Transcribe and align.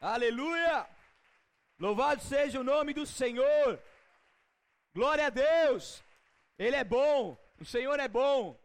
Aleluia! 0.00 0.88
Louvado 1.76 2.22
seja 2.22 2.60
o 2.60 2.64
nome 2.64 2.94
do 2.94 3.04
Senhor. 3.04 3.82
Glória 4.94 5.26
a 5.26 5.30
Deus. 5.30 6.04
Ele 6.56 6.76
é 6.76 6.84
bom. 6.84 7.36
O 7.60 7.64
Senhor 7.64 7.98
é 7.98 8.06
bom. 8.06 8.56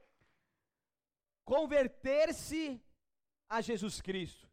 Converter-se 1.44 2.80
a 3.50 3.62
Jesus 3.62 4.00
Cristo. 4.00 4.48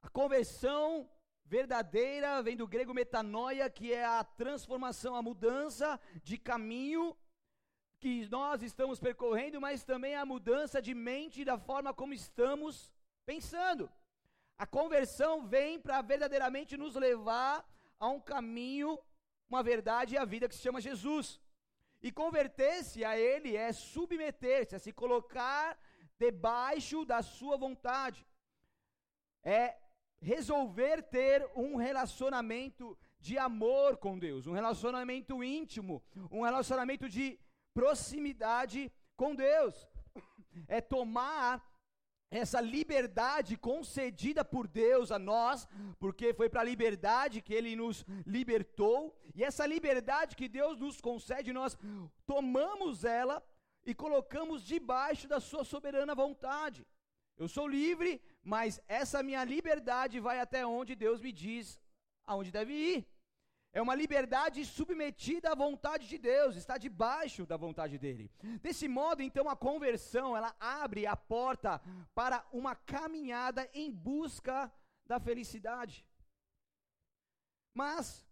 A 0.00 0.08
conversão 0.08 1.10
verdadeira 1.44 2.42
vem 2.42 2.56
do 2.56 2.66
grego 2.66 2.94
metanoia, 2.94 3.68
que 3.68 3.92
é 3.92 4.04
a 4.04 4.24
transformação, 4.24 5.14
a 5.14 5.22
mudança 5.22 6.00
de 6.22 6.38
caminho 6.38 7.14
que 7.98 8.26
nós 8.30 8.62
estamos 8.62 8.98
percorrendo, 8.98 9.60
mas 9.60 9.84
também 9.84 10.14
a 10.14 10.24
mudança 10.24 10.80
de 10.80 10.94
mente 10.94 11.44
da 11.44 11.58
forma 11.58 11.92
como 11.92 12.14
estamos 12.14 12.90
pensando. 13.26 13.90
A 14.58 14.66
conversão 14.66 15.46
vem 15.46 15.78
para 15.78 16.00
verdadeiramente 16.02 16.76
nos 16.76 16.94
levar 16.94 17.64
a 17.98 18.08
um 18.08 18.20
caminho, 18.20 18.98
uma 19.48 19.62
verdade 19.62 20.14
e 20.14 20.18
a 20.18 20.24
vida 20.24 20.48
que 20.48 20.54
se 20.54 20.62
chama 20.62 20.80
Jesus. 20.80 21.40
E 22.02 22.10
converter-se 22.10 23.04
a 23.04 23.18
Ele 23.18 23.56
é 23.56 23.72
submeter-se, 23.72 24.74
é 24.74 24.78
se 24.78 24.92
colocar 24.92 25.78
debaixo 26.18 27.04
da 27.04 27.22
Sua 27.22 27.56
vontade. 27.56 28.26
É 29.42 29.76
resolver 30.20 31.02
ter 31.02 31.48
um 31.54 31.76
relacionamento 31.76 32.98
de 33.20 33.36
amor 33.38 33.96
com 33.98 34.18
Deus, 34.18 34.46
um 34.46 34.52
relacionamento 34.52 35.42
íntimo, 35.42 36.02
um 36.30 36.42
relacionamento 36.42 37.08
de 37.08 37.38
proximidade 37.74 38.92
com 39.16 39.34
Deus. 39.34 39.86
É 40.66 40.80
tomar 40.80 41.62
essa 42.38 42.60
liberdade 42.60 43.56
concedida 43.56 44.44
por 44.44 44.66
Deus 44.66 45.10
a 45.10 45.18
nós, 45.18 45.66
porque 45.98 46.34
foi 46.34 46.48
para 46.48 46.60
a 46.60 46.70
liberdade 46.72 47.40
que 47.40 47.54
Ele 47.54 47.74
nos 47.76 48.04
libertou, 48.26 48.98
e 49.34 49.42
essa 49.42 49.66
liberdade 49.66 50.36
que 50.36 50.48
Deus 50.48 50.78
nos 50.78 51.00
concede, 51.00 51.52
nós 51.52 51.76
tomamos 52.26 53.04
ela 53.04 53.42
e 53.84 53.94
colocamos 53.94 54.62
debaixo 54.62 55.26
da 55.28 55.40
Sua 55.40 55.64
soberana 55.64 56.14
vontade. 56.14 56.86
Eu 57.38 57.48
sou 57.48 57.66
livre, 57.68 58.20
mas 58.42 58.80
essa 58.88 59.22
minha 59.22 59.44
liberdade 59.44 60.18
vai 60.18 60.40
até 60.40 60.66
onde 60.66 60.94
Deus 60.94 61.20
me 61.20 61.32
diz 61.32 61.80
aonde 62.26 62.50
deve 62.50 62.72
ir. 62.72 63.06
É 63.76 63.82
uma 63.82 63.94
liberdade 63.94 64.64
submetida 64.64 65.50
à 65.50 65.54
vontade 65.54 66.08
de 66.08 66.16
Deus, 66.16 66.56
está 66.56 66.78
debaixo 66.78 67.44
da 67.44 67.58
vontade 67.58 67.98
dele. 67.98 68.30
Desse 68.62 68.88
modo, 68.88 69.22
então, 69.22 69.50
a 69.50 69.54
conversão, 69.54 70.34
ela 70.34 70.56
abre 70.58 71.06
a 71.06 71.14
porta 71.14 71.78
para 72.14 72.42
uma 72.50 72.74
caminhada 72.74 73.68
em 73.74 73.92
busca 73.92 74.72
da 75.04 75.20
felicidade. 75.20 76.06
Mas 77.74 78.26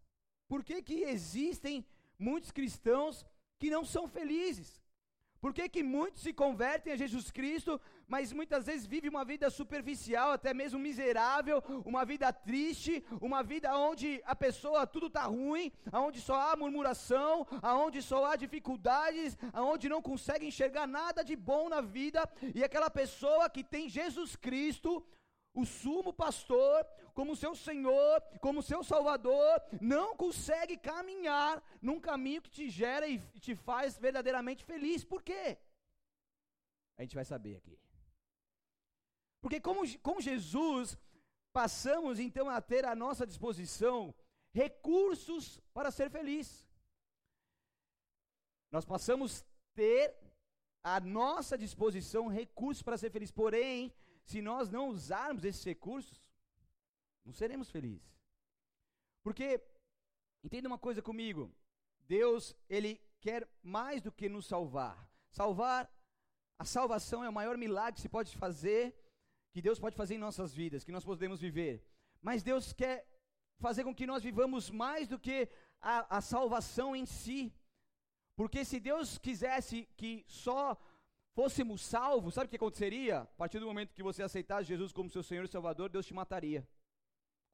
por 0.48 0.64
que 0.64 0.82
que 0.82 1.02
existem 1.02 1.86
muitos 2.18 2.50
cristãos 2.50 3.26
que 3.58 3.68
não 3.68 3.84
são 3.84 4.08
felizes? 4.08 4.82
Por 5.44 5.52
que, 5.52 5.68
que 5.68 5.82
muitos 5.82 6.22
se 6.22 6.32
convertem 6.32 6.94
a 6.94 6.96
Jesus 6.96 7.30
Cristo, 7.30 7.78
mas 8.08 8.32
muitas 8.32 8.64
vezes 8.64 8.86
vivem 8.86 9.10
uma 9.10 9.26
vida 9.26 9.50
superficial, 9.50 10.30
até 10.32 10.54
mesmo 10.54 10.78
miserável, 10.78 11.62
uma 11.84 12.02
vida 12.02 12.32
triste, 12.32 13.04
uma 13.20 13.42
vida 13.42 13.76
onde 13.76 14.22
a 14.24 14.34
pessoa 14.34 14.86
tudo 14.86 15.08
está 15.08 15.24
ruim, 15.24 15.70
onde 15.92 16.18
só 16.18 16.36
há 16.44 16.56
murmuração, 16.56 17.46
onde 17.62 18.00
só 18.00 18.24
há 18.24 18.36
dificuldades, 18.36 19.36
onde 19.52 19.86
não 19.86 20.00
consegue 20.00 20.46
enxergar 20.46 20.86
nada 20.86 21.22
de 21.22 21.36
bom 21.36 21.68
na 21.68 21.82
vida, 21.82 22.26
e 22.54 22.64
aquela 22.64 22.88
pessoa 22.88 23.50
que 23.50 23.62
tem 23.62 23.86
Jesus 23.86 24.34
Cristo, 24.36 25.06
o 25.52 25.66
sumo 25.66 26.10
pastor, 26.10 26.86
como 27.14 27.36
seu 27.36 27.54
Senhor, 27.54 28.20
como 28.40 28.62
seu 28.62 28.82
Salvador, 28.82 29.62
não 29.80 30.16
consegue 30.16 30.76
caminhar 30.76 31.62
num 31.80 32.00
caminho 32.00 32.42
que 32.42 32.50
te 32.50 32.68
gera 32.68 33.06
e 33.06 33.18
te 33.40 33.54
faz 33.54 33.96
verdadeiramente 33.96 34.64
feliz. 34.64 35.04
Por 35.04 35.22
quê? 35.22 35.56
A 36.98 37.02
gente 37.02 37.14
vai 37.14 37.24
saber 37.24 37.56
aqui. 37.56 37.78
Porque 39.40 39.60
como, 39.60 39.80
com 40.00 40.20
Jesus, 40.20 40.98
passamos 41.52 42.18
então 42.18 42.50
a 42.50 42.60
ter 42.60 42.84
à 42.84 42.94
nossa 42.94 43.26
disposição 43.26 44.14
recursos 44.52 45.60
para 45.72 45.90
ser 45.90 46.10
feliz. 46.10 46.66
Nós 48.72 48.84
passamos 48.84 49.44
ter 49.74 50.14
à 50.82 50.98
nossa 50.98 51.56
disposição 51.56 52.26
recursos 52.26 52.82
para 52.82 52.98
ser 52.98 53.10
feliz. 53.10 53.30
Porém, 53.30 53.92
se 54.24 54.40
nós 54.42 54.68
não 54.68 54.88
usarmos 54.88 55.44
esses 55.44 55.64
recursos, 55.64 56.23
não 57.24 57.32
seremos 57.32 57.70
felizes. 57.70 58.14
Porque, 59.22 59.60
entenda 60.42 60.68
uma 60.68 60.78
coisa 60.78 61.00
comigo, 61.00 61.50
Deus, 62.06 62.54
Ele 62.68 63.00
quer 63.20 63.48
mais 63.62 64.02
do 64.02 64.12
que 64.12 64.28
nos 64.28 64.46
salvar. 64.46 65.10
Salvar, 65.30 65.90
a 66.58 66.64
salvação 66.64 67.24
é 67.24 67.28
o 67.28 67.32
maior 67.32 67.56
milagre 67.56 67.94
que 67.94 68.02
se 68.02 68.08
pode 68.08 68.36
fazer, 68.36 68.94
que 69.52 69.62
Deus 69.62 69.78
pode 69.78 69.96
fazer 69.96 70.14
em 70.14 70.18
nossas 70.18 70.52
vidas, 70.52 70.84
que 70.84 70.92
nós 70.92 71.04
podemos 71.04 71.40
viver. 71.40 71.84
Mas 72.20 72.42
Deus 72.42 72.72
quer 72.72 73.06
fazer 73.58 73.84
com 73.84 73.94
que 73.94 74.06
nós 74.06 74.22
vivamos 74.22 74.70
mais 74.70 75.08
do 75.08 75.18
que 75.18 75.48
a, 75.80 76.18
a 76.18 76.20
salvação 76.20 76.94
em 76.94 77.06
si. 77.06 77.52
Porque 78.36 78.64
se 78.64 78.78
Deus 78.80 79.16
quisesse 79.18 79.88
que 79.96 80.24
só 80.26 80.76
fôssemos 81.34 81.80
salvos, 81.82 82.34
sabe 82.34 82.46
o 82.46 82.50
que 82.50 82.56
aconteceria? 82.56 83.20
A 83.20 83.26
partir 83.26 83.58
do 83.58 83.66
momento 83.66 83.94
que 83.94 84.02
você 84.02 84.22
aceitasse 84.22 84.68
Jesus 84.68 84.92
como 84.92 85.10
seu 85.10 85.22
Senhor 85.22 85.44
e 85.44 85.48
Salvador, 85.48 85.88
Deus 85.88 86.06
te 86.06 86.14
mataria. 86.14 86.66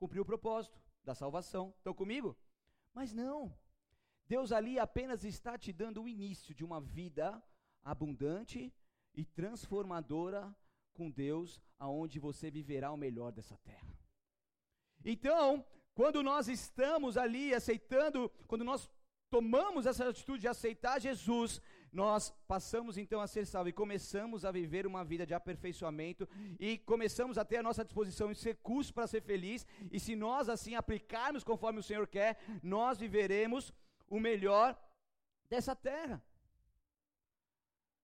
Cumpriu 0.01 0.23
o 0.23 0.27
propósito 0.27 0.83
da 1.05 1.15
salvação. 1.15 1.75
Estão 1.77 1.95
comigo? 1.95 2.37
Mas 2.95 3.13
não. 3.13 3.57
Deus 4.27 4.51
ali 4.51 4.79
apenas 4.79 5.25
está 5.25 5.59
te 5.59 5.73
dando 5.73 6.03
o 6.03 6.09
início 6.09 6.55
de 6.55 6.65
uma 6.65 6.81
vida 6.81 7.41
abundante 7.83 8.73
e 9.15 9.25
transformadora 9.25 10.57
com 10.95 11.11
Deus, 11.11 11.61
aonde 11.79 12.19
você 12.19 12.51
viverá 12.51 12.91
o 12.91 12.97
melhor 12.97 13.31
dessa 13.31 13.57
terra. 13.59 13.95
Então, 15.05 15.65
quando 15.95 16.23
nós 16.23 16.49
estamos 16.49 17.17
ali 17.17 17.55
aceitando, 17.55 18.31
quando 18.47 18.65
nós 18.65 18.89
tomamos 19.29 19.85
essa 19.87 20.09
atitude 20.09 20.41
de 20.41 20.49
aceitar 20.49 20.99
Jesus, 20.99 21.61
nós 21.93 22.31
passamos 22.47 22.97
então 22.97 23.21
a 23.21 23.27
ser 23.27 23.45
salvos 23.47 23.71
e 23.71 23.75
começamos 23.75 24.45
a 24.45 24.53
viver 24.53 24.87
uma 24.87 25.05
vida 25.05 25.27
de 25.27 25.35
aperfeiçoamento 25.35 26.29
e 26.59 26.79
começamos 26.79 27.37
a 27.37 27.45
ter 27.45 27.57
à 27.59 27.63
nossa 27.63 27.85
disposição 27.85 28.31
esse 28.31 28.45
recurso 28.45 28.95
para 28.95 29.07
ser 29.07 29.23
feliz, 29.23 29.67
e 29.91 29.99
se 29.99 30.15
nós 30.15 30.49
assim 30.49 30.75
aplicarmos 30.75 31.43
conforme 31.43 31.81
o 31.81 31.83
Senhor 31.83 32.07
quer, 32.07 32.39
nós 32.63 32.99
viveremos 32.99 33.73
o 34.09 34.21
melhor 34.21 34.79
dessa 35.49 35.75
terra. 35.75 36.23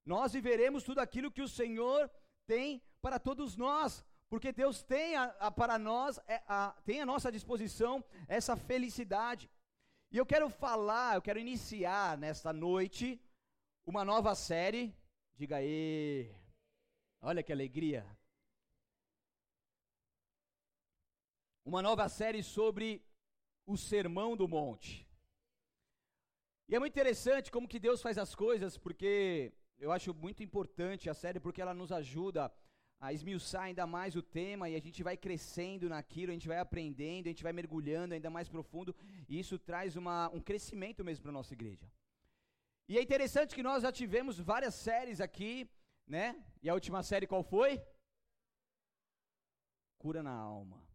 Nós 0.04 0.32
viveremos 0.32 0.84
tudo 0.84 1.00
aquilo 1.00 1.30
que 1.30 1.42
o 1.42 1.48
Senhor 1.48 2.10
tem 2.46 2.82
para 3.00 3.18
todos 3.18 3.56
nós, 3.56 4.04
porque 4.28 4.52
Deus 4.52 4.82
tem 4.82 5.16
a, 5.16 5.24
a, 5.38 5.50
para 5.50 5.78
nós, 5.78 6.18
é, 6.26 6.42
a, 6.48 6.74
tem 6.84 7.00
à 7.00 7.06
nossa 7.06 7.30
disposição 7.30 8.04
essa 8.26 8.56
felicidade. 8.56 9.50
E 10.10 10.16
eu 10.16 10.26
quero 10.26 10.48
falar, 10.48 11.16
eu 11.16 11.22
quero 11.22 11.38
iniciar 11.38 12.16
nesta 12.16 12.52
noite 12.52 13.20
uma 13.86 14.04
nova 14.04 14.34
série. 14.34 14.94
Diga 15.36 15.56
aí. 15.56 16.34
Olha 17.22 17.42
que 17.42 17.52
alegria. 17.52 18.04
Uma 21.64 21.80
nova 21.80 22.08
série 22.08 22.42
sobre 22.42 23.02
o 23.64 23.76
Sermão 23.76 24.36
do 24.36 24.48
Monte. 24.48 25.06
E 26.68 26.74
é 26.74 26.78
muito 26.80 26.92
interessante 26.92 27.50
como 27.50 27.68
que 27.68 27.78
Deus 27.78 28.02
faz 28.02 28.18
as 28.18 28.34
coisas, 28.34 28.76
porque 28.76 29.52
eu 29.78 29.92
acho 29.92 30.12
muito 30.12 30.42
importante 30.42 31.08
a 31.08 31.14
série, 31.14 31.38
porque 31.38 31.62
ela 31.62 31.74
nos 31.74 31.92
ajuda 31.92 32.52
a 32.98 33.12
esmiuçar 33.12 33.64
ainda 33.64 33.86
mais 33.86 34.16
o 34.16 34.22
tema 34.22 34.68
e 34.68 34.74
a 34.74 34.80
gente 34.80 35.02
vai 35.02 35.16
crescendo 35.16 35.88
naquilo, 35.88 36.30
a 36.30 36.32
gente 36.32 36.48
vai 36.48 36.58
aprendendo, 36.58 37.26
a 37.26 37.28
gente 37.28 37.42
vai 37.42 37.52
mergulhando 37.52 38.14
ainda 38.14 38.30
mais 38.30 38.48
profundo, 38.48 38.94
e 39.28 39.38
isso 39.38 39.58
traz 39.58 39.96
uma, 39.96 40.28
um 40.30 40.40
crescimento 40.40 41.04
mesmo 41.04 41.22
para 41.22 41.30
a 41.30 41.38
nossa 41.40 41.52
igreja. 41.52 41.86
E 42.88 42.96
é 42.98 43.02
interessante 43.02 43.54
que 43.54 43.62
nós 43.62 43.82
já 43.82 43.90
tivemos 43.90 44.38
várias 44.38 44.74
séries 44.74 45.20
aqui, 45.20 45.68
né? 46.06 46.36
E 46.62 46.68
a 46.68 46.74
última 46.74 47.02
série 47.02 47.26
qual 47.26 47.42
foi? 47.42 47.82
Cura 49.98 50.22
na 50.22 50.30
alma. 50.30 50.86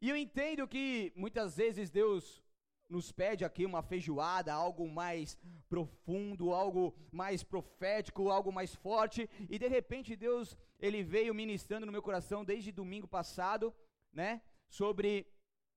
E 0.00 0.08
eu 0.08 0.16
entendo 0.16 0.68
que 0.68 1.12
muitas 1.16 1.56
vezes 1.56 1.90
Deus 1.90 2.44
nos 2.88 3.10
pede 3.10 3.44
aqui 3.44 3.64
uma 3.66 3.82
feijoada, 3.82 4.52
algo 4.52 4.88
mais 4.88 5.36
profundo, 5.68 6.52
algo 6.52 6.94
mais 7.10 7.42
profético, 7.42 8.30
algo 8.30 8.52
mais 8.52 8.74
forte, 8.74 9.28
e 9.48 9.58
de 9.58 9.66
repente 9.66 10.14
Deus, 10.14 10.56
ele 10.78 11.02
veio 11.02 11.34
ministrando 11.34 11.86
no 11.86 11.92
meu 11.92 12.02
coração 12.02 12.44
desde 12.44 12.70
domingo 12.70 13.08
passado, 13.08 13.74
né, 14.12 14.42
sobre 14.68 15.26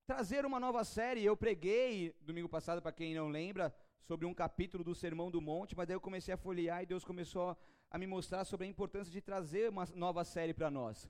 trazer 0.05 0.45
uma 0.45 0.59
nova 0.59 0.83
série. 0.83 1.23
Eu 1.23 1.35
preguei 1.35 2.13
domingo 2.21 2.49
passado 2.49 2.81
para 2.81 2.91
quem 2.91 3.15
não 3.15 3.29
lembra, 3.29 3.73
sobre 4.07 4.25
um 4.25 4.33
capítulo 4.33 4.85
do 4.85 4.95
Sermão 4.95 5.29
do 5.29 5.41
Monte, 5.41 5.75
mas 5.75 5.85
daí 5.85 5.95
eu 5.95 6.07
comecei 6.07 6.33
a 6.33 6.37
folhear 6.37 6.81
e 6.81 6.85
Deus 6.85 7.03
começou 7.03 7.57
a 7.91 7.97
me 7.97 8.07
mostrar 8.07 8.45
sobre 8.45 8.65
a 8.65 8.69
importância 8.69 9.11
de 9.11 9.19
trazer 9.19 9.69
uma 9.69 9.85
nova 9.93 10.23
série 10.23 10.53
para 10.53 10.71
nós. 10.71 11.09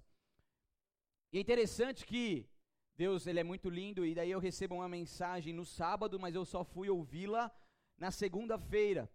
E 1.31 1.37
é 1.37 1.41
interessante 1.41 2.03
que 2.03 2.49
Deus, 2.95 3.27
ele 3.27 3.39
é 3.39 3.43
muito 3.43 3.69
lindo 3.69 4.03
e 4.03 4.15
daí 4.15 4.31
eu 4.31 4.39
recebo 4.39 4.73
uma 4.73 4.89
mensagem 4.89 5.53
no 5.53 5.63
sábado, 5.63 6.19
mas 6.19 6.33
eu 6.33 6.43
só 6.43 6.63
fui 6.63 6.89
ouvi-la 6.89 7.51
na 7.99 8.09
segunda-feira. 8.09 9.07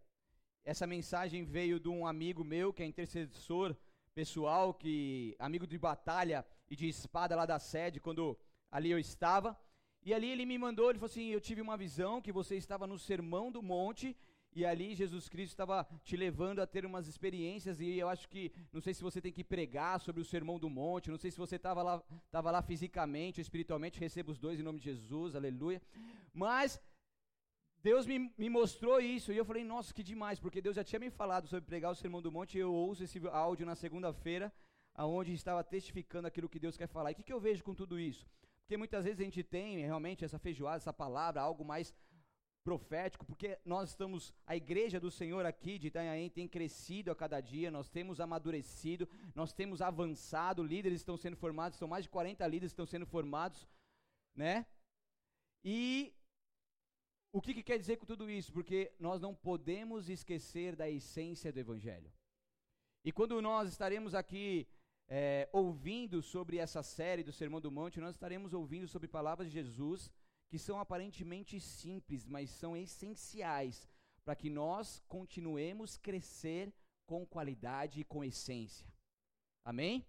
Essa 0.65 0.87
mensagem 0.87 1.45
veio 1.45 1.81
de 1.81 1.89
um 1.89 2.07
amigo 2.07 2.45
meu 2.45 2.73
que 2.73 2.85
é 2.85 2.87
intercessor 2.87 3.77
pessoal, 4.15 4.73
que 4.73 5.35
amigo 5.41 5.67
de 5.67 5.77
batalha 5.77 6.47
e 6.71 6.77
de 6.77 6.87
espada 6.89 7.35
lá 7.35 7.47
da 7.47 7.59
sede, 7.59 7.99
quando 7.99 8.39
ali 8.71 8.93
eu 8.93 8.99
estava. 9.01 9.59
E 10.05 10.13
ali 10.13 10.29
ele 10.31 10.45
me 10.45 10.59
mandou, 10.59 10.91
ele 10.91 10.99
falou 10.99 11.11
assim: 11.11 11.29
"Eu 11.29 11.41
tive 11.41 11.61
uma 11.61 11.77
visão 11.77 12.21
que 12.21 12.33
você 12.33 12.57
estava 12.57 12.87
no 12.87 12.99
Sermão 12.99 13.51
do 13.53 13.63
Monte 13.63 14.17
e 14.55 14.67
ali 14.67 14.95
Jesus 14.95 15.29
Cristo 15.29 15.53
estava 15.53 15.87
te 16.05 16.15
levando 16.15 16.61
a 16.61 16.67
ter 16.67 16.85
umas 16.85 17.07
experiências 17.07 17.81
e 17.81 17.99
eu 17.99 18.09
acho 18.09 18.29
que 18.29 18.53
não 18.73 18.83
sei 18.83 18.93
se 18.93 19.03
você 19.03 19.21
tem 19.21 19.33
que 19.33 19.43
pregar 19.43 19.99
sobre 19.99 20.21
o 20.21 20.25
Sermão 20.25 20.59
do 20.59 20.69
Monte, 20.69 21.11
não 21.11 21.17
sei 21.17 21.31
se 21.31 21.39
você 21.39 21.57
estava 21.57 21.83
lá, 21.83 22.03
estava 22.27 22.51
lá 22.51 22.61
fisicamente, 22.61 23.41
ou 23.41 23.43
espiritualmente, 23.43 23.99
receba 23.99 24.31
os 24.31 24.39
dois 24.39 24.61
em 24.61 24.63
nome 24.63 24.79
de 24.79 24.85
Jesus, 24.85 25.35
aleluia. 25.35 25.81
Mas 26.35 26.79
Deus 27.83 28.07
me, 28.07 28.31
me 28.37 28.51
mostrou 28.51 29.01
isso 29.01 29.33
e 29.33 29.39
eu 29.39 29.45
falei, 29.45 29.65
nossa, 29.65 29.95
que 29.95 30.03
demais, 30.03 30.39
porque 30.39 30.61
Deus 30.61 30.77
já 30.77 30.85
tinha 30.85 31.01
me 31.01 31.11
falado 31.11 31.49
sobre 31.49 31.65
pregar 31.65 31.91
o 31.91 31.97
Sermão 31.97 32.21
do 32.21 32.31
Monte 32.31 32.59
e 32.59 32.61
eu 32.61 32.73
ouço 32.73 33.03
esse 33.03 33.19
áudio 33.29 33.65
na 33.65 33.75
segunda-feira, 33.75 34.53
aonde 34.95 35.33
estava 35.33 35.65
testificando 35.65 36.29
aquilo 36.29 36.49
que 36.49 36.61
Deus 36.61 36.77
quer 36.77 36.89
falar. 36.89 37.11
E 37.11 37.15
o 37.15 37.17
que, 37.17 37.23
que 37.23 37.33
eu 37.33 37.41
vejo 37.41 37.65
com 37.65 37.75
tudo 37.75 37.99
isso? 37.99 38.27
Porque 38.63 38.77
muitas 38.77 39.05
vezes 39.05 39.21
a 39.21 39.25
gente 39.25 39.43
tem 39.43 39.79
realmente 39.79 40.25
essa 40.25 40.39
feijoada, 40.39 40.77
essa 40.77 40.93
palavra, 40.93 41.41
algo 41.41 41.65
mais 41.65 41.95
profético, 42.63 43.27
porque 43.27 43.59
nós 43.65 43.91
estamos, 43.91 44.33
a 44.47 44.57
igreja 44.57 45.01
do 45.01 45.11
Senhor 45.11 45.45
aqui 45.45 45.79
de 45.79 45.89
Itanhaém 45.89 46.31
tem 46.31 46.47
crescido 46.47 47.11
a 47.11 47.17
cada 47.17 47.41
dia, 47.41 47.71
nós 47.71 47.91
temos 47.91 48.21
amadurecido, 48.21 49.09
nós 49.35 49.53
temos 49.53 49.83
avançado, 49.83 50.63
líderes 50.63 51.01
estão 51.01 51.17
sendo 51.17 51.37
formados, 51.37 51.79
são 51.79 51.89
mais 51.89 52.05
de 52.05 52.11
40 52.11 52.47
líderes 52.47 52.71
que 52.71 52.75
estão 52.75 52.87
sendo 52.87 53.07
formados, 53.07 53.69
né? 54.35 54.65
E 55.65 56.15
o 57.33 57.41
que, 57.41 57.55
que 57.55 57.63
quer 57.63 57.79
dizer 57.79 57.97
com 57.97 58.07
tudo 58.07 58.31
isso? 58.31 58.53
Porque 58.53 58.93
nós 58.99 59.21
não 59.21 59.35
podemos 59.35 60.09
esquecer 60.09 60.77
da 60.77 60.89
essência 60.89 61.53
do 61.53 61.59
Evangelho. 61.59 62.13
E 63.05 63.11
quando 63.11 63.41
nós 63.43 63.71
estaremos 63.71 64.15
aqui 64.15 64.69
é, 65.09 65.49
ouvindo 65.53 66.23
sobre 66.23 66.59
essa 66.59 66.83
série 66.83 67.23
do 67.23 67.33
Sermão 67.33 67.61
do 67.61 67.71
Monte, 67.71 68.01
nós 68.01 68.15
estaremos 68.15 68.53
ouvindo 68.53 68.89
sobre 68.89 69.09
palavras 69.09 69.49
de 69.49 69.55
Jesus 69.55 70.11
que 70.49 70.59
são 70.59 70.79
aparentemente 70.79 71.59
simples, 71.59 72.27
mas 72.27 72.51
são 72.51 72.77
essenciais 72.77 73.89
para 74.23 74.37
que 74.37 74.51
nós 74.51 75.03
continuemos 75.09 75.97
crescer 75.97 76.73
com 77.07 77.27
qualidade 77.27 78.01
e 78.01 78.05
com 78.05 78.23
essência. 78.23 78.87
Amém? 79.65 80.07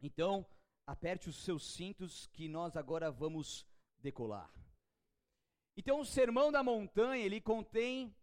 Então, 0.00 0.46
aperte 0.86 1.28
os 1.28 1.42
seus 1.44 1.74
cintos 1.74 2.26
que 2.28 2.48
nós 2.48 2.76
agora 2.76 3.10
vamos 3.10 3.66
decolar. 3.98 4.52
Então, 5.76 6.00
o 6.00 6.04
Sermão 6.04 6.52
da 6.52 6.62
Montanha, 6.62 7.24
ele 7.24 7.40
contém, 7.40 8.14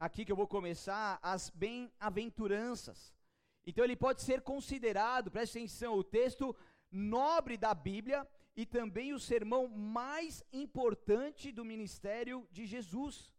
aqui 0.00 0.24
que 0.24 0.32
eu 0.32 0.36
vou 0.36 0.48
começar, 0.48 1.18
as 1.22 1.50
bem-aventuranças. 1.50 3.12
Então, 3.66 3.84
ele 3.84 3.96
pode 3.96 4.22
ser 4.22 4.42
considerado, 4.42 5.30
preste 5.30 5.58
atenção, 5.58 5.94
o 5.94 6.04
texto 6.04 6.54
nobre 6.90 7.56
da 7.56 7.74
Bíblia, 7.74 8.26
e 8.56 8.64
também 8.64 9.12
o 9.12 9.18
sermão 9.18 9.66
mais 9.68 10.44
importante 10.52 11.50
do 11.50 11.64
ministério 11.64 12.46
de 12.52 12.66
Jesus. 12.66 13.32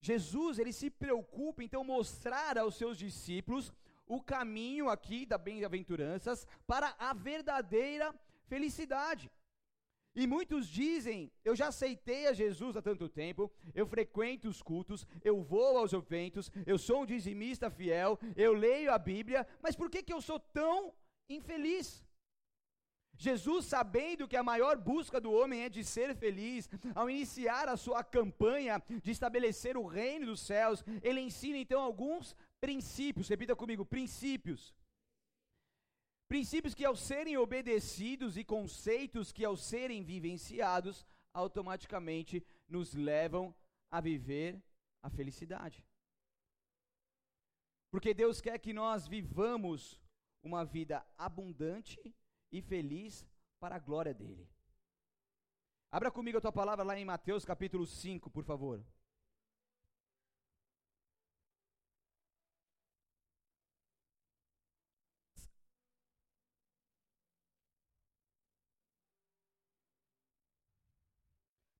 Jesus, 0.00 0.58
ele 0.58 0.72
se 0.72 0.90
preocupa 0.90 1.62
então 1.62 1.82
mostrar 1.84 2.56
aos 2.58 2.76
seus 2.76 2.96
discípulos 2.96 3.72
o 4.06 4.20
caminho 4.22 4.88
aqui 4.88 5.26
da 5.26 5.36
bem-aventuranças 5.36 6.46
para 6.66 6.94
a 6.98 7.12
verdadeira 7.12 8.14
felicidade. 8.46 9.30
E 10.14 10.26
muitos 10.26 10.66
dizem: 10.68 11.30
Eu 11.44 11.54
já 11.54 11.68
aceitei 11.68 12.26
a 12.26 12.32
Jesus 12.32 12.76
há 12.76 12.82
tanto 12.82 13.08
tempo, 13.08 13.50
eu 13.74 13.86
frequento 13.86 14.48
os 14.48 14.60
cultos, 14.60 15.06
eu 15.24 15.42
vou 15.42 15.78
aos 15.78 15.92
eventos, 15.92 16.50
eu 16.66 16.78
sou 16.78 17.02
um 17.02 17.06
dizimista 17.06 17.70
fiel, 17.70 18.18
eu 18.36 18.52
leio 18.52 18.92
a 18.92 18.98
Bíblia, 18.98 19.46
mas 19.62 19.76
por 19.76 19.90
que, 19.90 20.02
que 20.02 20.12
eu 20.12 20.20
sou 20.20 20.40
tão 20.40 20.92
infeliz? 21.28 22.04
Jesus, 23.20 23.66
sabendo 23.66 24.28
que 24.28 24.36
a 24.36 24.44
maior 24.44 24.76
busca 24.76 25.20
do 25.20 25.32
homem 25.32 25.62
é 25.64 25.68
de 25.68 25.82
ser 25.82 26.14
feliz, 26.14 26.70
ao 26.94 27.10
iniciar 27.10 27.68
a 27.68 27.76
sua 27.76 28.04
campanha 28.04 28.80
de 29.02 29.10
estabelecer 29.10 29.76
o 29.76 29.86
reino 29.86 30.26
dos 30.26 30.40
céus, 30.40 30.84
ele 31.02 31.20
ensina 31.20 31.58
então 31.58 31.80
alguns 31.80 32.36
princípios, 32.60 33.28
repita 33.28 33.56
comigo: 33.56 33.84
princípios. 33.84 34.72
Princípios 36.28 36.74
que, 36.74 36.84
ao 36.84 36.94
serem 36.94 37.36
obedecidos, 37.38 38.36
e 38.36 38.44
conceitos 38.44 39.32
que, 39.32 39.44
ao 39.44 39.56
serem 39.56 40.04
vivenciados, 40.04 41.06
automaticamente 41.32 42.44
nos 42.68 42.92
levam 42.94 43.54
a 43.90 44.00
viver 44.00 44.62
a 45.02 45.08
felicidade. 45.08 45.86
Porque 47.90 48.12
Deus 48.12 48.40
quer 48.40 48.58
que 48.58 48.74
nós 48.74 49.08
vivamos 49.08 49.98
uma 50.42 50.64
vida 50.64 51.04
abundante 51.16 52.14
e 52.52 52.60
feliz 52.60 53.26
para 53.58 53.76
a 53.76 53.78
glória 53.78 54.12
dele. 54.12 54.46
Abra 55.90 56.10
comigo 56.10 56.36
a 56.36 56.40
tua 56.40 56.52
palavra 56.52 56.84
lá 56.84 56.98
em 56.98 57.04
Mateus 57.04 57.46
capítulo 57.46 57.86
5, 57.86 58.30
por 58.30 58.44
favor. 58.44 58.84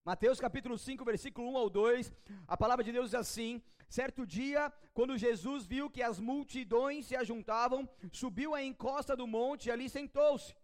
Mateus 0.08 0.40
capítulo 0.40 0.78
5, 0.78 1.04
versículo 1.04 1.50
1 1.50 1.58
ao 1.58 1.68
2, 1.68 2.10
a 2.46 2.56
palavra 2.56 2.82
de 2.82 2.90
Deus 2.90 3.10
diz 3.10 3.14
assim: 3.14 3.62
Certo 3.90 4.24
dia, 4.26 4.72
quando 4.94 5.18
Jesus 5.18 5.66
viu 5.66 5.90
que 5.90 6.02
as 6.02 6.18
multidões 6.18 7.04
se 7.04 7.14
ajuntavam, 7.14 7.86
subiu 8.10 8.54
à 8.54 8.62
encosta 8.62 9.14
do 9.14 9.26
monte 9.26 9.66
e 9.66 9.70
ali 9.70 9.86
sentou-se. 9.86 10.56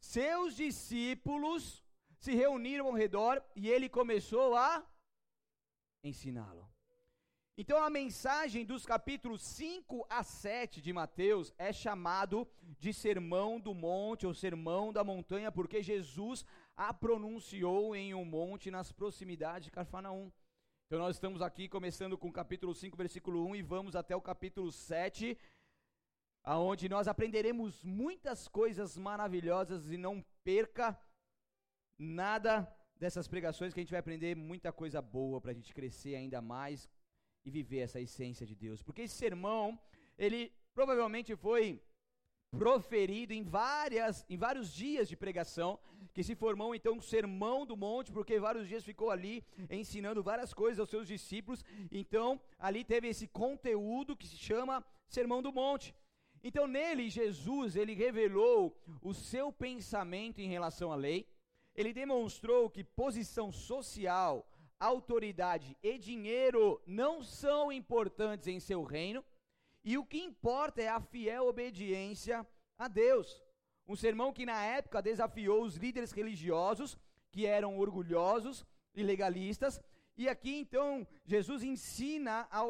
Seus 0.00 0.56
discípulos 0.56 1.80
se 2.18 2.34
reuniram 2.34 2.88
ao 2.88 2.92
redor 2.92 3.40
e 3.54 3.70
ele 3.70 3.88
começou 3.88 4.56
a 4.56 4.84
ensiná-lo. 6.02 6.68
Então 7.56 7.84
a 7.84 7.90
mensagem 7.90 8.64
dos 8.64 8.84
capítulos 8.84 9.42
5 9.42 10.06
a 10.08 10.24
7 10.24 10.80
de 10.80 10.92
Mateus 10.92 11.52
é 11.58 11.70
chamado 11.70 12.48
de 12.80 12.94
Sermão 12.94 13.60
do 13.60 13.74
Monte 13.74 14.26
ou 14.26 14.34
Sermão 14.34 14.92
da 14.92 15.04
Montanha, 15.04 15.52
porque 15.52 15.82
Jesus 15.82 16.44
a 16.76 16.92
pronunciou 16.92 17.94
em 17.94 18.14
um 18.14 18.24
monte 18.24 18.70
nas 18.70 18.92
proximidades 18.92 19.66
de 19.66 19.70
Carfanaum. 19.70 20.32
Então 20.86 20.98
nós 20.98 21.16
estamos 21.16 21.40
aqui 21.40 21.68
começando 21.68 22.18
com 22.18 22.28
o 22.28 22.32
capítulo 22.32 22.74
5, 22.74 22.96
versículo 22.96 23.46
1 23.46 23.56
e 23.56 23.62
vamos 23.62 23.96
até 23.96 24.14
o 24.14 24.20
capítulo 24.20 24.70
7, 24.70 25.38
aonde 26.42 26.88
nós 26.88 27.08
aprenderemos 27.08 27.82
muitas 27.84 28.48
coisas 28.48 28.96
maravilhosas 28.96 29.90
e 29.90 29.96
não 29.96 30.24
perca 30.44 30.98
nada 31.98 32.70
dessas 32.96 33.26
pregações 33.26 33.72
que 33.72 33.80
a 33.80 33.82
gente 33.82 33.90
vai 33.90 34.00
aprender 34.00 34.36
muita 34.36 34.72
coisa 34.72 35.00
boa 35.00 35.40
para 35.40 35.50
a 35.50 35.54
gente 35.54 35.74
crescer 35.74 36.14
ainda 36.14 36.40
mais 36.40 36.88
e 37.44 37.50
viver 37.50 37.80
essa 37.80 38.00
essência 38.00 38.46
de 38.46 38.54
Deus. 38.54 38.82
Porque 38.82 39.02
esse 39.02 39.14
sermão, 39.14 39.78
ele 40.16 40.52
provavelmente 40.74 41.34
foi 41.36 41.82
proferido 42.56 43.32
em 43.32 43.42
várias 43.42 44.24
em 44.28 44.36
vários 44.36 44.72
dias 44.72 45.08
de 45.08 45.16
pregação, 45.16 45.78
que 46.12 46.22
se 46.22 46.34
formou 46.34 46.74
então 46.74 46.94
um 46.94 47.00
sermão 47.00 47.64
do 47.64 47.76
monte, 47.76 48.12
porque 48.12 48.38
vários 48.38 48.68
dias 48.68 48.84
ficou 48.84 49.10
ali 49.10 49.44
ensinando 49.70 50.22
várias 50.22 50.52
coisas 50.52 50.78
aos 50.78 50.90
seus 50.90 51.06
discípulos. 51.06 51.64
Então, 51.90 52.40
ali 52.58 52.84
teve 52.84 53.08
esse 53.08 53.26
conteúdo 53.26 54.16
que 54.16 54.26
se 54.26 54.36
chama 54.36 54.84
Sermão 55.08 55.42
do 55.42 55.52
Monte. 55.52 55.94
Então, 56.44 56.66
nele 56.66 57.08
Jesus, 57.08 57.76
ele 57.76 57.94
revelou 57.94 58.76
o 59.00 59.14
seu 59.14 59.52
pensamento 59.52 60.40
em 60.40 60.48
relação 60.48 60.92
à 60.92 60.96
lei. 60.96 61.26
Ele 61.74 61.92
demonstrou 61.92 62.68
que 62.68 62.84
posição 62.84 63.50
social, 63.50 64.46
autoridade 64.78 65.76
e 65.82 65.96
dinheiro 65.96 66.82
não 66.86 67.22
são 67.22 67.72
importantes 67.72 68.48
em 68.48 68.60
seu 68.60 68.82
reino 68.82 69.24
e 69.84 69.98
o 69.98 70.04
que 70.04 70.18
importa 70.18 70.80
é 70.80 70.88
a 70.88 71.00
fiel 71.00 71.46
obediência 71.46 72.46
a 72.78 72.88
Deus. 72.88 73.42
Um 73.86 73.96
sermão 73.96 74.32
que 74.32 74.46
na 74.46 74.64
época 74.64 75.02
desafiou 75.02 75.62
os 75.64 75.76
líderes 75.76 76.12
religiosos, 76.12 76.96
que 77.30 77.46
eram 77.46 77.78
orgulhosos 77.78 78.64
e 78.94 79.02
legalistas, 79.02 79.80
e 80.16 80.28
aqui 80.28 80.54
então 80.54 81.06
Jesus 81.24 81.62
ensina 81.62 82.46
a 82.50 82.60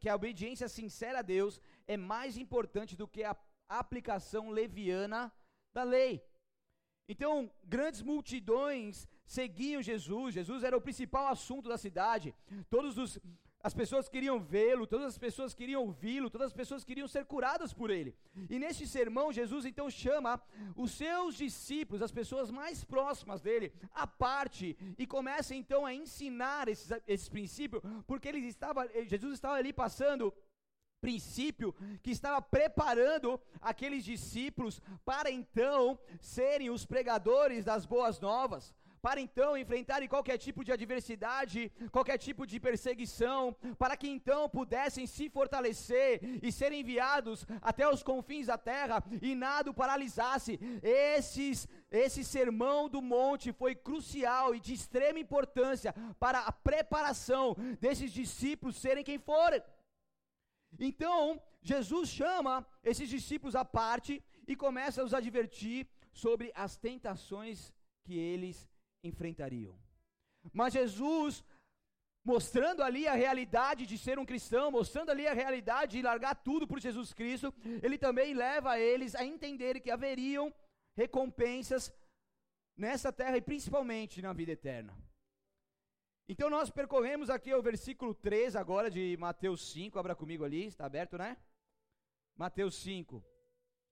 que 0.00 0.08
a 0.08 0.14
obediência 0.14 0.68
sincera 0.68 1.18
a 1.18 1.22
Deus 1.22 1.60
é 1.86 1.96
mais 1.96 2.36
importante 2.36 2.96
do 2.96 3.08
que 3.08 3.24
a 3.24 3.36
aplicação 3.68 4.50
leviana 4.50 5.32
da 5.74 5.82
lei. 5.82 6.24
Então, 7.08 7.50
grandes 7.64 8.02
multidões 8.02 9.06
seguiam 9.24 9.82
Jesus, 9.82 10.34
Jesus 10.34 10.64
era 10.64 10.76
o 10.76 10.80
principal 10.80 11.28
assunto 11.28 11.68
da 11.68 11.78
cidade. 11.78 12.34
Todos 12.68 12.98
os 12.98 13.18
as 13.66 13.74
pessoas 13.74 14.08
queriam 14.08 14.38
vê-lo, 14.38 14.86
todas 14.86 15.08
as 15.08 15.18
pessoas 15.18 15.52
queriam 15.52 15.82
ouvi-lo, 15.82 16.30
todas 16.30 16.46
as 16.46 16.52
pessoas 16.52 16.84
queriam 16.84 17.08
ser 17.08 17.24
curadas 17.24 17.72
por 17.72 17.90
ele. 17.90 18.14
E 18.48 18.60
neste 18.60 18.86
sermão, 18.86 19.32
Jesus 19.32 19.64
então 19.64 19.90
chama 19.90 20.40
os 20.76 20.92
seus 20.92 21.34
discípulos, 21.34 22.00
as 22.00 22.12
pessoas 22.12 22.48
mais 22.48 22.84
próximas 22.84 23.40
dele, 23.40 23.72
à 23.92 24.06
parte 24.06 24.76
e 24.96 25.04
começa 25.04 25.52
então 25.52 25.84
a 25.84 25.92
ensinar 25.92 26.68
esses, 26.68 26.92
esses 27.08 27.28
princípios, 27.28 27.82
porque 28.06 28.28
ele 28.28 28.38
estava, 28.46 28.86
Jesus 29.08 29.34
estava 29.34 29.56
ali 29.56 29.72
passando 29.72 30.32
princípio 31.00 31.74
que 32.04 32.12
estava 32.12 32.40
preparando 32.40 33.40
aqueles 33.60 34.04
discípulos 34.04 34.80
para 35.04 35.28
então 35.28 35.98
serem 36.20 36.70
os 36.70 36.86
pregadores 36.86 37.64
das 37.64 37.84
boas 37.84 38.20
novas 38.20 38.72
para 39.00 39.20
então 39.20 39.56
enfrentarem 39.56 40.08
qualquer 40.08 40.38
tipo 40.38 40.64
de 40.64 40.72
adversidade, 40.72 41.70
qualquer 41.90 42.18
tipo 42.18 42.46
de 42.46 42.58
perseguição, 42.58 43.54
para 43.78 43.96
que 43.96 44.08
então 44.08 44.48
pudessem 44.48 45.06
se 45.06 45.28
fortalecer 45.28 46.20
e 46.42 46.50
serem 46.50 46.80
enviados 46.80 47.46
até 47.62 47.88
os 47.88 48.02
confins 48.02 48.46
da 48.46 48.58
terra 48.58 49.02
e 49.22 49.34
nada 49.34 49.70
o 49.70 49.74
paralisasse. 49.74 50.58
Esses, 50.82 51.68
esse 51.90 52.24
sermão 52.24 52.88
do 52.88 53.00
monte 53.00 53.52
foi 53.52 53.74
crucial 53.74 54.54
e 54.54 54.60
de 54.60 54.74
extrema 54.74 55.18
importância 55.18 55.94
para 56.18 56.40
a 56.40 56.52
preparação 56.52 57.56
desses 57.80 58.12
discípulos 58.12 58.76
serem 58.76 59.04
quem 59.04 59.18
forem. 59.18 59.62
Então, 60.78 61.40
Jesus 61.62 62.08
chama 62.08 62.66
esses 62.84 63.08
discípulos 63.08 63.56
à 63.56 63.64
parte 63.64 64.22
e 64.46 64.54
começa 64.54 65.00
a 65.00 65.04
os 65.04 65.14
advertir 65.14 65.88
sobre 66.12 66.52
as 66.54 66.76
tentações 66.76 67.72
que 68.04 68.16
eles 68.16 68.68
enfrentariam. 69.06 69.74
Mas 70.52 70.72
Jesus, 70.72 71.44
mostrando 72.24 72.82
ali 72.82 73.06
a 73.06 73.14
realidade 73.14 73.86
de 73.86 73.96
ser 73.96 74.18
um 74.18 74.26
cristão, 74.26 74.70
mostrando 74.70 75.10
ali 75.10 75.26
a 75.26 75.32
realidade 75.32 75.92
de 75.96 76.02
largar 76.02 76.34
tudo 76.34 76.66
por 76.66 76.80
Jesus 76.80 77.12
Cristo, 77.12 77.52
ele 77.82 77.98
também 77.98 78.34
leva 78.34 78.78
eles 78.78 79.14
a 79.14 79.24
entenderem 79.24 79.82
que 79.82 79.90
haveriam 79.90 80.52
recompensas 80.96 81.92
nessa 82.76 83.12
terra 83.12 83.36
e 83.36 83.42
principalmente 83.42 84.20
na 84.20 84.32
vida 84.32 84.52
eterna. 84.52 84.96
Então 86.28 86.50
nós 86.50 86.70
percorremos 86.70 87.30
aqui 87.30 87.54
o 87.54 87.62
versículo 87.62 88.12
3 88.12 88.56
agora 88.56 88.90
de 88.90 89.16
Mateus 89.16 89.70
5, 89.70 89.98
abra 89.98 90.14
comigo 90.14 90.44
ali, 90.44 90.66
está 90.66 90.84
aberto, 90.84 91.16
né? 91.16 91.36
Mateus 92.36 92.74
5. 92.76 93.24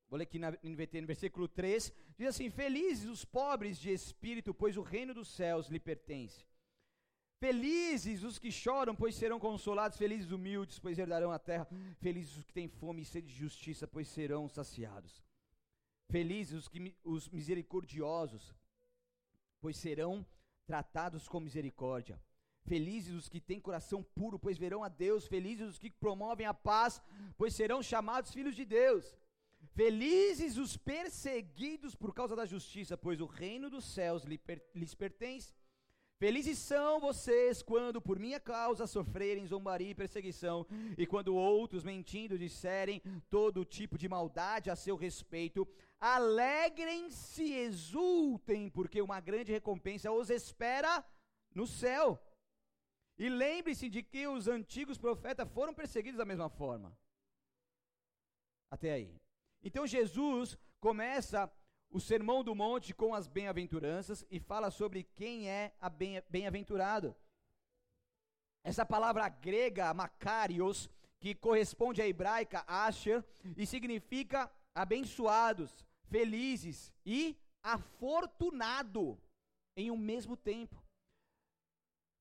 Vou 0.09 0.19
ler 0.19 0.25
aqui 0.25 0.39
na 0.39 0.51
NVT, 0.63 1.01
no 1.01 1.07
versículo 1.07 1.49
3, 1.49 1.93
diz 2.17 2.29
assim: 2.29 2.51
Felizes 2.51 3.09
os 3.09 3.25
pobres 3.25 3.79
de 3.79 3.91
espírito, 3.91 4.55
pois 4.55 4.77
o 4.77 4.83
reino 4.83 5.15
dos 5.15 5.29
céus 5.29 5.69
lhe 5.69 5.81
pertence. 5.81 6.45
Felizes 7.41 8.23
os 8.23 8.39
que 8.39 8.51
choram, 8.51 8.95
pois 8.95 9.15
serão 9.15 9.39
consolados. 9.39 9.99
Felizes 9.99 10.27
os 10.27 10.33
humildes, 10.33 10.79
pois 10.79 10.99
herdarão 10.99 11.31
a 11.31 11.39
terra. 11.39 11.69
Felizes 12.01 12.37
os 12.39 12.45
que 12.45 12.53
têm 12.53 12.69
fome 12.69 13.03
e 13.03 13.05
sede 13.05 13.27
de 13.27 13.35
justiça, 13.35 13.87
pois 13.87 14.09
serão 14.09 14.49
saciados. 14.49 15.23
Felizes 16.09 16.55
os, 16.55 16.69
que, 16.69 16.97
os 17.05 17.29
misericordiosos, 17.29 18.55
pois 19.61 19.77
serão 19.77 20.25
tratados 20.67 21.29
com 21.29 21.41
misericórdia. 21.41 22.21
Felizes 22.67 23.15
os 23.15 23.29
que 23.29 23.41
têm 23.41 23.61
coração 23.61 24.03
puro, 24.03 24.39
pois 24.39 24.57
verão 24.57 24.83
a 24.83 24.89
Deus. 24.89 25.27
Felizes 25.27 25.69
os 25.69 25.79
que 25.79 25.91
promovem 25.91 26.47
a 26.47 26.55
paz, 26.55 27.03
pois 27.37 27.55
serão 27.55 27.83
chamados 27.83 28.33
filhos 28.33 28.57
de 28.57 28.65
Deus. 28.65 29.15
Felizes 29.73 30.56
os 30.56 30.76
perseguidos 30.76 31.94
por 31.94 32.14
causa 32.14 32.37
da 32.37 32.44
justiça, 32.44 32.97
pois 32.97 33.21
o 33.21 33.26
reino 33.26 33.71
dos 33.71 33.85
céus 33.85 34.25
lhes 34.75 34.94
pertence. 34.94 35.54
Felizes 36.16 36.59
são 36.59 37.00
vocês 37.00 37.62
quando 37.62 38.00
por 38.00 38.18
minha 38.18 38.38
causa 38.38 38.87
sofrerem 38.87 39.47
zombaria 39.47 39.90
e 39.90 39.94
perseguição, 39.94 40.64
e 40.97 41.06
quando 41.06 41.35
outros 41.35 41.83
mentindo 41.83 42.38
disserem 42.38 43.02
todo 43.28 43.64
tipo 43.64 43.99
de 43.99 44.09
maldade 44.09 44.71
a 44.71 44.76
seu 44.76 44.97
respeito. 44.97 45.66
Alegrem-se 45.99 47.52
exultem, 47.52 48.71
porque 48.71 49.02
uma 49.02 49.21
grande 49.21 49.50
recompensa 49.52 50.12
os 50.12 50.30
espera 50.30 51.04
no 51.54 51.66
céu. 51.66 52.23
E 53.18 53.28
lembre-se 53.28 53.88
de 53.88 54.02
que 54.02 54.26
os 54.26 54.47
antigos 54.47 54.99
profetas 54.99 55.49
foram 55.50 55.75
perseguidos 55.75 56.18
da 56.18 56.25
mesma 56.25 56.49
forma. 56.49 56.97
Até 58.71 58.92
aí. 58.92 59.24
Então 59.64 59.87
Jesus 59.87 60.59
começa 60.78 61.50
o 61.90 61.99
Sermão 61.99 62.44
do 62.44 62.54
Monte 62.54 62.92
com 62.92 63.14
as 63.14 63.26
bem-aventuranças 63.26 64.26
e 64.30 64.38
fala 64.38 64.71
sobre 64.71 65.04
quem 65.16 65.49
é 65.49 65.75
a 65.80 65.88
bem-aventurado. 65.88 67.16
Essa 68.62 68.85
palavra 68.85 69.26
grega, 69.28 69.94
makarios, 69.94 70.90
que 71.18 71.35
corresponde 71.35 72.02
à 72.02 72.06
hebraica 72.06 72.62
asher, 72.66 73.25
e 73.56 73.66
significa 73.66 74.52
abençoados, 74.75 75.85
felizes 76.11 76.92
e 77.06 77.35
afortunado 77.62 79.18
em 79.75 79.90
um 79.90 79.97
mesmo 79.97 80.37
tempo. 80.37 80.85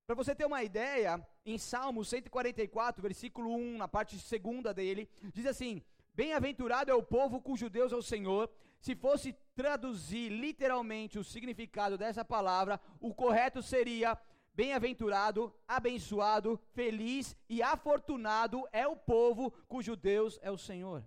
Para 0.08 0.16
você 0.16 0.34
ter 0.34 0.46
uma 0.46 0.64
ideia, 0.64 1.26
em 1.46 1.58
Salmo 1.58 2.06
144, 2.06 3.02
versículo 3.02 3.54
1, 3.54 3.78
na 3.78 3.88
parte 3.88 4.18
segunda 4.20 4.74
dele, 4.74 5.10
diz 5.34 5.46
assim: 5.46 5.84
Bem-aventurado 6.16 6.92
é 6.92 6.94
o 6.94 7.02
povo 7.02 7.42
cujo 7.42 7.70
Deus 7.70 7.92
é 7.92 7.96
o 7.96 8.02
Senhor. 8.02 8.50
Se 8.80 8.96
fosse 8.96 9.34
traduzir 9.56 10.30
literalmente 10.30 11.18
o 11.18 11.24
significado 11.24 11.98
dessa 11.98 12.24
palavra, 12.24 12.80
o 13.00 13.14
correto 13.14 13.64
seria: 13.64 14.18
bem-aventurado, 14.54 15.54
abençoado, 15.68 16.60
feliz 16.74 17.36
e 17.50 17.64
afortunado 17.64 18.68
é 18.72 18.88
o 18.88 18.96
povo 18.96 19.52
cujo 19.68 19.96
Deus 19.96 20.38
é 20.42 20.52
o 20.52 20.58
Senhor. 20.58 21.04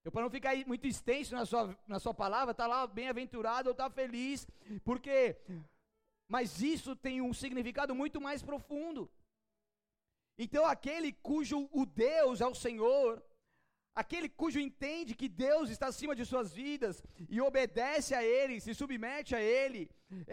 Então, 0.00 0.12
para 0.12 0.22
não 0.22 0.30
ficar 0.30 0.56
muito 0.66 0.86
extenso 0.86 1.34
na 1.34 1.44
sua, 1.44 1.78
na 1.86 1.98
sua 1.98 2.14
palavra, 2.14 2.52
está 2.52 2.66
lá 2.66 2.86
bem-aventurado 2.86 3.68
ou 3.68 3.72
está 3.72 3.90
feliz, 3.90 4.46
porque. 4.84 5.36
Mas 6.26 6.60
isso 6.60 6.94
tem 6.94 7.20
um 7.20 7.32
significado 7.32 7.94
muito 7.94 8.20
mais 8.20 8.42
profundo. 8.42 9.10
Então, 10.38 10.64
aquele 10.64 11.12
cujo 11.12 11.68
o 11.72 11.84
Deus 11.84 12.40
é 12.40 12.46
o 12.46 12.54
Senhor, 12.54 13.22
Aquele 14.02 14.28
cujo 14.40 14.60
entende 14.60 15.18
que 15.20 15.28
Deus 15.28 15.70
está 15.70 15.86
acima 15.88 16.14
de 16.18 16.24
suas 16.24 16.48
vidas 16.58 17.02
e 17.28 17.40
obedece 17.40 18.14
a 18.14 18.22
Ele, 18.22 18.60
se 18.64 18.72
submete 18.80 19.34
a 19.34 19.40
Ele, 19.40 19.80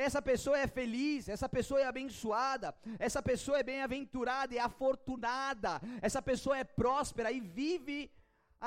essa 0.05 0.21
pessoa 0.21 0.57
é 0.63 0.67
feliz, 0.67 1.27
essa 1.35 1.49
pessoa 1.49 1.79
é 1.81 1.85
abençoada, 1.85 2.67
essa 3.07 3.21
pessoa 3.29 3.57
é 3.59 3.63
bem-aventurada 3.63 4.53
e 4.53 4.59
afortunada, 4.59 5.71
essa 6.07 6.21
pessoa 6.21 6.55
é 6.59 6.63
próspera 6.63 7.31
e 7.31 7.39
vive 7.39 8.11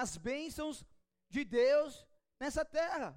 as 0.03 0.17
bênçãos 0.17 0.85
de 1.31 1.45
Deus 1.45 2.05
nessa 2.41 2.65
terra. 2.65 3.09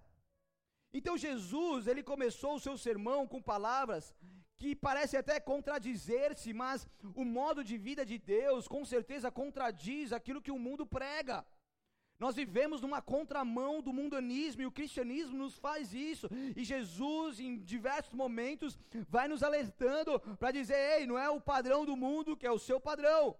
Então 0.94 1.18
Jesus, 1.18 1.88
ele 1.88 2.04
começou 2.04 2.54
o 2.56 2.64
seu 2.66 2.78
sermão 2.78 3.22
com 3.28 3.42
palavras 3.54 4.14
que 4.60 4.76
parecem 4.76 5.20
até 5.20 5.40
contradizer-se, 5.40 6.54
mas 6.54 6.88
o 7.16 7.26
modo 7.26 7.64
de 7.64 7.76
vida 7.88 8.06
de 8.06 8.20
Deus 8.20 8.68
com 8.68 8.86
certeza 8.86 9.32
contradiz 9.32 10.14
aquilo 10.14 10.44
que 10.46 10.52
o 10.52 10.60
mundo 10.68 10.86
prega. 10.86 11.40
Nós 12.24 12.36
vivemos 12.36 12.82
numa 12.82 13.02
contramão 13.02 13.82
do 13.82 13.92
mundanismo 13.92 14.62
e 14.62 14.68
o 14.68 14.76
cristianismo 14.80 15.36
nos 15.36 15.56
faz 15.58 15.92
isso. 15.92 16.28
E 16.56 16.64
Jesus, 16.64 17.40
em 17.40 17.58
diversos 17.74 18.14
momentos, 18.14 18.78
vai 19.10 19.28
nos 19.28 19.42
alertando 19.42 20.20
para 20.38 20.52
dizer: 20.52 20.80
ei, 20.94 21.08
não 21.08 21.18
é 21.18 21.28
o 21.32 21.42
padrão 21.42 21.84
do 21.84 21.96
mundo 21.98 22.38
que 22.38 22.46
é 22.46 22.52
o 22.52 22.60
seu 22.60 22.80
padrão. 22.80 23.36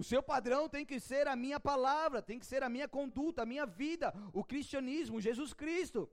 O 0.00 0.04
seu 0.04 0.22
padrão 0.22 0.68
tem 0.68 0.84
que 0.84 1.00
ser 1.00 1.26
a 1.26 1.34
minha 1.34 1.58
palavra, 1.58 2.20
tem 2.20 2.38
que 2.38 2.44
ser 2.44 2.62
a 2.62 2.68
minha 2.68 2.86
conduta, 2.86 3.40
a 3.40 3.46
minha 3.46 3.64
vida, 3.64 4.12
o 4.30 4.44
cristianismo, 4.44 5.18
Jesus 5.28 5.54
Cristo. 5.54 6.06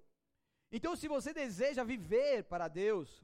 Então, 0.71 0.95
se 0.95 1.09
você 1.09 1.33
deseja 1.33 1.83
viver 1.83 2.45
para 2.45 2.69
Deus, 2.69 3.21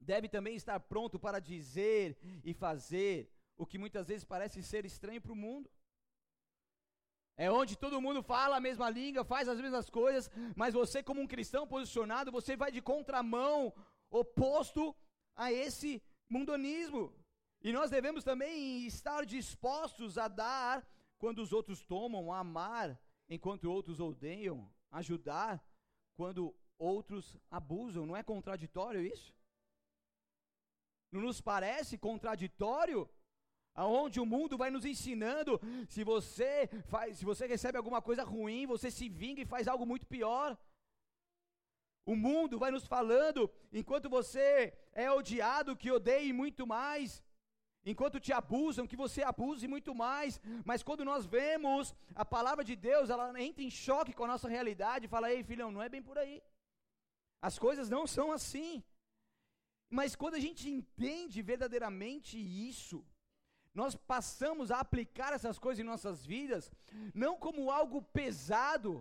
deve 0.00 0.28
também 0.28 0.56
estar 0.56 0.80
pronto 0.80 1.20
para 1.20 1.38
dizer 1.38 2.18
e 2.44 2.52
fazer 2.52 3.30
o 3.56 3.64
que 3.64 3.78
muitas 3.78 4.08
vezes 4.08 4.24
parece 4.24 4.60
ser 4.60 4.84
estranho 4.84 5.22
para 5.22 5.32
o 5.32 5.36
mundo. 5.36 5.70
É 7.36 7.50
onde 7.50 7.76
todo 7.76 8.00
mundo 8.00 8.22
fala 8.22 8.56
a 8.56 8.60
mesma 8.60 8.88
língua, 8.88 9.24
faz 9.24 9.46
as 9.46 9.60
mesmas 9.60 9.90
coisas, 9.90 10.30
mas 10.54 10.72
você, 10.72 11.02
como 11.02 11.20
um 11.20 11.26
cristão 11.26 11.66
posicionado, 11.66 12.32
você 12.32 12.56
vai 12.56 12.72
de 12.72 12.80
contramão, 12.80 13.74
oposto 14.10 14.96
a 15.34 15.52
esse 15.52 16.02
mundonismo. 16.30 17.12
E 17.60 17.72
nós 17.72 17.90
devemos 17.90 18.24
também 18.24 18.86
estar 18.86 19.26
dispostos 19.26 20.16
a 20.16 20.28
dar 20.28 20.86
quando 21.18 21.40
os 21.40 21.52
outros 21.52 21.84
tomam, 21.84 22.32
a 22.32 22.38
amar 22.38 22.98
enquanto 23.28 23.70
outros 23.70 24.00
odeiam, 24.00 24.72
ajudar 24.90 25.62
quando 26.14 26.54
outros 26.78 27.36
abusam. 27.50 28.06
Não 28.06 28.16
é 28.16 28.22
contraditório 28.22 29.02
isso? 29.02 29.34
Não 31.12 31.20
nos 31.20 31.40
parece 31.40 31.98
contraditório 31.98 33.08
aonde 33.84 34.18
o 34.20 34.26
mundo 34.34 34.56
vai 34.62 34.70
nos 34.70 34.84
ensinando, 34.92 35.60
se 35.94 36.02
você 36.12 36.52
faz, 36.92 37.18
se 37.18 37.24
você 37.30 37.46
recebe 37.54 37.76
alguma 37.78 38.00
coisa 38.08 38.24
ruim, 38.24 38.70
você 38.74 38.90
se 38.90 39.06
vinga 39.08 39.42
e 39.42 39.52
faz 39.54 39.68
algo 39.68 39.84
muito 39.92 40.06
pior. 40.06 40.56
O 42.12 42.16
mundo 42.26 42.58
vai 42.62 42.70
nos 42.70 42.86
falando, 42.86 43.50
enquanto 43.80 44.08
você 44.08 44.72
é 45.04 45.10
odiado, 45.10 45.76
que 45.76 45.90
odeie 45.98 46.32
muito 46.32 46.66
mais. 46.66 47.22
enquanto 47.92 48.22
te 48.26 48.32
abusam, 48.40 48.86
que 48.90 49.00
você 49.02 49.20
abuse 49.22 49.66
muito 49.74 49.92
mais. 49.94 50.40
Mas 50.64 50.82
quando 50.82 51.04
nós 51.10 51.24
vemos 51.36 51.94
a 52.22 52.24
palavra 52.24 52.64
de 52.70 52.74
Deus, 52.88 53.10
ela 53.10 53.26
entra 53.48 53.62
em 53.62 53.70
choque 53.70 54.12
com 54.12 54.24
a 54.24 54.32
nossa 54.32 54.48
realidade 54.56 55.06
e 55.06 55.12
fala: 55.14 55.32
ei, 55.32 55.42
filhão, 55.44 55.70
não 55.70 55.82
é 55.86 55.88
bem 55.88 56.02
por 56.08 56.18
aí. 56.22 56.36
As 57.48 57.58
coisas 57.66 57.88
não 57.88 58.04
são 58.16 58.28
assim. 58.38 58.72
Mas 59.98 60.16
quando 60.20 60.34
a 60.34 60.44
gente 60.46 60.64
entende 60.68 61.40
verdadeiramente 61.42 62.36
isso, 62.70 63.04
nós 63.80 63.94
passamos 64.12 64.70
a 64.70 64.80
aplicar 64.84 65.32
essas 65.34 65.58
coisas 65.64 65.80
em 65.80 65.90
nossas 65.92 66.24
vidas, 66.24 66.72
não 67.22 67.32
como 67.44 67.70
algo 67.70 68.00
pesado, 68.18 68.92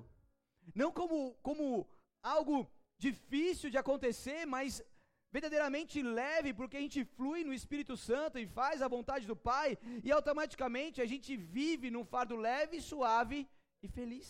não 0.82 0.92
como, 0.92 1.18
como 1.48 1.88
algo 2.22 2.58
difícil 2.98 3.70
de 3.70 3.78
acontecer, 3.78 4.42
mas 4.46 4.84
verdadeiramente 5.32 6.02
leve, 6.02 6.54
porque 6.54 6.78
a 6.78 6.84
gente 6.86 7.06
flui 7.06 7.46
no 7.46 7.54
Espírito 7.54 7.96
Santo 7.96 8.38
e 8.38 8.46
faz 8.60 8.82
a 8.82 8.90
vontade 8.96 9.26
do 9.32 9.38
Pai, 9.52 9.78
e 10.04 10.12
automaticamente 10.12 11.02
a 11.02 11.06
gente 11.06 11.38
vive 11.38 11.90
num 11.90 12.06
fardo 12.14 12.36
leve, 12.36 12.82
suave 12.82 13.40
e 13.82 13.88
feliz. 13.88 14.28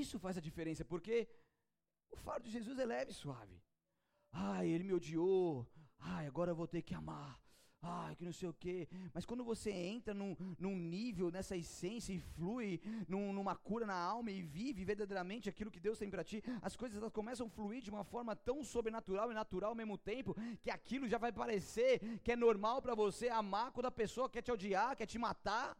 Isso 0.00 0.18
faz 0.18 0.36
a 0.36 0.46
diferença, 0.48 0.84
porque 0.84 1.28
o 2.10 2.16
fardo 2.16 2.46
de 2.46 2.50
Jesus 2.50 2.76
é 2.80 2.84
leve 2.84 3.12
e 3.12 3.14
suave. 3.14 3.56
Ai, 4.32 4.66
ele 4.66 4.84
me 4.84 4.94
odiou. 4.94 5.64
Ai, 5.98 6.26
agora 6.26 6.50
eu 6.50 6.56
vou 6.56 6.66
ter 6.66 6.82
que 6.82 6.94
amar 6.94 7.45
ai, 7.86 8.16
que 8.16 8.24
não 8.24 8.32
sei 8.32 8.48
o 8.48 8.52
quê. 8.54 8.88
Mas 9.14 9.24
quando 9.24 9.44
você 9.44 9.70
entra 9.70 10.12
num, 10.12 10.36
num 10.58 10.76
nível, 10.76 11.30
nessa 11.30 11.56
essência 11.56 12.12
e 12.12 12.18
flui 12.18 12.80
num, 13.08 13.32
numa 13.32 13.54
cura 13.54 13.86
na 13.86 13.94
alma 13.94 14.30
e 14.30 14.42
vive 14.42 14.84
verdadeiramente 14.84 15.48
aquilo 15.48 15.70
que 15.70 15.80
Deus 15.80 15.98
tem 15.98 16.10
para 16.10 16.24
ti, 16.24 16.42
as 16.62 16.76
coisas 16.76 16.98
elas 16.98 17.12
começam 17.12 17.46
a 17.46 17.50
fluir 17.50 17.82
de 17.82 17.90
uma 17.90 18.04
forma 18.04 18.34
tão 18.34 18.64
sobrenatural 18.64 19.30
e 19.30 19.34
natural 19.34 19.70
ao 19.70 19.76
mesmo 19.76 19.96
tempo, 19.96 20.36
que 20.60 20.70
aquilo 20.70 21.08
já 21.08 21.18
vai 21.18 21.32
parecer 21.32 22.00
que 22.22 22.32
é 22.32 22.36
normal 22.36 22.82
para 22.82 22.94
você 22.94 23.28
amar 23.28 23.70
quando 23.72 23.86
a 23.86 23.90
pessoa 23.90 24.28
quer 24.28 24.42
te 24.42 24.52
odiar, 24.52 24.96
quer 24.96 25.06
te 25.06 25.18
matar 25.18 25.76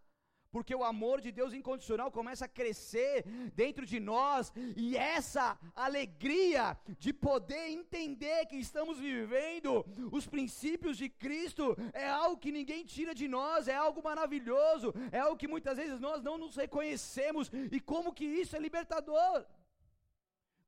porque 0.57 0.75
o 0.75 0.83
amor 0.83 1.21
de 1.21 1.31
Deus 1.31 1.53
incondicional 1.53 2.11
começa 2.11 2.47
a 2.47 2.49
crescer 2.49 3.25
dentro 3.55 3.85
de 3.85 3.99
nós, 4.01 4.51
e 4.75 4.97
essa 4.97 5.59
alegria 5.75 6.79
de 6.99 7.13
poder 7.13 7.69
entender 7.69 8.47
que 8.47 8.57
estamos 8.57 8.99
vivendo 8.99 9.85
os 10.11 10.27
princípios 10.27 10.97
de 10.97 11.11
Cristo 11.11 11.77
é 11.93 12.09
algo 12.09 12.39
que 12.39 12.51
ninguém 12.51 12.87
tira 12.87 13.15
de 13.15 13.29
nós, 13.29 13.69
é 13.69 13.75
algo 13.75 14.03
maravilhoso, 14.03 14.95
é 15.13 15.19
algo 15.19 15.37
que 15.37 15.47
muitas 15.47 15.77
vezes 15.77 16.01
nós 16.01 16.23
não 16.23 16.39
nos 16.39 16.57
reconhecemos, 16.57 17.51
e 17.71 17.79
como 17.79 18.15
que 18.15 18.25
isso 18.25 18.57
é 18.57 18.59
libertador. 18.59 19.45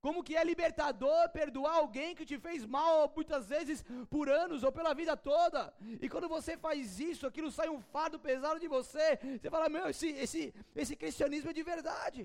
Como 0.08 0.24
que 0.26 0.34
é 0.40 0.42
libertador 0.42 1.22
perdoar 1.38 1.74
alguém 1.76 2.14
que 2.18 2.24
te 2.30 2.36
fez 2.44 2.60
mal 2.76 3.12
muitas 3.14 3.46
vezes 3.54 3.78
por 4.08 4.26
anos 4.42 4.62
ou 4.66 4.72
pela 4.76 4.94
vida 5.00 5.14
toda. 5.30 5.60
E 6.04 6.08
quando 6.12 6.28
você 6.36 6.52
faz 6.56 6.98
isso, 6.98 7.26
aquilo 7.26 7.50
sai 7.56 7.68
um 7.68 7.82
fardo 7.94 8.18
pesado 8.18 8.58
de 8.58 8.68
você. 8.76 9.06
Você 9.38 9.50
fala: 9.54 9.68
"Meu, 9.68 9.86
esse 9.90 10.08
esse 10.24 10.42
esse 10.82 10.96
cristianismo 11.02 11.50
é 11.50 11.58
de 11.58 11.64
verdade. 11.74 12.22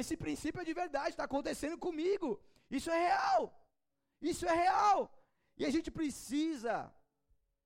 Esse 0.00 0.14
princípio 0.24 0.60
é 0.60 0.68
de 0.70 0.74
verdade, 0.82 1.10
está 1.14 1.24
acontecendo 1.24 1.78
comigo. 1.86 2.28
Isso 2.78 2.90
é 2.90 3.00
real. 3.08 3.42
Isso 4.20 4.44
é 4.52 4.54
real. 4.64 4.98
E 5.56 5.64
a 5.64 5.70
gente 5.70 5.90
precisa 5.90 6.92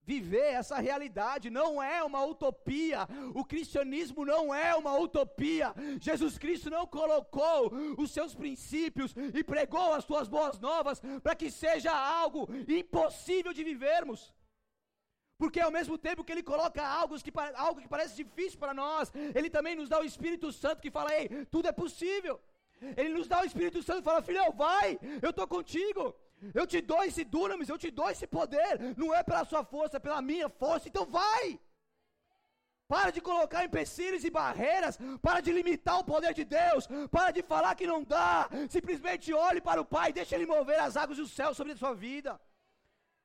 viver 0.04 0.54
essa 0.54 0.78
realidade, 0.78 1.50
não 1.50 1.82
é 1.82 2.02
uma 2.02 2.24
utopia, 2.24 3.06
o 3.34 3.44
cristianismo 3.44 4.24
não 4.24 4.54
é 4.54 4.74
uma 4.74 4.96
utopia, 4.98 5.74
Jesus 6.00 6.38
Cristo 6.38 6.68
não 6.70 6.86
colocou 6.86 7.72
os 7.96 8.10
seus 8.10 8.34
princípios 8.34 9.14
e 9.34 9.44
pregou 9.44 9.92
as 9.94 10.04
suas 10.04 10.28
boas 10.28 10.58
novas 10.58 11.00
para 11.22 11.34
que 11.34 11.50
seja 11.50 11.92
algo 11.92 12.48
impossível 12.68 13.52
de 13.52 13.62
vivermos. 13.62 14.32
Porque 15.38 15.60
ao 15.60 15.72
mesmo 15.72 15.98
tempo 15.98 16.22
que 16.22 16.30
ele 16.30 16.42
coloca 16.42 16.86
algo 16.86 17.20
que, 17.20 17.32
algo 17.56 17.80
que 17.80 17.88
parece 17.88 18.14
difícil 18.14 18.58
para 18.60 18.72
nós, 18.72 19.10
ele 19.34 19.50
também 19.50 19.74
nos 19.74 19.88
dá 19.88 19.98
o 20.00 20.04
Espírito 20.04 20.52
Santo 20.52 20.80
que 20.80 20.88
fala: 20.88 21.12
ei, 21.12 21.28
tudo 21.46 21.66
é 21.66 21.72
possível. 21.72 22.40
Ele 22.96 23.08
nos 23.10 23.26
dá 23.26 23.40
o 23.40 23.44
Espírito 23.44 23.82
Santo 23.82 24.02
e 24.02 24.04
fala: 24.04 24.22
filhão, 24.22 24.52
vai, 24.52 25.00
eu 25.20 25.30
estou 25.30 25.48
contigo. 25.48 26.14
Eu 26.54 26.66
te 26.66 26.80
dou 26.80 27.02
esse 27.04 27.24
dunamis, 27.24 27.68
eu 27.68 27.78
te 27.78 27.90
dou 27.90 28.10
esse 28.10 28.26
poder. 28.26 28.78
Não 28.96 29.14
é 29.14 29.22
pela 29.22 29.44
sua 29.44 29.64
força, 29.64 29.98
é 29.98 30.00
pela 30.00 30.20
minha 30.20 30.48
força. 30.48 30.88
Então 30.88 31.06
vai. 31.06 31.58
Para 32.88 33.10
de 33.10 33.20
colocar 33.20 33.64
empecilhos 33.64 34.24
e 34.24 34.30
barreiras. 34.30 34.98
Para 35.22 35.40
de 35.40 35.52
limitar 35.52 35.98
o 35.98 36.04
poder 36.04 36.34
de 36.34 36.44
Deus. 36.44 36.88
Para 37.10 37.30
de 37.30 37.42
falar 37.42 37.74
que 37.74 37.86
não 37.86 38.02
dá. 38.02 38.48
Simplesmente 38.68 39.32
olhe 39.32 39.60
para 39.60 39.80
o 39.80 39.84
Pai. 39.84 40.12
Deixa 40.12 40.34
Ele 40.34 40.46
mover 40.46 40.80
as 40.80 40.96
águas 40.96 41.18
do 41.18 41.26
céu 41.26 41.54
sobre 41.54 41.72
a 41.74 41.76
sua 41.76 41.94
vida. 41.94 42.40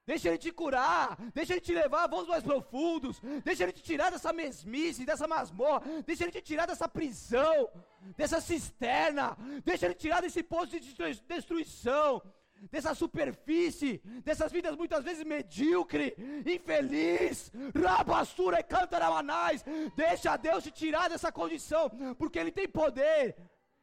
Deixa 0.05 0.29
Ele 0.29 0.37
te 0.37 0.51
curar. 0.51 1.17
Deixa 1.33 1.53
Ele 1.53 1.59
te 1.59 1.73
levar 1.73 2.03
a 2.03 2.07
voos 2.07 2.27
mais 2.27 2.43
profundos. 2.43 3.19
Deixa 3.43 3.63
Ele 3.63 3.73
te 3.73 3.81
tirar 3.81 4.11
dessa 4.11 4.31
mesmice, 4.31 5.05
dessa 5.05 5.27
masmorra. 5.27 5.81
Deixa 6.05 6.23
Ele 6.23 6.31
te 6.31 6.41
tirar 6.41 6.65
dessa 6.67 6.87
prisão, 6.87 7.69
dessa 8.15 8.39
cisterna. 8.39 9.35
Deixa 9.65 9.85
Ele 9.87 9.95
tirar 9.95 10.21
desse 10.21 10.41
poço 10.43 10.79
de 10.79 10.79
destruição 11.27 12.21
dessa 12.71 12.93
superfície, 12.93 14.01
dessas 14.23 14.51
vidas 14.51 14.75
muitas 14.75 15.03
vezes 15.03 15.23
medíocre, 15.23 16.15
infeliz, 16.45 17.51
rabassura 17.75 18.59
e 18.59 18.63
cantaramanais. 18.63 19.63
Deixa 19.95 20.35
Deus 20.37 20.63
te 20.63 20.71
tirar 20.71 21.09
dessa 21.09 21.31
condição, 21.31 21.89
porque 22.17 22.39
Ele 22.39 22.51
tem 22.51 22.67
poder. 22.67 23.35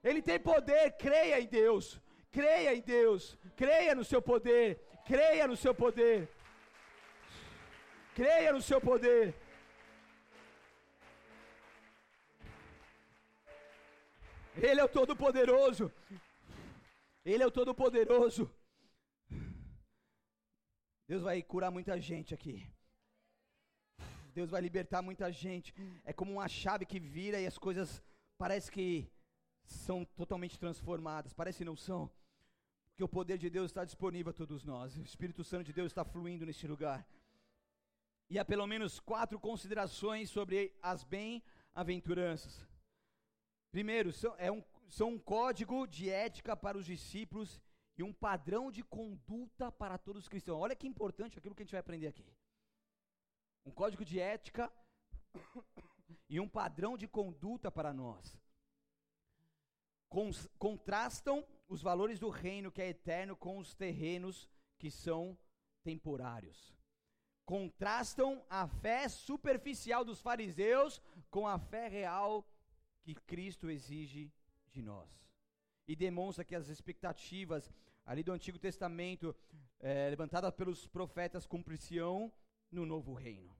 Ele 0.03 0.21
tem 0.21 0.39
poder. 0.39 0.93
Creia 0.93 1.41
em 1.41 1.47
Deus. 1.47 2.01
Creia 2.31 2.75
em 2.75 2.81
Deus. 2.81 3.39
Creia 3.57 3.95
no 3.95 4.05
seu 4.05 4.21
poder. 4.21 4.81
Creia 5.07 5.47
no 5.47 5.57
seu 5.57 5.75
poder. 5.75 6.29
Creia 8.15 8.53
no 8.53 8.63
seu 8.63 8.81
poder. 8.81 9.35
Ele 14.57 14.81
é 14.81 14.85
o 14.85 14.89
Todo-Poderoso. 14.89 15.91
Ele 17.25 17.43
é 17.43 17.47
o 17.47 17.51
Todo-Poderoso. 17.51 18.51
Deus 21.07 21.23
vai 21.23 21.43
curar 21.43 21.71
muita 21.71 22.01
gente 22.01 22.33
aqui. 22.35 22.67
Deus 24.35 24.51
vai 24.51 24.61
libertar 24.61 25.03
muita 25.03 25.31
gente. 25.31 25.75
É 26.05 26.13
como 26.13 26.33
uma 26.33 26.49
chave 26.49 26.87
que 26.87 26.99
vira 26.99 27.41
e 27.41 27.47
as 27.47 27.59
coisas 27.59 28.03
parece 28.39 28.71
que 28.71 29.11
são 29.65 30.05
totalmente 30.05 30.59
transformadas. 30.59 31.33
Parece 31.33 31.59
que 31.59 31.65
não 31.65 31.77
são. 31.77 32.11
Porque 32.89 33.05
o 33.05 33.09
poder 33.09 33.39
de 33.39 33.51
Deus 33.51 33.71
está 33.71 33.85
disponível 33.85 34.31
a 34.31 34.35
todos 34.35 34.65
nós. 34.65 34.97
O 34.97 35.03
Espírito 35.03 35.45
Santo 35.45 35.65
de 35.65 35.73
Deus 35.73 35.91
está 35.93 36.05
fluindo 36.05 36.47
neste 36.47 36.67
lugar. 36.67 37.07
E 38.31 38.39
há 38.39 38.45
pelo 38.45 38.67
menos 38.67 38.99
quatro 38.99 39.39
considerações 39.39 40.31
sobre 40.31 40.73
as 40.83 41.05
bem-aventuranças. 41.05 42.67
Primeiro, 43.71 44.13
são, 44.13 44.35
é 44.39 44.51
um, 44.51 44.63
são 44.89 45.09
um 45.11 45.19
código 45.19 45.87
de 45.87 46.09
ética 46.09 46.57
para 46.57 46.79
os 46.79 46.87
discípulos 46.87 47.61
e 47.97 48.03
um 48.03 48.13
padrão 48.13 48.71
de 48.71 48.83
conduta 48.83 49.71
para 49.71 49.97
todos 49.97 50.23
os 50.23 50.29
cristãos. 50.29 50.61
Olha 50.61 50.77
que 50.77 50.87
importante 50.87 51.39
aquilo 51.39 51.55
que 51.55 51.63
a 51.63 51.65
gente 51.65 51.73
vai 51.73 51.81
aprender 51.81 52.09
aqui. 52.09 52.27
Um 53.65 53.71
código 53.71 54.05
de 54.05 54.19
ética 54.19 54.73
e 56.29 56.41
um 56.41 56.49
padrão 56.49 56.97
de 56.97 57.07
conduta 57.07 57.71
para 57.71 57.93
nós. 57.93 58.39
contrastam 60.59 61.47
os 61.69 61.83
valores 61.83 62.19
do 62.19 62.29
reino 62.29 62.71
que 62.71 62.83
é 62.83 62.89
eterno 62.89 63.37
com 63.37 63.59
os 63.59 63.75
terrenos 63.75 64.49
que 64.79 64.91
são 64.91 65.39
temporários. 65.83 66.75
Contrastam 67.45 68.45
a 68.49 68.67
fé 68.67 69.09
superficial 69.09 70.05
dos 70.05 70.21
fariseus 70.21 71.01
com 71.31 71.47
a 71.47 71.59
fé 71.59 71.89
real 71.89 72.47
que 73.03 73.15
Cristo 73.15 73.71
exige 73.71 74.33
de 74.71 74.83
nós 74.83 75.25
e 75.87 75.95
demonstra 75.95 76.45
que 76.45 76.55
as 76.55 76.69
expectativas 76.69 77.71
ali 78.05 78.23
do 78.23 78.33
Antigo 78.33 78.59
Testamento, 78.59 79.35
é, 79.81 80.09
levantadas 80.11 80.53
pelos 80.55 80.87
profetas, 80.87 81.47
cumprir-se-ão 81.47 82.33
no 82.71 82.85
novo 82.85 83.15
reino. 83.15 83.55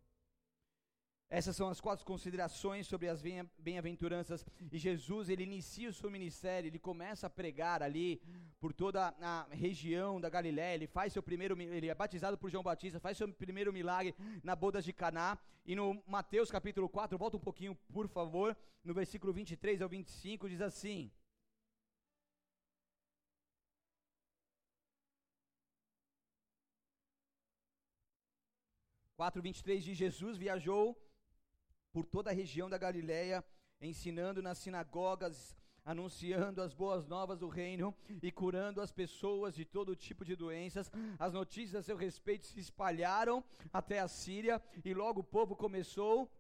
Essas 1.31 1.57
são 1.57 1.69
as 1.69 1.81
quatro 1.81 2.05
considerações 2.05 2.87
sobre 2.87 3.09
as 3.09 3.21
bem-aventuranças. 3.59 4.47
E 4.71 4.79
Jesus, 4.79 5.29
ele 5.29 5.43
inicia 5.43 5.89
o 5.89 5.93
seu 5.93 6.11
ministério, 6.11 6.69
ele 6.69 6.79
começa 6.79 7.27
a 7.27 7.31
pregar 7.31 7.83
ali 7.83 8.23
por 8.61 8.73
toda 8.73 9.13
a 9.21 9.47
região 9.51 10.21
da 10.21 10.29
Galiléia. 10.29 10.75
Ele 10.77 10.87
faz 10.87 11.13
seu 11.13 11.23
primeiro, 11.23 11.61
ele 11.61 11.89
é 11.89 11.95
batizado 11.95 12.39
por 12.39 12.51
João 12.51 12.63
Batista, 12.63 13.01
faz 13.01 13.17
seu 13.17 13.33
primeiro 13.33 13.73
milagre 13.73 14.15
na 14.43 14.55
bodas 14.55 14.85
de 14.85 14.93
Caná. 14.93 15.37
E 15.67 15.75
no 15.75 16.01
Mateus 16.07 16.51
capítulo 16.51 16.89
4, 16.89 17.19
volta 17.19 17.37
um 17.37 17.41
pouquinho, 17.41 17.75
por 17.93 18.07
favor, 18.07 18.57
no 18.85 18.95
versículo 18.95 19.33
23 19.33 19.83
ao 19.83 19.89
25, 19.89 20.49
diz 20.49 20.61
assim: 20.61 21.11
4:23 29.19 29.81
diz 29.81 29.97
Jesus 29.97 30.37
viajou 30.37 30.99
por 31.93 32.05
toda 32.05 32.31
a 32.31 32.35
região 32.35 32.69
da 32.69 32.77
Galiléia, 32.77 33.45
ensinando 33.81 34.43
nas 34.43 34.59
sinagogas, 34.59 35.57
anunciando 35.85 36.63
as 36.63 36.73
boas 36.75 37.07
novas 37.07 37.39
do 37.39 37.49
reino 37.49 37.95
e 38.23 38.33
curando 38.33 38.81
as 38.81 38.91
pessoas 38.91 39.55
de 39.55 39.65
todo 39.65 39.95
tipo 39.95 40.25
de 40.25 40.35
doenças. 40.35 40.91
As 41.19 41.33
notícias 41.33 41.77
a 41.77 41.83
seu 41.83 41.97
respeito 41.97 42.47
se 42.47 42.59
espalharam 42.59 43.45
até 43.73 44.01
a 44.01 44.09
Síria 44.09 44.61
e 44.85 44.93
logo 44.95 45.21
o 45.21 45.25
povo 45.25 45.55
começou 45.55 46.31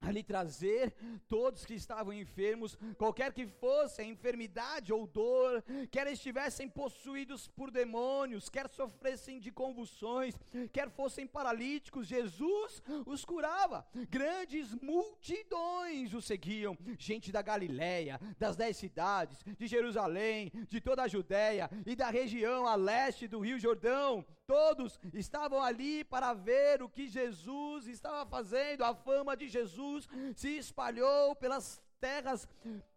a 0.00 0.10
lhe 0.10 0.22
trazer 0.22 0.94
todos 1.28 1.64
que 1.64 1.74
estavam 1.74 2.12
enfermos, 2.12 2.78
qualquer 2.96 3.32
que 3.32 3.46
fosse 3.46 4.02
a 4.02 4.04
enfermidade 4.04 4.92
ou 4.92 5.06
dor, 5.06 5.64
quer 5.90 6.06
estivessem 6.06 6.68
possuídos 6.68 7.48
por 7.48 7.70
demônios, 7.70 8.48
quer 8.48 8.68
sofressem 8.68 9.40
de 9.40 9.50
convulsões, 9.50 10.34
quer 10.72 10.90
fossem 10.90 11.26
paralíticos, 11.26 12.06
Jesus 12.06 12.82
os 13.04 13.24
curava. 13.24 13.86
Grandes 14.08 14.74
multidões 14.74 16.14
o 16.14 16.22
seguiam, 16.22 16.76
gente 16.98 17.32
da 17.32 17.42
Galiléia, 17.42 18.20
das 18.38 18.56
dez 18.56 18.76
cidades, 18.76 19.42
de 19.58 19.66
Jerusalém, 19.66 20.52
de 20.68 20.80
toda 20.80 21.02
a 21.02 21.08
Judéia 21.08 21.70
e 21.84 21.96
da 21.96 22.10
região 22.10 22.66
a 22.66 22.74
leste 22.74 23.26
do 23.26 23.40
Rio 23.40 23.58
Jordão. 23.58 24.24
Todos 24.46 24.98
estavam 25.12 25.60
ali 25.60 26.04
para 26.04 26.32
ver 26.32 26.82
o 26.82 26.88
que 26.88 27.08
Jesus 27.08 27.88
estava 27.88 28.24
fazendo, 28.34 28.84
a 28.84 28.94
fama 28.94 29.36
de 29.36 29.48
Jesus 29.48 30.08
se 30.36 30.50
espalhou 30.56 31.34
pelas 31.34 31.82
terras 32.00 32.48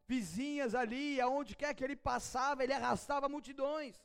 vizinhas 0.08 0.76
ali, 0.76 1.20
aonde 1.20 1.56
quer 1.56 1.74
que 1.74 1.84
ele 1.84 1.96
passava, 1.96 2.64
ele 2.64 2.74
arrastava 2.74 3.28
multidões. 3.28 3.96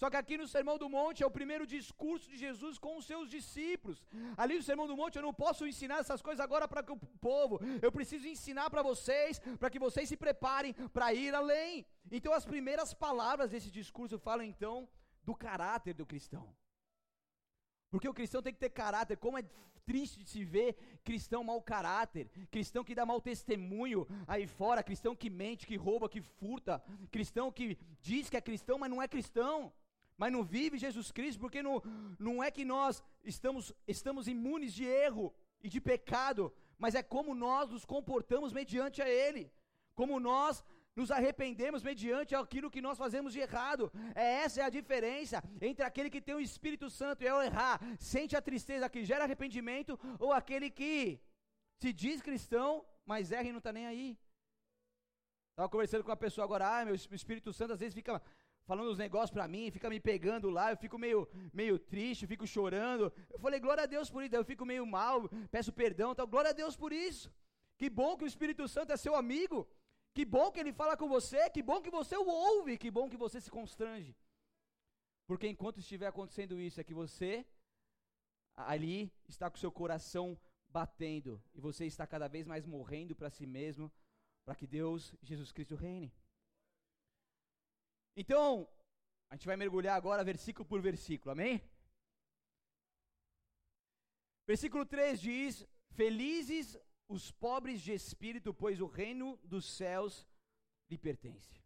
Só 0.00 0.10
que 0.10 0.16
aqui 0.16 0.36
no 0.36 0.48
Sermão 0.48 0.76
do 0.76 0.88
Monte 0.88 1.22
é 1.22 1.26
o 1.26 1.36
primeiro 1.38 1.66
discurso 1.66 2.28
de 2.28 2.36
Jesus 2.36 2.78
com 2.78 2.96
os 2.98 3.06
seus 3.10 3.28
discípulos. 3.30 4.02
Ali 4.36 4.56
no 4.56 4.62
Sermão 4.62 4.86
do 4.88 4.96
Monte 4.96 5.16
eu 5.16 5.22
não 5.22 5.32
posso 5.32 5.66
ensinar 5.66 5.98
essas 6.00 6.20
coisas 6.20 6.40
agora 6.40 6.66
para 6.66 6.84
o 6.92 6.98
povo. 7.28 7.60
Eu 7.80 7.92
preciso 7.92 8.26
ensinar 8.26 8.68
para 8.70 8.82
vocês, 8.82 9.40
para 9.60 9.70
que 9.70 9.78
vocês 9.78 10.08
se 10.08 10.16
preparem 10.16 10.72
para 10.96 11.14
ir 11.14 11.32
além. 11.34 11.86
Então 12.10 12.32
as 12.32 12.44
primeiras 12.44 12.92
palavras 12.92 13.50
desse 13.50 13.70
discurso 13.70 14.18
falam 14.18 14.44
então 14.44 14.88
do 15.24 15.34
caráter 15.34 15.94
do 15.94 16.06
cristão. 16.06 16.54
Porque 17.90 18.08
o 18.08 18.14
cristão 18.14 18.42
tem 18.42 18.52
que 18.52 18.58
ter 18.58 18.70
caráter. 18.70 19.16
Como 19.16 19.38
é 19.38 19.44
triste 19.84 20.18
de 20.22 20.28
se 20.28 20.44
ver 20.44 20.76
cristão 21.04 21.44
mau 21.44 21.60
caráter, 21.60 22.28
cristão 22.50 22.82
que 22.82 22.94
dá 22.94 23.04
mau 23.04 23.20
testemunho 23.20 24.06
aí 24.26 24.46
fora, 24.46 24.82
cristão 24.82 25.14
que 25.14 25.28
mente, 25.28 25.66
que 25.66 25.76
rouba, 25.76 26.08
que 26.08 26.20
furta, 26.20 26.82
cristão 27.10 27.52
que 27.52 27.78
diz 28.00 28.30
que 28.30 28.36
é 28.36 28.40
cristão, 28.40 28.78
mas 28.78 28.90
não 28.90 29.02
é 29.02 29.08
cristão. 29.08 29.72
Mas 30.16 30.32
não 30.32 30.44
vive 30.44 30.78
Jesus 30.78 31.10
Cristo, 31.10 31.40
porque 31.40 31.60
não, 31.60 31.82
não 32.18 32.42
é 32.42 32.48
que 32.48 32.64
nós 32.64 33.02
estamos, 33.24 33.72
estamos 33.86 34.28
imunes 34.28 34.72
de 34.72 34.84
erro 34.84 35.34
e 35.60 35.68
de 35.68 35.80
pecado, 35.80 36.52
mas 36.78 36.94
é 36.94 37.02
como 37.02 37.34
nós 37.34 37.68
nos 37.68 37.84
comportamos 37.84 38.52
mediante 38.52 39.02
a 39.02 39.08
Ele, 39.08 39.50
como 39.94 40.20
nós 40.20 40.64
nos 40.96 41.10
arrependemos 41.10 41.82
mediante 41.82 42.34
aquilo 42.34 42.70
que 42.70 42.80
nós 42.86 42.96
fazemos 42.96 43.32
de 43.32 43.40
errado. 43.40 43.90
É 44.14 44.26
essa 44.44 44.60
é 44.60 44.64
a 44.64 44.70
diferença 44.70 45.42
entre 45.60 45.84
aquele 45.84 46.10
que 46.10 46.20
tem 46.20 46.34
o 46.34 46.40
Espírito 46.40 46.88
Santo 46.88 47.22
e 47.22 47.28
ao 47.28 47.42
errar, 47.42 47.80
sente 47.98 48.36
a 48.36 48.42
tristeza 48.42 48.88
que 48.88 49.04
gera 49.04 49.24
arrependimento, 49.24 49.98
ou 50.18 50.32
aquele 50.32 50.70
que 50.70 51.20
se 51.80 51.92
diz 51.92 52.22
cristão, 52.22 52.84
mas 53.04 53.32
erra 53.32 53.48
e 53.48 53.52
não 53.52 53.58
está 53.58 53.72
nem 53.72 53.86
aí. 53.86 54.18
Estava 55.50 55.68
conversando 55.68 56.02
com 56.02 56.10
uma 56.10 56.16
pessoa 56.16 56.44
agora, 56.44 56.80
ah, 56.80 56.84
meu 56.84 56.94
Espírito 56.94 57.52
Santo 57.52 57.74
às 57.74 57.80
vezes 57.80 57.94
fica 57.94 58.20
falando 58.66 58.90
os 58.90 58.98
negócios 58.98 59.30
para 59.30 59.46
mim, 59.46 59.70
fica 59.70 59.88
me 59.90 60.00
pegando 60.00 60.48
lá, 60.50 60.70
eu 60.70 60.76
fico 60.76 60.98
meio, 60.98 61.28
meio 61.52 61.78
triste, 61.78 62.26
fico 62.26 62.46
chorando. 62.46 63.12
Eu 63.30 63.38
falei, 63.38 63.60
glória 63.60 63.84
a 63.84 63.86
Deus 63.86 64.10
por 64.10 64.22
isso, 64.22 64.34
eu 64.34 64.44
fico 64.44 64.64
meio 64.64 64.86
mal, 64.86 65.28
peço 65.50 65.72
perdão, 65.72 66.14
tal. 66.14 66.26
glória 66.26 66.50
a 66.50 66.54
Deus 66.54 66.76
por 66.76 66.92
isso. 66.92 67.30
Que 67.76 67.90
bom 67.90 68.16
que 68.16 68.24
o 68.24 68.26
Espírito 68.26 68.66
Santo 68.66 68.92
é 68.92 68.96
seu 68.96 69.14
amigo. 69.14 69.68
Que 70.14 70.24
bom 70.24 70.50
que 70.52 70.60
ele 70.60 70.72
fala 70.72 70.96
com 70.96 71.08
você, 71.08 71.50
que 71.50 71.62
bom 71.62 71.82
que 71.82 71.90
você 71.90 72.16
o 72.16 72.26
ouve, 72.26 72.78
que 72.78 72.90
bom 72.90 73.10
que 73.10 73.16
você 73.16 73.40
se 73.40 73.50
constrange. 73.50 74.16
Porque 75.26 75.48
enquanto 75.48 75.80
estiver 75.80 76.06
acontecendo 76.06 76.60
isso, 76.60 76.80
é 76.80 76.84
que 76.84 76.94
você 76.94 77.44
ali 78.54 79.12
está 79.28 79.50
com 79.50 79.56
seu 79.56 79.72
coração 79.72 80.38
batendo 80.68 81.42
e 81.52 81.60
você 81.60 81.84
está 81.86 82.06
cada 82.06 82.28
vez 82.28 82.46
mais 82.46 82.64
morrendo 82.64 83.16
para 83.16 83.28
si 83.30 83.44
mesmo, 83.44 83.90
para 84.44 84.54
que 84.54 84.66
Deus, 84.66 85.14
Jesus 85.22 85.50
Cristo, 85.50 85.74
reine. 85.74 86.12
Então, 88.16 88.68
a 89.30 89.34
gente 89.34 89.46
vai 89.46 89.56
mergulhar 89.56 89.96
agora 89.96 90.22
versículo 90.22 90.64
por 90.64 90.80
versículo, 90.80 91.32
amém? 91.32 91.60
Versículo 94.46 94.86
3 94.86 95.20
diz: 95.20 95.66
Felizes 95.90 96.78
os 97.08 97.30
pobres 97.30 97.80
de 97.80 97.92
espírito, 97.92 98.52
pois 98.52 98.80
o 98.80 98.86
reino 98.86 99.38
dos 99.44 99.64
céus 99.64 100.26
lhe 100.90 100.98
pertence. 100.98 101.62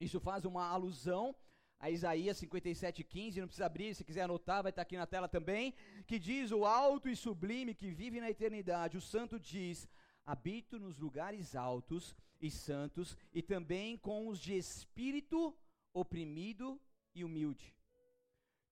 Isso 0.00 0.20
faz 0.20 0.44
uma 0.44 0.66
alusão 0.66 1.34
a 1.80 1.90
Isaías 1.90 2.38
57:15, 2.38 3.40
não 3.40 3.46
precisa 3.46 3.64
abrir, 3.64 3.94
se 3.94 4.04
quiser 4.04 4.22
anotar, 4.22 4.62
vai 4.62 4.70
estar 4.70 4.82
aqui 4.82 4.98
na 4.98 5.06
tela 5.06 5.26
também, 5.26 5.74
que 6.06 6.18
diz: 6.18 6.52
"O 6.52 6.66
alto 6.66 7.08
e 7.08 7.16
sublime 7.16 7.74
que 7.74 7.90
vive 7.90 8.20
na 8.20 8.30
eternidade, 8.30 8.98
o 8.98 9.00
santo 9.00 9.40
diz: 9.40 9.88
habito 10.26 10.78
nos 10.78 10.98
lugares 10.98 11.56
altos 11.56 12.14
e 12.38 12.50
santos 12.50 13.16
e 13.32 13.42
também 13.42 13.96
com 13.96 14.28
os 14.28 14.38
de 14.38 14.54
espírito 14.56 15.56
oprimido 15.94 16.78
e 17.14 17.24
humilde. 17.24 17.74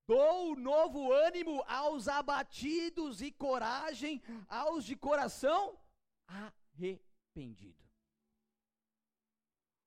Dou 0.09 0.57
novo 0.57 1.13
ânimo 1.13 1.63
aos 1.67 2.09
abatidos 2.09 3.21
e 3.21 3.31
coragem 3.31 4.23
aos 4.49 4.83
de 4.87 4.97
coração 4.97 5.79
arrependido. 6.27 7.85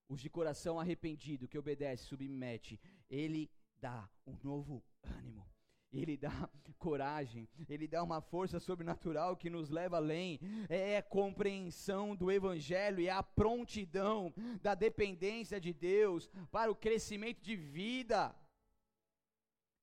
Os 0.08 0.22
de 0.22 0.30
coração 0.30 0.80
arrependido, 0.80 1.48
que 1.48 1.58
obedece, 1.58 2.04
submete, 2.04 2.80
ele 3.10 3.50
dá 3.78 4.08
um 4.28 4.38
novo 4.44 4.84
ânimo. 5.04 5.50
Ele 5.92 6.16
dá 6.16 6.50
coragem, 6.78 7.50
ele 7.68 7.88
dá 7.88 8.04
uma 8.04 8.22
força 8.22 8.60
sobrenatural 8.60 9.36
que 9.36 9.50
nos 9.50 9.70
leva 9.70 9.98
além. 9.98 10.40
É 10.70 10.98
a 10.98 11.04
compreensão 11.04 12.16
do 12.16 12.32
Evangelho 12.32 13.00
e 13.00 13.10
a 13.10 13.24
prontidão 13.24 14.32
da 14.62 14.76
dependência 14.76 15.60
de 15.60 15.74
Deus 15.74 16.30
para 16.52 16.72
o 16.72 16.76
crescimento 16.76 17.42
de 17.42 17.56
vida. 17.56 18.36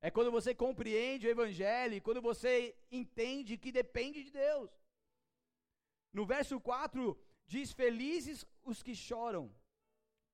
É 0.00 0.10
quando 0.10 0.30
você 0.30 0.54
compreende 0.54 1.26
o 1.26 1.30
Evangelho, 1.30 2.00
quando 2.02 2.22
você 2.22 2.76
entende 2.90 3.58
que 3.58 3.72
depende 3.72 4.22
de 4.22 4.30
Deus. 4.30 4.70
No 6.12 6.24
verso 6.24 6.60
4 6.60 7.18
diz: 7.46 7.72
Felizes 7.72 8.44
os 8.62 8.82
que 8.82 8.94
choram, 8.94 9.52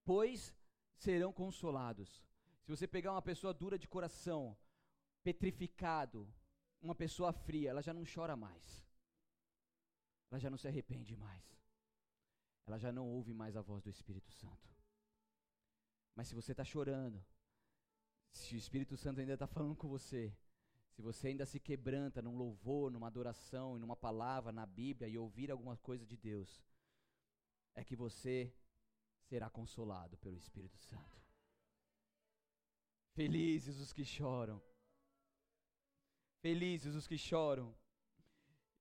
pois 0.04 0.54
serão 0.96 1.32
consolados. 1.32 2.22
Se 2.62 2.70
você 2.70 2.86
pegar 2.86 3.12
uma 3.12 3.22
pessoa 3.22 3.54
dura 3.54 3.78
de 3.78 3.88
coração, 3.88 4.56
petrificado, 5.22 6.32
uma 6.80 6.94
pessoa 6.94 7.32
fria, 7.32 7.70
ela 7.70 7.82
já 7.82 7.94
não 7.94 8.04
chora 8.14 8.36
mais. 8.36 8.84
Ela 10.30 10.38
já 10.38 10.50
não 10.50 10.58
se 10.58 10.68
arrepende 10.68 11.16
mais. 11.16 11.44
Ela 12.66 12.78
já 12.78 12.90
não 12.92 13.06
ouve 13.08 13.32
mais 13.32 13.56
a 13.56 13.62
voz 13.62 13.82
do 13.82 13.90
Espírito 13.90 14.30
Santo. 14.32 14.68
Mas 16.14 16.28
se 16.28 16.34
você 16.34 16.52
está 16.52 16.64
chorando, 16.64 17.24
se 18.34 18.54
o 18.54 18.58
Espírito 18.58 18.96
Santo 18.96 19.20
ainda 19.20 19.34
está 19.34 19.46
falando 19.46 19.76
com 19.76 19.88
você, 19.88 20.36
se 20.90 21.00
você 21.00 21.28
ainda 21.28 21.46
se 21.46 21.58
quebranta 21.58 22.20
num 22.20 22.36
louvor, 22.36 22.90
numa 22.90 23.06
adoração, 23.06 23.78
numa 23.78 23.96
palavra, 23.96 24.52
na 24.52 24.66
Bíblia 24.66 25.08
e 25.08 25.16
ouvir 25.16 25.50
alguma 25.50 25.76
coisa 25.76 26.04
de 26.04 26.16
Deus, 26.16 26.62
é 27.74 27.84
que 27.84 27.96
você 27.96 28.52
será 29.28 29.48
consolado 29.48 30.16
pelo 30.18 30.36
Espírito 30.36 30.76
Santo. 30.78 31.22
Felizes 33.14 33.78
os 33.78 33.92
que 33.92 34.04
choram. 34.04 34.60
Felizes 36.40 36.94
os 36.94 37.06
que 37.06 37.16
choram. 37.16 37.74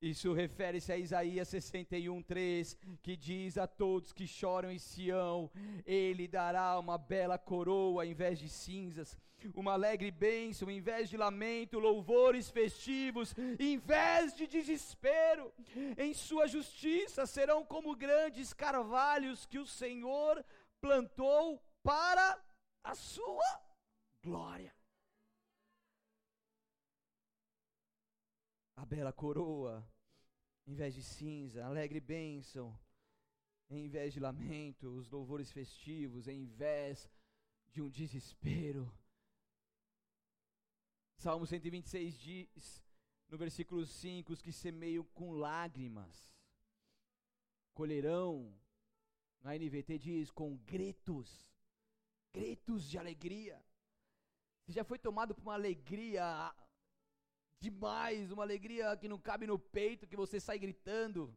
Isso 0.04 0.34
refere-se 0.34 0.92
a 0.92 0.98
Isaías 0.98 1.48
61:3, 1.48 2.78
que 3.02 3.16
diz 3.16 3.58
a 3.58 3.66
todos 3.66 4.12
que 4.12 4.28
choram 4.28 4.70
em 4.70 4.78
Sião, 4.78 5.50
ele 5.86 6.28
dará 6.28 6.78
uma 6.78 6.98
bela 6.98 7.38
coroa 7.38 8.06
em 8.06 8.14
vez 8.14 8.38
de 8.38 8.50
cinzas, 8.50 9.18
uma 9.56 9.72
alegre 9.72 10.12
bênção 10.12 10.70
em 10.70 10.82
vez 10.82 11.10
de 11.10 11.16
lamento, 11.16 11.80
louvores 11.80 12.50
festivos 12.50 13.34
em 13.58 13.78
vez 13.78 14.36
de 14.36 14.46
desespero. 14.46 15.54
Em 15.98 16.14
sua 16.14 16.48
justiça 16.48 17.26
serão 17.26 17.64
como 17.64 17.96
grandes 17.96 18.52
carvalhos 18.52 19.46
que 19.46 19.58
o 19.58 19.66
Senhor 19.66 20.44
plantou 20.82 21.64
para 21.82 22.44
a 22.84 22.94
sua 22.94 23.62
glória. 24.22 24.76
A 28.76 28.86
bela 28.86 29.14
coroa 29.14 29.93
em 30.66 30.74
vez 30.74 30.94
de 30.94 31.04
cinza, 31.04 31.66
alegre 31.66 32.00
bênção, 32.00 32.78
em 33.70 33.88
vez 33.88 34.14
de 34.14 34.20
lamento, 34.20 34.88
os 34.88 35.10
louvores 35.10 35.52
festivos, 35.52 36.28
em 36.28 36.46
vez 36.46 37.10
de 37.70 37.82
um 37.82 37.90
desespero. 37.90 38.92
Salmo 41.18 41.46
126 41.46 42.20
diz, 42.20 42.84
no 43.30 43.38
versículo 43.38 43.86
5, 43.86 44.34
os 44.34 44.42
que 44.42 44.52
semeiam 44.52 45.04
com 45.14 45.32
lágrimas 45.32 46.34
colherão 47.74 48.56
Na 49.42 49.56
NVT 49.56 49.98
diz 50.00 50.32
com 50.32 50.56
gritos, 50.58 51.46
gritos 52.32 52.90
de 52.90 52.98
alegria. 52.98 53.62
Você 54.64 54.72
já 54.72 54.86
foi 54.86 54.98
tomado 54.98 55.36
por 55.36 55.42
uma 55.42 55.54
alegria 55.56 56.24
demais, 57.64 58.32
uma 58.32 58.44
alegria 58.44 58.96
que 58.98 59.08
não 59.08 59.18
cabe 59.18 59.48
no 59.48 59.58
peito, 59.58 60.06
que 60.06 60.18
você 60.24 60.38
sai 60.40 60.60
gritando, 60.60 61.34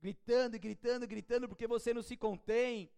gritando, 0.00 0.58
gritando, 0.58 1.06
gritando, 1.06 1.48
porque 1.48 1.66
você 1.66 1.94
não 1.94 2.02
se 2.02 2.16
contém. 2.16 2.90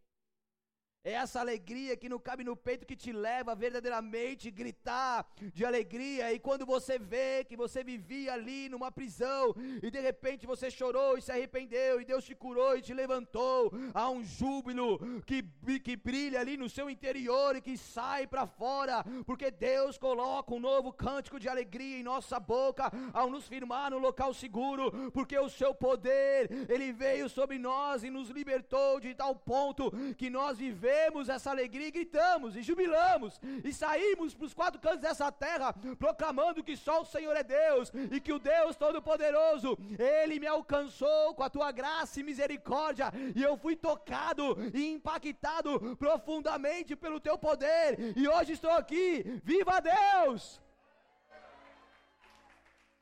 É 1.07 1.13
essa 1.13 1.39
alegria 1.39 1.99
que 1.99 2.09
não 2.09 2.19
cabe 2.19 2.43
no 2.43 2.57
peito 2.57 2.87
que 2.87 2.97
te 2.97 3.13
leva 3.13 3.55
verdadeiramente 3.55 4.51
gritar 4.51 5.27
de 5.53 5.63
alegria. 5.63 6.33
E 6.33 6.39
quando 6.39 6.65
você 6.65 6.99
vê 6.99 7.45
que 7.45 7.59
você 7.59 7.85
vivia 7.85 8.33
ali 8.33 8.71
numa 8.71 8.91
prisão 8.91 9.55
e 9.83 9.91
de 9.91 10.01
repente 10.01 10.47
você 10.47 10.71
chorou 10.71 11.19
e 11.19 11.21
se 11.21 11.31
arrependeu 11.31 12.01
e 12.01 12.07
Deus 12.07 12.25
te 12.25 12.35
curou 12.35 12.75
e 12.75 12.81
te 12.81 12.95
levantou, 12.95 13.71
há 13.93 14.09
um 14.09 14.25
júbilo 14.25 14.99
que, 15.27 15.43
que 15.81 15.95
brilha 15.95 16.41
ali 16.41 16.57
no 16.57 16.71
seu 16.71 16.89
interior 16.89 17.55
e 17.55 17.61
que 17.61 17.77
sai 17.77 18.27
para 18.27 18.47
fora, 18.47 19.05
porque 19.27 19.51
Deus 19.51 19.99
coloca 19.99 20.55
um 20.55 20.61
novo 20.61 20.91
cântico 20.91 21.39
de 21.39 21.51
alegria 21.51 21.99
em 21.99 22.03
nossa 22.03 22.41
boca 22.41 22.91
ao 23.13 23.29
nos 23.29 23.47
firmar 23.47 23.91
no 23.91 23.99
local 23.99 24.33
seguro, 24.33 25.11
porque 25.13 25.39
o 25.39 25.51
seu 25.51 25.75
poder, 25.75 26.49
ele 26.67 26.95
veio 26.95 27.29
sobre 27.29 27.59
nós 27.59 28.03
e 28.05 28.09
nos 28.09 28.31
libertou 28.31 28.99
de 29.01 29.15
tal 29.15 29.37
ponto 29.37 29.93
que 30.17 30.31
nós 30.31 30.57
vivemos 30.57 30.94
vemos 30.95 31.29
essa 31.29 31.51
alegria 31.51 31.89
e 31.89 31.97
gritamos 31.99 32.57
e 32.57 32.63
jubilamos 32.63 33.41
e 33.65 33.73
saímos 33.73 34.33
para 34.35 34.47
os 34.47 34.55
quatro 34.55 34.81
cantos 34.81 35.01
dessa 35.01 35.31
terra 35.33 35.75
proclamando 35.99 36.63
que 36.63 36.77
só 36.77 36.97
o 37.03 37.11
Senhor 37.15 37.35
é 37.37 37.43
Deus 37.43 37.93
e 38.15 38.21
que 38.21 38.33
o 38.33 38.39
Deus 38.39 38.77
Todo-Poderoso, 38.77 39.77
Ele 39.99 40.39
me 40.39 40.47
alcançou 40.47 41.35
com 41.35 41.43
a 41.43 41.51
tua 41.51 41.71
graça 41.73 42.21
e 42.21 42.23
misericórdia 42.23 43.07
e 43.35 43.43
eu 43.43 43.57
fui 43.57 43.75
tocado 43.77 44.57
e 44.73 44.93
impactado 44.93 45.97
profundamente 45.97 46.95
pelo 46.95 47.19
teu 47.21 47.37
poder 47.37 47.89
e 48.17 48.29
hoje 48.29 48.53
estou 48.53 48.71
aqui, 48.71 49.41
viva 49.43 49.81
Deus! 49.81 50.61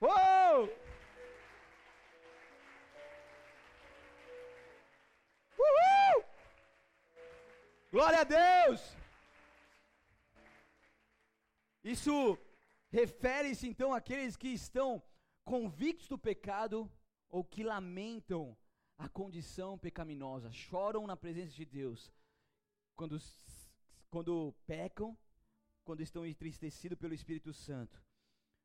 Oh! 0.01 0.69
Uhul! 5.65 6.32
Glória 7.93 8.21
a 8.21 8.25
Deus! 8.25 8.81
Isso 11.85 12.39
refere-se 12.91 13.69
então 13.69 13.93
àqueles 13.93 14.35
que 14.35 14.49
estão 14.49 15.03
convictos 15.45 16.09
do 16.09 16.17
pecado 16.17 16.91
ou 17.29 17.45
que 17.45 17.63
lamentam 17.63 18.57
a 18.97 19.11
condição 19.11 19.79
pecaminosa, 19.79 20.51
choram 20.51 21.07
na 21.07 21.19
presença 21.19 21.53
de 21.53 21.67
Deus 21.67 22.11
quando, 22.97 23.19
quando 24.09 24.55
pecam, 24.67 25.15
quando 25.85 26.01
estão 26.01 26.25
entristecidos 26.25 26.99
pelo 26.99 27.13
Espírito 27.13 27.53
Santo, 27.53 28.03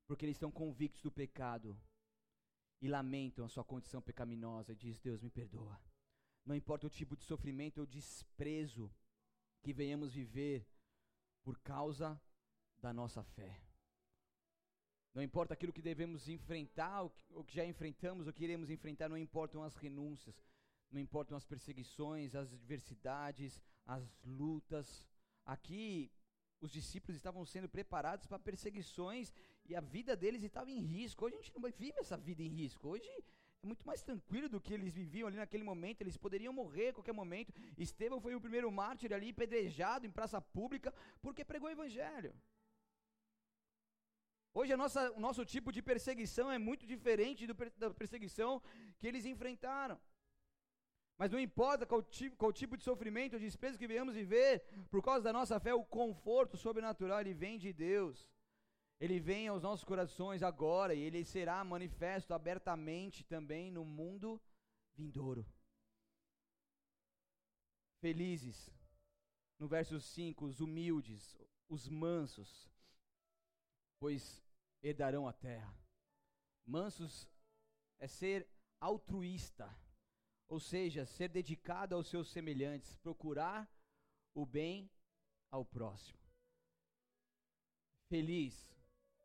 porque 0.07 0.23
eles 0.23 0.37
estão 0.37 0.49
convictos 0.49 1.01
do 1.01 1.11
pecado 1.11 1.77
e 2.81 2.87
lamentam 2.87 3.43
a 3.43 3.49
sua 3.49 3.65
condição 3.65 4.01
pecaminosa 4.01 4.71
e 4.71 4.75
diz: 4.77 5.01
Deus 5.01 5.21
me 5.21 5.29
perdoa. 5.29 5.77
Não 6.45 6.55
importa 6.55 6.87
o 6.87 6.89
tipo 6.89 7.17
de 7.17 7.25
sofrimento 7.25 7.79
ou 7.79 7.85
desprezo 7.85 8.89
que 9.67 9.73
venhamos 9.73 10.13
viver 10.13 10.65
por 11.43 11.59
causa 11.59 12.17
da 12.79 12.93
nossa 12.93 13.21
fé. 13.21 13.61
Não 15.13 15.21
importa 15.21 15.53
aquilo 15.53 15.73
que 15.73 15.81
devemos 15.81 16.29
enfrentar, 16.29 17.03
o 17.03 17.43
que 17.43 17.53
já 17.53 17.65
enfrentamos, 17.65 18.27
ou 18.27 18.31
que 18.31 18.45
iremos 18.45 18.69
enfrentar, 18.69 19.09
não 19.09 19.17
importam 19.17 19.61
as 19.61 19.75
renúncias, 19.75 20.41
não 20.89 21.01
importam 21.01 21.35
as 21.35 21.43
perseguições, 21.43 22.33
as 22.33 22.53
adversidades, 22.53 23.61
as 23.85 24.05
lutas. 24.23 25.05
Aqui, 25.45 26.09
os 26.61 26.71
discípulos 26.71 27.17
estavam 27.17 27.45
sendo 27.45 27.67
preparados 27.67 28.25
para 28.25 28.39
perseguições 28.39 29.33
e 29.65 29.75
a 29.75 29.81
vida 29.81 30.15
deles 30.15 30.43
estava 30.43 30.71
em 30.71 30.79
risco. 30.79 31.25
Hoje 31.25 31.35
a 31.35 31.41
gente 31.41 31.53
não 31.53 31.61
vive 31.69 31.99
essa 31.99 32.15
vida 32.15 32.41
em 32.41 32.47
risco. 32.47 32.87
Hoje 32.87 33.11
muito 33.67 33.85
mais 33.85 34.01
tranquilo 34.01 34.49
do 34.53 34.61
que 34.61 34.73
eles 34.73 34.93
viviam 35.01 35.27
ali 35.27 35.37
naquele 35.37 35.63
momento, 35.71 36.01
eles 36.01 36.17
poderiam 36.25 36.53
morrer 36.61 36.89
a 36.89 36.93
qualquer 36.93 37.13
momento. 37.21 37.53
Estevão 37.77 38.19
foi 38.25 38.33
o 38.35 38.41
primeiro 38.45 38.71
mártir 38.71 39.13
ali, 39.13 39.31
pedrejado 39.33 40.05
em 40.05 40.15
praça 40.19 40.39
pública, 40.41 40.93
porque 41.21 41.43
pregou 41.51 41.69
o 41.69 41.75
evangelho. 41.77 42.33
Hoje 44.53 44.75
nossa, 44.75 45.11
o 45.11 45.19
nosso 45.19 45.45
tipo 45.45 45.71
de 45.71 45.81
perseguição 45.83 46.51
é 46.51 46.57
muito 46.57 46.83
diferente 46.93 47.45
do, 47.45 47.55
da 47.77 47.93
perseguição 47.93 48.61
que 48.97 49.07
eles 49.09 49.25
enfrentaram. 49.25 49.99
Mas 51.19 51.31
não 51.31 51.39
importa 51.39 51.85
qual 51.85 52.01
tipo, 52.01 52.35
qual 52.35 52.51
tipo 52.53 52.77
de 52.77 52.83
sofrimento 52.83 53.33
ou 53.33 53.39
desprezo 53.39 53.77
que 53.77 53.87
venhamos 53.87 54.15
viver, 54.15 54.63
por 54.89 55.01
causa 55.07 55.23
da 55.23 55.33
nossa 55.33 55.59
fé, 55.59 55.73
o 55.73 55.83
conforto 55.83 56.55
sobrenatural 56.55 57.19
ele 57.21 57.33
vem 57.33 57.57
de 57.57 57.71
Deus. 57.73 58.29
Ele 58.99 59.19
vem 59.19 59.47
aos 59.47 59.61
nossos 59.61 59.83
corações 59.83 60.41
agora 60.41 60.93
e 60.95 60.99
ele 60.99 61.23
será 61.23 61.63
manifesto 61.63 62.33
abertamente 62.33 63.23
também 63.23 63.71
no 63.71 63.85
mundo 63.85 64.41
vindouro. 64.95 65.45
Felizes, 68.01 68.71
no 69.59 69.67
verso 69.67 69.99
5, 69.99 70.45
os 70.45 70.59
humildes, 70.59 71.37
os 71.69 71.87
mansos, 71.87 72.71
pois 73.99 74.43
herdarão 74.81 75.27
a 75.27 75.33
terra. 75.33 75.75
Mansos 76.65 77.29
é 77.99 78.07
ser 78.07 78.47
altruísta, 78.79 79.75
ou 80.47 80.59
seja, 80.59 81.05
ser 81.05 81.29
dedicado 81.29 81.93
aos 81.93 82.07
seus 82.07 82.29
semelhantes, 82.29 82.95
procurar 82.95 83.69
o 84.33 84.45
bem 84.45 84.89
ao 85.51 85.65
próximo. 85.65 86.19
Feliz 88.09 88.76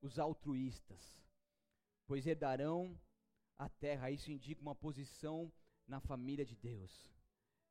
os 0.03 0.19
altruístas, 0.19 1.23
pois 2.07 2.27
herdarão 2.27 2.99
a 3.57 3.69
terra. 3.69 4.11
Isso 4.11 4.31
indica 4.31 4.61
uma 4.61 4.75
posição 4.75 5.51
na 5.87 6.01
família 6.01 6.45
de 6.45 6.57
Deus. 6.57 7.11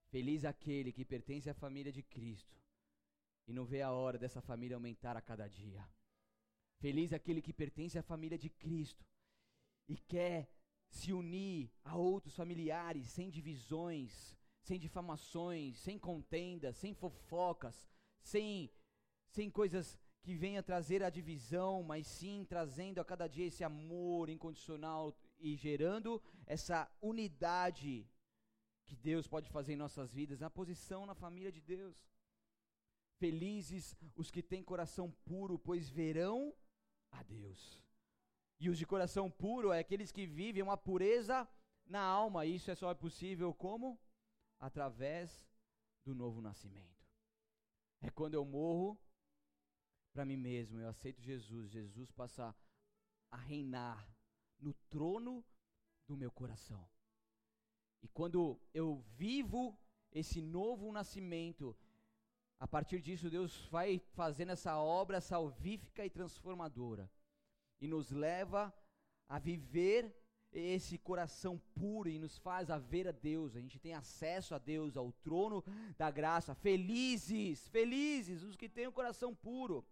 Feliz 0.10 0.46
aquele 0.46 0.92
que 0.92 1.06
pertence 1.06 1.50
à 1.50 1.54
família 1.54 1.92
de 1.92 2.02
Cristo 2.02 2.58
e 3.48 3.54
não 3.54 3.66
vê 3.66 3.82
a 3.82 3.92
hora 3.92 4.18
dessa 4.18 4.42
família 4.42 4.76
aumentar 4.76 5.16
a 5.18 5.22
cada 5.22 5.48
dia. 5.48 5.88
Feliz 6.80 7.14
aquele 7.14 7.42
que 7.42 7.54
pertence 7.54 7.98
à 7.98 8.04
família 8.04 8.38
de 8.38 8.50
Cristo 8.50 9.06
e 9.88 9.98
quer 9.98 10.50
se 10.90 11.14
unir 11.14 11.72
a 11.84 11.96
outros 11.96 12.36
familiares 12.36 13.08
sem 13.08 13.30
divisões, 13.30 14.38
sem 14.64 14.80
difamações, 14.80 15.78
sem 15.80 15.98
contendas, 15.98 16.78
sem 16.78 16.94
fofocas, 16.94 17.88
sem, 18.22 18.72
sem 19.30 19.50
coisas 19.50 19.98
que 20.24 20.36
venha 20.36 20.62
trazer 20.62 21.02
a 21.04 21.10
divisão, 21.10 21.84
mas 21.84 22.06
sim 22.08 22.46
trazendo 22.48 23.00
a 23.00 23.06
cada 23.06 23.28
dia 23.28 23.48
esse 23.48 23.64
amor 23.64 24.30
incondicional 24.30 25.16
e 25.40 25.56
gerando 25.56 26.22
essa 26.46 26.90
unidade 27.02 28.08
que 28.86 28.96
Deus 28.96 29.28
pode 29.28 29.50
fazer 29.50 29.74
em 29.74 29.78
nossas 29.78 30.12
vidas, 30.12 30.40
na 30.40 30.50
posição 30.50 31.06
na 31.06 31.16
família 31.16 31.52
de 31.52 31.62
Deus. 31.62 32.08
Felizes 33.18 33.96
os 34.16 34.30
que 34.30 34.44
têm 34.44 34.64
coração 34.64 35.12
puro, 35.26 35.58
pois 35.58 35.90
verão 35.90 36.54
a 37.12 37.24
Deus. 37.24 37.82
E 38.60 38.70
os 38.70 38.78
de 38.78 38.86
coração 38.86 39.30
puro 39.30 39.72
é 39.72 39.80
aqueles 39.80 40.12
que 40.12 40.26
vivem 40.26 40.62
uma 40.62 40.78
pureza 40.78 41.48
na 41.86 42.02
alma. 42.02 42.46
Isso 42.46 42.70
é 42.70 42.76
só 42.76 42.94
possível 42.94 43.54
como? 43.54 44.00
Através 44.60 45.48
do 46.04 46.14
novo 46.14 46.42
nascimento. 46.42 47.02
É 48.02 48.10
quando 48.10 48.36
eu 48.36 48.46
morro 48.46 49.00
para 50.14 50.26
mim 50.26 50.38
mesmo, 50.38 50.80
eu 50.80 50.90
aceito 50.90 51.22
Jesus, 51.22 51.72
Jesus 51.72 52.12
passa 52.12 52.56
a 53.30 53.38
reinar 53.38 54.08
no 54.60 54.74
trono 54.90 55.44
do 56.08 56.18
meu 56.18 56.32
coração. 56.32 56.88
E 58.04 58.08
quando 58.08 58.60
eu 58.74 59.04
vivo 59.16 59.78
esse 60.12 60.42
novo 60.42 60.92
nascimento, 60.92 61.76
a 62.60 62.68
partir 62.68 63.02
disso 63.02 63.30
Deus 63.30 63.66
vai 63.68 64.00
fazendo 64.14 64.52
essa 64.52 64.78
obra 64.78 65.22
salvífica 65.22 66.06
e 66.06 66.10
transformadora 66.10 67.10
e 67.80 67.88
nos 67.88 68.12
leva 68.12 68.74
a 69.28 69.40
viver 69.40 70.14
esse 70.52 70.98
coração 70.98 71.58
puro 71.74 72.10
e 72.10 72.20
nos 72.20 72.38
faz 72.38 72.70
a 72.70 72.78
ver 72.78 73.08
a 73.08 73.12
Deus. 73.14 73.56
A 73.56 73.62
gente 73.62 73.80
tem 73.80 73.94
acesso 73.94 74.54
a 74.54 74.58
Deus, 74.58 74.98
ao 74.98 75.12
trono 75.14 75.64
da 75.98 76.12
graça. 76.12 76.54
Felizes, 76.54 77.70
felizes 77.70 78.44
os 78.44 78.58
que 78.58 78.68
têm 78.68 78.88
o 78.88 78.92
coração 78.92 79.34
puro 79.34 79.86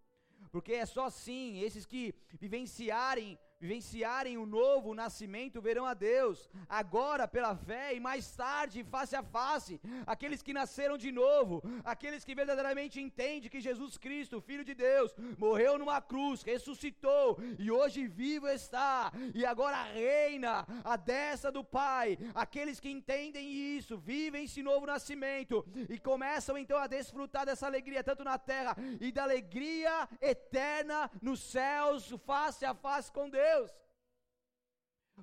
porque 0.51 0.73
é 0.73 0.85
só 0.85 1.05
assim, 1.05 1.59
esses 1.59 1.85
que 1.85 2.13
vivenciarem 2.39 3.37
vivenciarem 3.59 4.37
o 4.37 4.45
novo 4.45 4.93
nascimento 4.93 5.61
verão 5.61 5.85
a 5.85 5.93
Deus, 5.93 6.49
agora 6.67 7.27
pela 7.27 7.55
fé 7.55 7.93
e 7.93 7.99
mais 7.99 8.33
tarde 8.35 8.83
face 8.83 9.15
a 9.15 9.23
face. 9.23 9.81
Aqueles 10.07 10.41
que 10.41 10.53
nasceram 10.53 10.97
de 10.97 11.11
novo, 11.11 11.61
aqueles 11.83 12.23
que 12.23 12.33
verdadeiramente 12.33 13.01
entendem 13.01 13.49
que 13.49 13.59
Jesus 13.59 13.97
Cristo, 13.97 14.39
Filho 14.39 14.63
de 14.63 14.73
Deus, 14.73 15.13
morreu 15.37 15.77
numa 15.77 16.01
cruz, 16.01 16.41
ressuscitou 16.41 17.37
e 17.57 17.69
hoje 17.69 18.07
vivo 18.07 18.47
está 18.47 19.11
e 19.33 19.45
agora 19.45 19.83
reina 19.83 20.65
a 20.83 20.95
destra 20.95 21.51
do 21.51 21.63
Pai. 21.63 22.17
Aqueles 22.33 22.79
que 22.79 22.89
entendem 22.89 23.51
isso, 23.77 23.97
vivem 23.97 24.45
esse 24.45 24.63
novo 24.63 24.85
nascimento 24.85 25.65
e 25.89 25.99
começam 25.99 26.57
então 26.57 26.77
a 26.77 26.87
desfrutar 26.87 27.45
dessa 27.45 27.65
alegria 27.65 28.03
tanto 28.03 28.23
na 28.23 28.37
terra 28.37 28.75
e 29.01 29.11
da 29.11 29.23
alegria 29.23 30.07
eterna 30.21 31.11
nos 31.21 31.41
céus, 31.41 32.13
face 32.25 32.63
a 32.63 32.73
face 32.73 33.11
com 33.11 33.29
Deus. 33.29 33.48
Deus. 33.49 33.71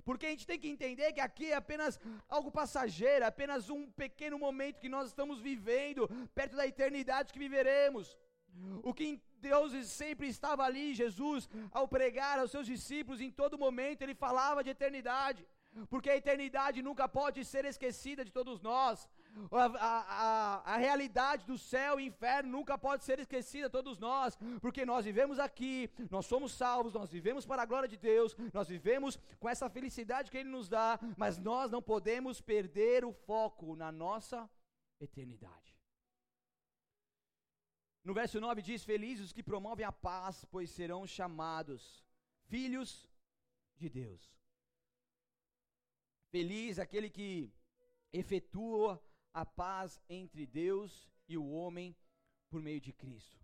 Porque 0.04 0.26
a 0.26 0.32
gente 0.32 0.46
tem 0.50 0.58
que 0.62 0.72
entender 0.74 1.08
que 1.14 1.22
aqui 1.28 1.46
é 1.52 1.56
apenas 1.62 1.98
algo 2.36 2.50
passageiro, 2.60 3.24
é 3.24 3.28
apenas 3.28 3.70
um 3.76 3.82
pequeno 4.02 4.38
momento 4.46 4.82
que 4.84 4.94
nós 4.96 5.06
estamos 5.08 5.38
vivendo, 5.50 6.08
perto 6.38 6.54
da 6.60 6.66
eternidade 6.72 7.32
que 7.32 7.44
viveremos. 7.46 8.06
O 8.88 8.92
que 8.98 9.08
Deus 9.50 9.72
sempre 10.02 10.26
estava 10.34 10.62
ali, 10.68 10.86
Jesus, 11.02 11.48
ao 11.78 11.86
pregar 11.96 12.36
aos 12.38 12.50
seus 12.54 12.66
discípulos, 12.74 13.20
em 13.20 13.32
todo 13.40 13.62
momento, 13.66 14.02
ele 14.02 14.22
falava 14.26 14.64
de 14.64 14.70
eternidade 14.76 15.42
porque 15.90 16.10
a 16.10 16.16
eternidade 16.16 16.82
nunca 16.82 17.06
pode 17.08 17.44
ser 17.44 17.64
esquecida 17.64 18.24
de 18.24 18.32
todos 18.32 18.60
nós. 18.60 19.08
A, 19.50 19.64
a, 19.64 20.74
a, 20.74 20.76
realidade 20.76 21.44
do 21.44 21.58
céu 21.58 22.00
e 22.00 22.06
inferno 22.06 22.50
nunca 22.50 22.78
pode 22.78 23.04
ser 23.04 23.18
esquecida 23.18 23.68
todos 23.68 23.98
nós, 23.98 24.38
porque 24.60 24.86
nós 24.86 25.04
vivemos 25.04 25.38
aqui, 25.38 25.90
nós 26.10 26.26
somos 26.26 26.52
salvos, 26.52 26.94
nós 26.94 27.10
vivemos 27.10 27.44
para 27.44 27.62
a 27.62 27.66
glória 27.66 27.88
de 27.88 27.96
Deus, 27.96 28.34
nós 28.52 28.68
vivemos 28.68 29.18
com 29.38 29.48
essa 29.48 29.68
felicidade 29.68 30.30
que 30.30 30.38
Ele 30.38 30.48
nos 30.48 30.68
dá, 30.68 30.98
mas 31.16 31.38
nós 31.38 31.70
não 31.70 31.82
podemos 31.82 32.40
perder 32.40 33.04
o 33.04 33.12
foco 33.12 33.76
na 33.76 33.92
nossa 33.92 34.48
eternidade. 35.00 35.76
No 38.02 38.14
verso 38.14 38.40
9 38.40 38.62
diz: 38.62 38.84
Felizes 38.84 39.26
os 39.26 39.32
que 39.32 39.42
promovem 39.42 39.84
a 39.84 39.92
paz, 39.92 40.44
pois 40.44 40.70
serão 40.70 41.06
chamados 41.06 42.04
filhos 42.46 43.08
de 43.76 43.88
Deus. 43.88 44.22
Feliz 46.30 46.78
aquele 46.78 47.10
que 47.10 47.52
efetua 48.12 49.02
a 49.36 49.44
paz 49.44 50.00
entre 50.08 50.46
Deus 50.46 51.10
e 51.28 51.36
o 51.36 51.46
homem 51.50 51.94
por 52.48 52.62
meio 52.62 52.80
de 52.80 52.90
Cristo. 52.90 53.38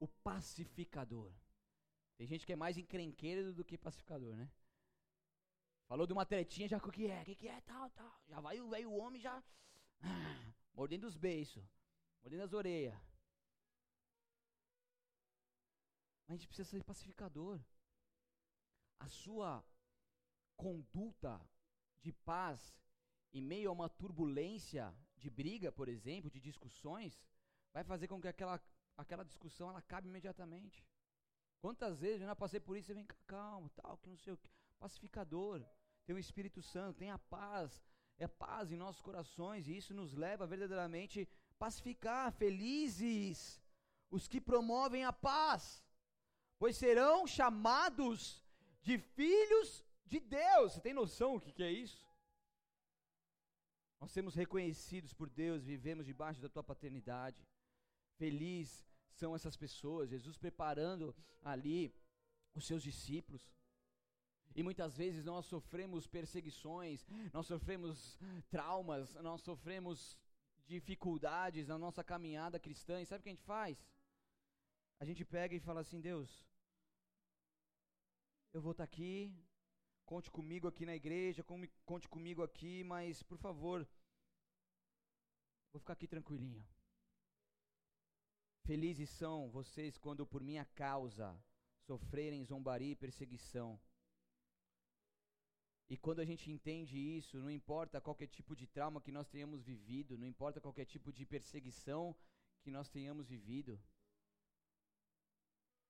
O 0.00 0.08
pacificador. 0.08 1.30
Tem 2.16 2.26
gente 2.26 2.46
que 2.46 2.54
é 2.54 2.56
mais 2.56 2.78
encrenqueiro 2.78 3.52
do 3.52 3.62
que 3.62 3.76
pacificador, 3.76 4.34
né? 4.34 4.50
Falou 5.86 6.06
de 6.06 6.14
uma 6.14 6.24
tretinha, 6.24 6.66
já 6.66 6.78
o 6.78 6.90
que 6.90 7.08
é? 7.08 7.20
O 7.20 7.24
que, 7.26 7.34
que 7.34 7.46
é? 7.46 7.60
Tal, 7.60 7.90
tal. 7.90 8.22
Já 8.26 8.40
vai 8.40 8.58
o 8.58 8.70
velho 8.70 8.90
homem 8.90 9.20
já 9.20 9.36
ah, 10.00 10.54
mordendo 10.72 11.04
os 11.04 11.14
beiços, 11.14 11.62
mordendo 12.22 12.44
as 12.44 12.54
orelhas. 12.54 12.98
Mas 16.26 16.30
a 16.30 16.36
gente 16.36 16.48
precisa 16.48 16.70
ser 16.70 16.82
pacificador. 16.82 17.60
A 18.98 19.08
sua 19.08 19.62
conduta 20.56 21.38
de 22.00 22.14
paz 22.14 22.74
em 23.30 23.42
meio 23.42 23.68
a 23.68 23.72
uma 23.74 23.90
turbulência 23.90 24.96
de 25.24 25.30
briga, 25.40 25.68
por 25.78 25.88
exemplo, 25.94 26.30
de 26.34 26.40
discussões, 26.48 27.12
vai 27.74 27.84
fazer 27.92 28.06
com 28.08 28.20
que 28.22 28.28
aquela, 28.34 28.56
aquela 29.02 29.24
discussão 29.30 29.68
ela 29.70 29.78
acabe 29.84 30.08
imediatamente. 30.08 30.78
Quantas 31.64 31.94
vezes 32.04 32.20
eu 32.20 32.26
já 32.32 32.36
passei 32.36 32.60
por 32.60 32.76
isso, 32.76 32.88
você 32.88 32.98
vem 32.98 33.06
cá, 33.12 33.16
calma, 33.26 33.68
tal, 33.80 33.96
que 34.00 34.10
não 34.14 34.18
sei 34.24 34.32
o 34.34 34.40
que. 34.42 34.50
Pacificador, 34.78 35.64
tem 36.04 36.14
o 36.14 36.24
Espírito 36.26 36.60
Santo, 36.72 36.98
tem 37.02 37.10
a 37.10 37.18
paz, 37.36 37.82
é 38.18 38.28
paz 38.28 38.70
em 38.70 38.82
nossos 38.84 39.00
corações, 39.08 39.66
e 39.66 39.76
isso 39.80 39.94
nos 40.00 40.12
leva 40.24 40.46
verdadeiramente 40.46 41.26
pacificar, 41.58 42.32
felizes, 42.32 43.38
os 44.10 44.28
que 44.28 44.40
promovem 44.50 45.04
a 45.04 45.12
paz, 45.30 45.82
pois 46.58 46.76
serão 46.76 47.26
chamados 47.26 48.44
de 48.82 48.98
filhos 48.98 49.68
de 50.04 50.20
Deus. 50.20 50.72
Você 50.72 50.80
tem 50.80 50.92
noção 51.02 51.36
o 51.36 51.40
que, 51.40 51.50
que 51.50 51.62
é 51.62 51.72
isso? 51.72 52.04
Nós 54.04 54.12
temos 54.12 54.34
reconhecidos 54.34 55.14
por 55.14 55.30
Deus, 55.30 55.64
vivemos 55.64 56.04
debaixo 56.04 56.38
da 56.38 56.46
tua 56.46 56.62
paternidade. 56.62 57.42
Feliz 58.18 58.84
são 59.14 59.34
essas 59.34 59.56
pessoas, 59.56 60.10
Jesus 60.10 60.36
preparando 60.36 61.16
ali 61.40 61.90
os 62.54 62.66
seus 62.66 62.82
discípulos. 62.82 63.50
E 64.54 64.62
muitas 64.62 64.94
vezes 64.94 65.24
nós 65.24 65.46
sofremos 65.46 66.06
perseguições, 66.06 67.06
nós 67.32 67.46
sofremos 67.46 68.18
traumas, 68.50 69.14
nós 69.14 69.40
sofremos 69.40 70.18
dificuldades 70.66 71.66
na 71.66 71.78
nossa 71.78 72.04
caminhada 72.04 72.60
cristã. 72.60 73.00
E 73.00 73.06
sabe 73.06 73.20
o 73.20 73.22
que 73.22 73.30
a 73.30 73.32
gente 73.32 73.50
faz? 73.54 73.82
A 75.00 75.06
gente 75.06 75.24
pega 75.24 75.54
e 75.56 75.60
fala 75.60 75.80
assim: 75.80 75.98
Deus, 75.98 76.46
eu 78.52 78.60
vou 78.60 78.72
estar 78.72 78.84
aqui, 78.84 79.34
Conte 80.04 80.30
comigo 80.30 80.68
aqui 80.68 80.84
na 80.84 80.94
igreja, 80.94 81.44
conte 81.84 82.08
comigo 82.08 82.42
aqui, 82.42 82.84
mas 82.84 83.22
por 83.22 83.38
favor, 83.38 83.88
vou 85.72 85.80
ficar 85.80 85.94
aqui 85.94 86.06
tranquilinho. 86.06 86.64
Felizes 88.64 89.10
são 89.10 89.50
vocês 89.50 89.96
quando 89.98 90.26
por 90.26 90.42
minha 90.42 90.64
causa 90.64 91.38
sofrerem 91.86 92.44
zombaria 92.44 92.92
e 92.92 92.96
perseguição. 92.96 93.80
E 95.88 95.96
quando 95.98 96.20
a 96.20 96.24
gente 96.24 96.50
entende 96.50 96.98
isso, 96.98 97.38
não 97.38 97.50
importa 97.50 98.00
qualquer 98.00 98.26
tipo 98.26 98.56
de 98.56 98.66
trauma 98.66 99.00
que 99.00 99.12
nós 99.12 99.28
tenhamos 99.28 99.62
vivido, 99.62 100.16
não 100.16 100.26
importa 100.26 100.60
qualquer 100.60 100.86
tipo 100.86 101.12
de 101.12 101.26
perseguição 101.26 102.16
que 102.62 102.70
nós 102.70 102.88
tenhamos 102.88 103.28
vivido, 103.28 103.78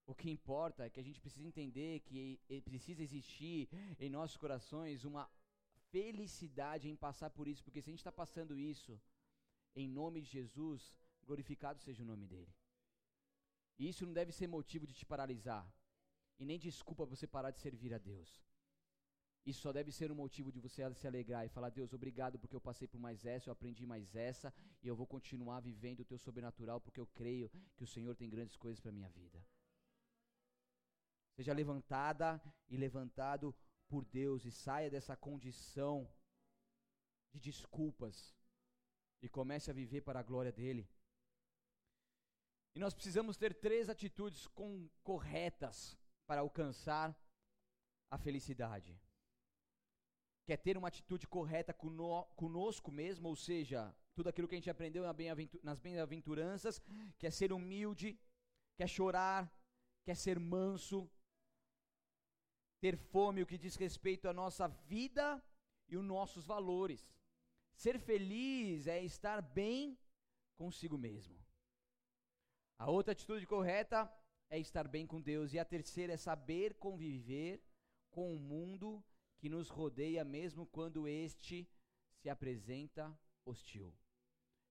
o 0.07 0.15
que 0.15 0.31
importa 0.31 0.85
é 0.85 0.91
que 0.91 1.01
a 1.01 1.03
gente 1.03 1.21
precisa 1.21 1.47
entender 1.47 2.01
que 2.01 2.39
precisa 2.65 3.03
existir 3.03 3.69
em 3.99 4.11
nossos 4.11 4.37
corações 4.37 5.05
uma 5.05 5.31
felicidade 5.91 6.89
em 6.89 6.97
passar 6.97 7.31
por 7.31 7.47
isso, 7.49 7.65
porque 7.65 7.81
se 7.81 7.89
a 7.89 7.93
gente 7.93 8.01
está 8.01 8.13
passando 8.13 8.59
isso, 8.59 9.01
em 9.75 9.89
nome 9.89 10.21
de 10.21 10.29
Jesus, 10.29 10.95
glorificado 11.25 11.81
seja 11.81 12.03
o 12.03 12.07
nome 12.07 12.27
dele. 12.27 12.53
E 13.79 13.89
isso 13.89 14.05
não 14.05 14.13
deve 14.13 14.33
ser 14.33 14.47
motivo 14.47 14.87
de 14.87 14.95
te 14.95 15.07
paralisar, 15.07 15.65
e 16.39 16.45
nem 16.45 16.59
desculpa 16.59 17.05
você 17.05 17.27
parar 17.27 17.51
de 17.51 17.61
servir 17.61 17.95
a 17.95 17.99
Deus. 17.99 18.45
Isso 19.47 19.61
só 19.61 19.73
deve 19.73 19.93
ser 19.93 20.11
um 20.11 20.15
motivo 20.15 20.51
de 20.51 20.59
você 20.59 20.83
se 20.95 21.07
alegrar 21.07 21.45
e 21.45 21.49
falar: 21.51 21.71
Deus, 21.71 21.93
obrigado 21.93 22.39
porque 22.39 22.57
eu 22.57 22.61
passei 22.61 22.89
por 22.89 22.99
mais 22.99 23.25
essa, 23.25 23.49
eu 23.49 23.53
aprendi 23.53 23.85
mais 23.87 24.15
essa, 24.15 24.53
e 24.83 24.89
eu 24.89 24.97
vou 24.97 25.07
continuar 25.07 25.61
vivendo 25.61 26.01
o 26.01 26.05
teu 26.05 26.19
sobrenatural, 26.19 26.81
porque 26.81 27.01
eu 27.01 27.07
creio 27.07 27.51
que 27.77 27.85
o 27.85 27.87
Senhor 27.87 28.15
tem 28.17 28.29
grandes 28.29 28.57
coisas 28.57 28.81
para 28.81 28.91
minha 28.91 29.09
vida. 29.09 29.45
Seja 31.37 31.53
levantada 31.53 32.41
e 32.69 32.77
levantado 32.77 33.55
por 33.89 34.05
Deus 34.05 34.45
e 34.45 34.51
saia 34.51 34.91
dessa 34.91 35.17
condição 35.17 36.09
de 37.33 37.41
desculpas 37.41 38.35
e 39.21 39.29
comece 39.29 39.71
a 39.71 39.75
viver 39.75 40.03
para 40.03 40.21
a 40.21 40.23
glória 40.23 40.53
dele. 40.53 40.89
E 42.75 42.81
nós 42.81 42.93
precisamos 42.93 43.37
ter 43.37 43.55
três 43.55 43.89
atitudes 43.89 44.47
com, 44.49 44.89
corretas 45.03 45.97
para 46.27 46.41
alcançar 46.41 47.17
a 48.11 48.19
felicidade. 48.19 49.01
Quer 50.47 50.59
ter 50.59 50.77
uma 50.77 50.89
atitude 50.89 51.27
correta 51.27 51.73
conosco 51.73 52.91
mesmo, 52.93 53.29
ou 53.29 53.37
seja, 53.37 53.95
tudo 54.15 54.29
aquilo 54.29 54.47
que 54.47 54.55
a 54.55 54.59
gente 54.59 54.71
aprendeu 54.71 55.05
nas 55.63 55.79
bem-aventuranças, 55.79 56.83
quer 57.19 57.33
ser 57.33 57.53
humilde, 57.53 58.19
quer 58.77 58.89
chorar, 58.89 59.51
quer 60.05 60.17
ser 60.17 60.39
manso, 60.39 61.11
ter 62.81 62.97
fome, 62.97 63.43
o 63.43 63.47
que 63.47 63.59
diz 63.59 63.77
respeito 63.77 64.29
à 64.29 64.33
nossa 64.33 64.69
vida 64.69 65.43
e 65.89 65.97
os 65.97 66.05
nossos 66.05 66.47
valores. 66.47 67.09
Ser 67.75 67.99
feliz 67.99 68.87
é 68.87 69.03
estar 69.03 69.41
bem 69.41 69.99
consigo 70.57 70.97
mesmo. 70.97 71.37
A 72.79 72.91
outra 72.91 73.13
atitude 73.13 73.47
correta 73.47 74.13
é 74.51 74.59
estar 74.59 74.87
bem 74.87 75.07
com 75.07 75.21
Deus. 75.21 75.53
E 75.53 75.59
a 75.59 75.65
terceira 75.65 76.13
é 76.13 76.17
saber 76.17 76.75
conviver 76.75 77.63
com 78.11 78.35
o 78.35 78.39
mundo 78.39 79.05
que 79.39 79.49
nos 79.49 79.69
rodeia, 79.69 80.25
mesmo 80.25 80.67
quando 80.67 81.09
este 81.09 81.69
se 82.21 82.29
apresenta 82.31 83.17
hostil. 83.45 83.95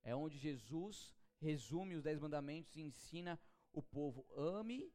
É 0.04 0.16
onde 0.16 0.38
Jesus 0.38 1.14
resume 1.40 1.96
os 1.96 2.04
dez 2.04 2.20
mandamentos 2.20 2.76
e 2.76 2.82
ensina 2.82 3.40
o 3.72 3.82
povo: 3.82 4.26
ame 4.36 4.94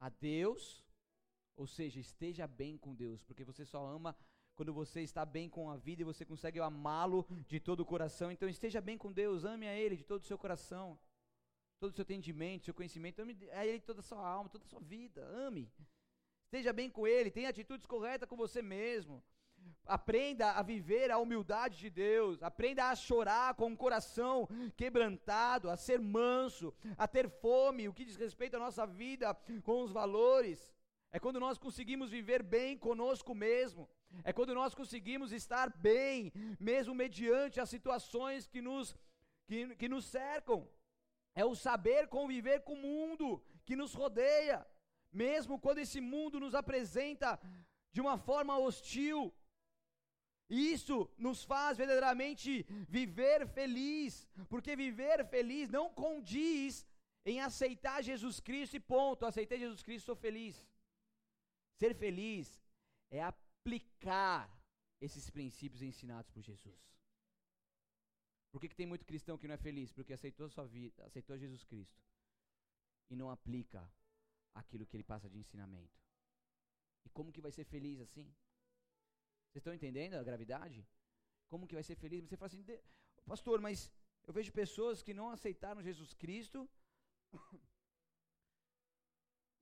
a 0.00 0.08
Deus 0.08 0.84
ou 1.56 1.66
seja, 1.66 2.00
esteja 2.00 2.46
bem 2.46 2.76
com 2.76 2.94
Deus, 2.94 3.22
porque 3.22 3.44
você 3.44 3.64
só 3.64 3.84
ama 3.84 4.16
quando 4.54 4.72
você 4.72 5.00
está 5.02 5.24
bem 5.24 5.48
com 5.48 5.70
a 5.70 5.76
vida 5.76 6.02
e 6.02 6.04
você 6.04 6.24
consegue 6.24 6.60
amá-lo 6.60 7.26
de 7.48 7.58
todo 7.58 7.80
o 7.80 7.86
coração. 7.86 8.30
Então 8.30 8.48
esteja 8.48 8.80
bem 8.80 8.98
com 8.98 9.12
Deus, 9.12 9.44
ame 9.44 9.66
a 9.66 9.74
Ele 9.74 9.96
de 9.96 10.04
todo 10.04 10.22
o 10.22 10.26
seu 10.26 10.38
coração, 10.38 10.98
todo 11.80 11.90
o 11.90 11.94
seu 11.94 12.02
entendimento, 12.02 12.66
seu 12.66 12.74
conhecimento, 12.74 13.20
ame 13.20 13.36
a 13.52 13.66
Ele 13.66 13.80
toda 13.80 14.00
a 14.00 14.02
sua 14.02 14.26
alma, 14.26 14.48
toda 14.48 14.64
a 14.64 14.68
sua 14.68 14.80
vida, 14.80 15.22
ame. 15.26 15.70
esteja 16.44 16.72
bem 16.72 16.90
com 16.90 17.06
Ele, 17.06 17.30
tenha 17.30 17.48
atitudes 17.48 17.86
corretas 17.86 18.28
com 18.28 18.36
você 18.36 18.62
mesmo. 18.62 19.22
Aprenda 19.86 20.52
a 20.52 20.62
viver 20.62 21.10
a 21.10 21.18
humildade 21.18 21.78
de 21.78 21.88
Deus, 21.88 22.42
aprenda 22.42 22.90
a 22.90 22.96
chorar 22.96 23.54
com 23.54 23.72
o 23.72 23.76
coração 23.76 24.48
quebrantado, 24.76 25.70
a 25.70 25.76
ser 25.76 26.00
manso, 26.00 26.74
a 26.98 27.06
ter 27.06 27.28
fome, 27.28 27.88
o 27.88 27.94
que 27.94 28.04
diz 28.04 28.16
respeito 28.16 28.56
à 28.56 28.58
nossa 28.58 28.84
vida 28.86 29.32
com 29.62 29.82
os 29.82 29.92
valores. 29.92 30.72
É 31.14 31.18
quando 31.20 31.38
nós 31.38 31.58
conseguimos 31.58 32.10
viver 32.10 32.42
bem 32.42 32.76
conosco 32.76 33.34
mesmo. 33.34 33.88
É 34.24 34.32
quando 34.32 34.54
nós 34.54 34.74
conseguimos 34.74 35.30
estar 35.30 35.68
bem, 35.70 36.32
mesmo 36.58 36.94
mediante 36.94 37.60
as 37.60 37.68
situações 37.68 38.46
que 38.46 38.62
nos, 38.62 38.96
que, 39.46 39.76
que 39.76 39.88
nos 39.88 40.06
cercam. 40.06 40.66
É 41.34 41.44
o 41.44 41.54
saber 41.54 42.08
conviver 42.08 42.60
com 42.60 42.74
o 42.74 42.84
mundo 42.88 43.42
que 43.64 43.76
nos 43.76 43.92
rodeia, 43.94 44.66
mesmo 45.12 45.58
quando 45.58 45.78
esse 45.78 46.00
mundo 46.00 46.40
nos 46.40 46.54
apresenta 46.54 47.38
de 47.92 48.00
uma 48.00 48.16
forma 48.16 48.58
hostil. 48.58 49.32
Isso 50.48 51.10
nos 51.16 51.44
faz 51.44 51.78
verdadeiramente 51.78 52.66
viver 52.88 53.46
feliz, 53.48 54.28
porque 54.48 54.74
viver 54.76 55.26
feliz 55.26 55.68
não 55.70 55.90
condiz 55.90 56.86
em 57.24 57.40
aceitar 57.40 58.02
Jesus 58.02 58.40
Cristo 58.40 58.76
e 58.76 58.80
ponto, 58.80 59.24
aceitei 59.24 59.58
Jesus 59.58 59.82
Cristo, 59.82 60.06
sou 60.06 60.16
feliz. 60.16 60.71
Ser 61.82 61.96
feliz 61.96 62.48
é 63.10 63.20
aplicar 63.20 64.48
esses 65.00 65.28
princípios 65.28 65.82
ensinados 65.82 66.30
por 66.30 66.40
Jesus. 66.40 66.80
Por 68.52 68.60
que, 68.60 68.68
que 68.68 68.76
tem 68.76 68.86
muito 68.86 69.04
cristão 69.04 69.36
que 69.36 69.48
não 69.48 69.56
é 69.56 69.58
feliz? 69.58 69.90
Porque 69.90 70.12
aceitou 70.12 70.48
sua 70.48 70.64
vida, 70.64 71.04
aceitou 71.04 71.36
Jesus 71.36 71.64
Cristo 71.64 72.00
e 73.10 73.16
não 73.16 73.28
aplica 73.32 73.82
aquilo 74.54 74.86
que 74.86 74.96
ele 74.96 75.02
passa 75.02 75.28
de 75.28 75.36
ensinamento. 75.36 75.98
E 77.04 77.10
como 77.10 77.32
que 77.32 77.40
vai 77.40 77.50
ser 77.50 77.64
feliz 77.64 77.98
assim? 77.98 78.26
Vocês 79.48 79.62
estão 79.62 79.74
entendendo 79.74 80.14
a 80.14 80.22
gravidade? 80.22 80.86
Como 81.48 81.66
que 81.66 81.74
vai 81.74 81.82
ser 81.82 81.96
feliz? 81.96 82.22
Você 82.22 82.36
fala 82.36 82.46
assim, 82.46 82.64
pastor, 83.26 83.60
mas 83.60 83.90
eu 84.22 84.32
vejo 84.32 84.52
pessoas 84.52 85.02
que 85.02 85.12
não 85.12 85.30
aceitaram 85.30 85.82
Jesus 85.82 86.14
Cristo, 86.14 86.70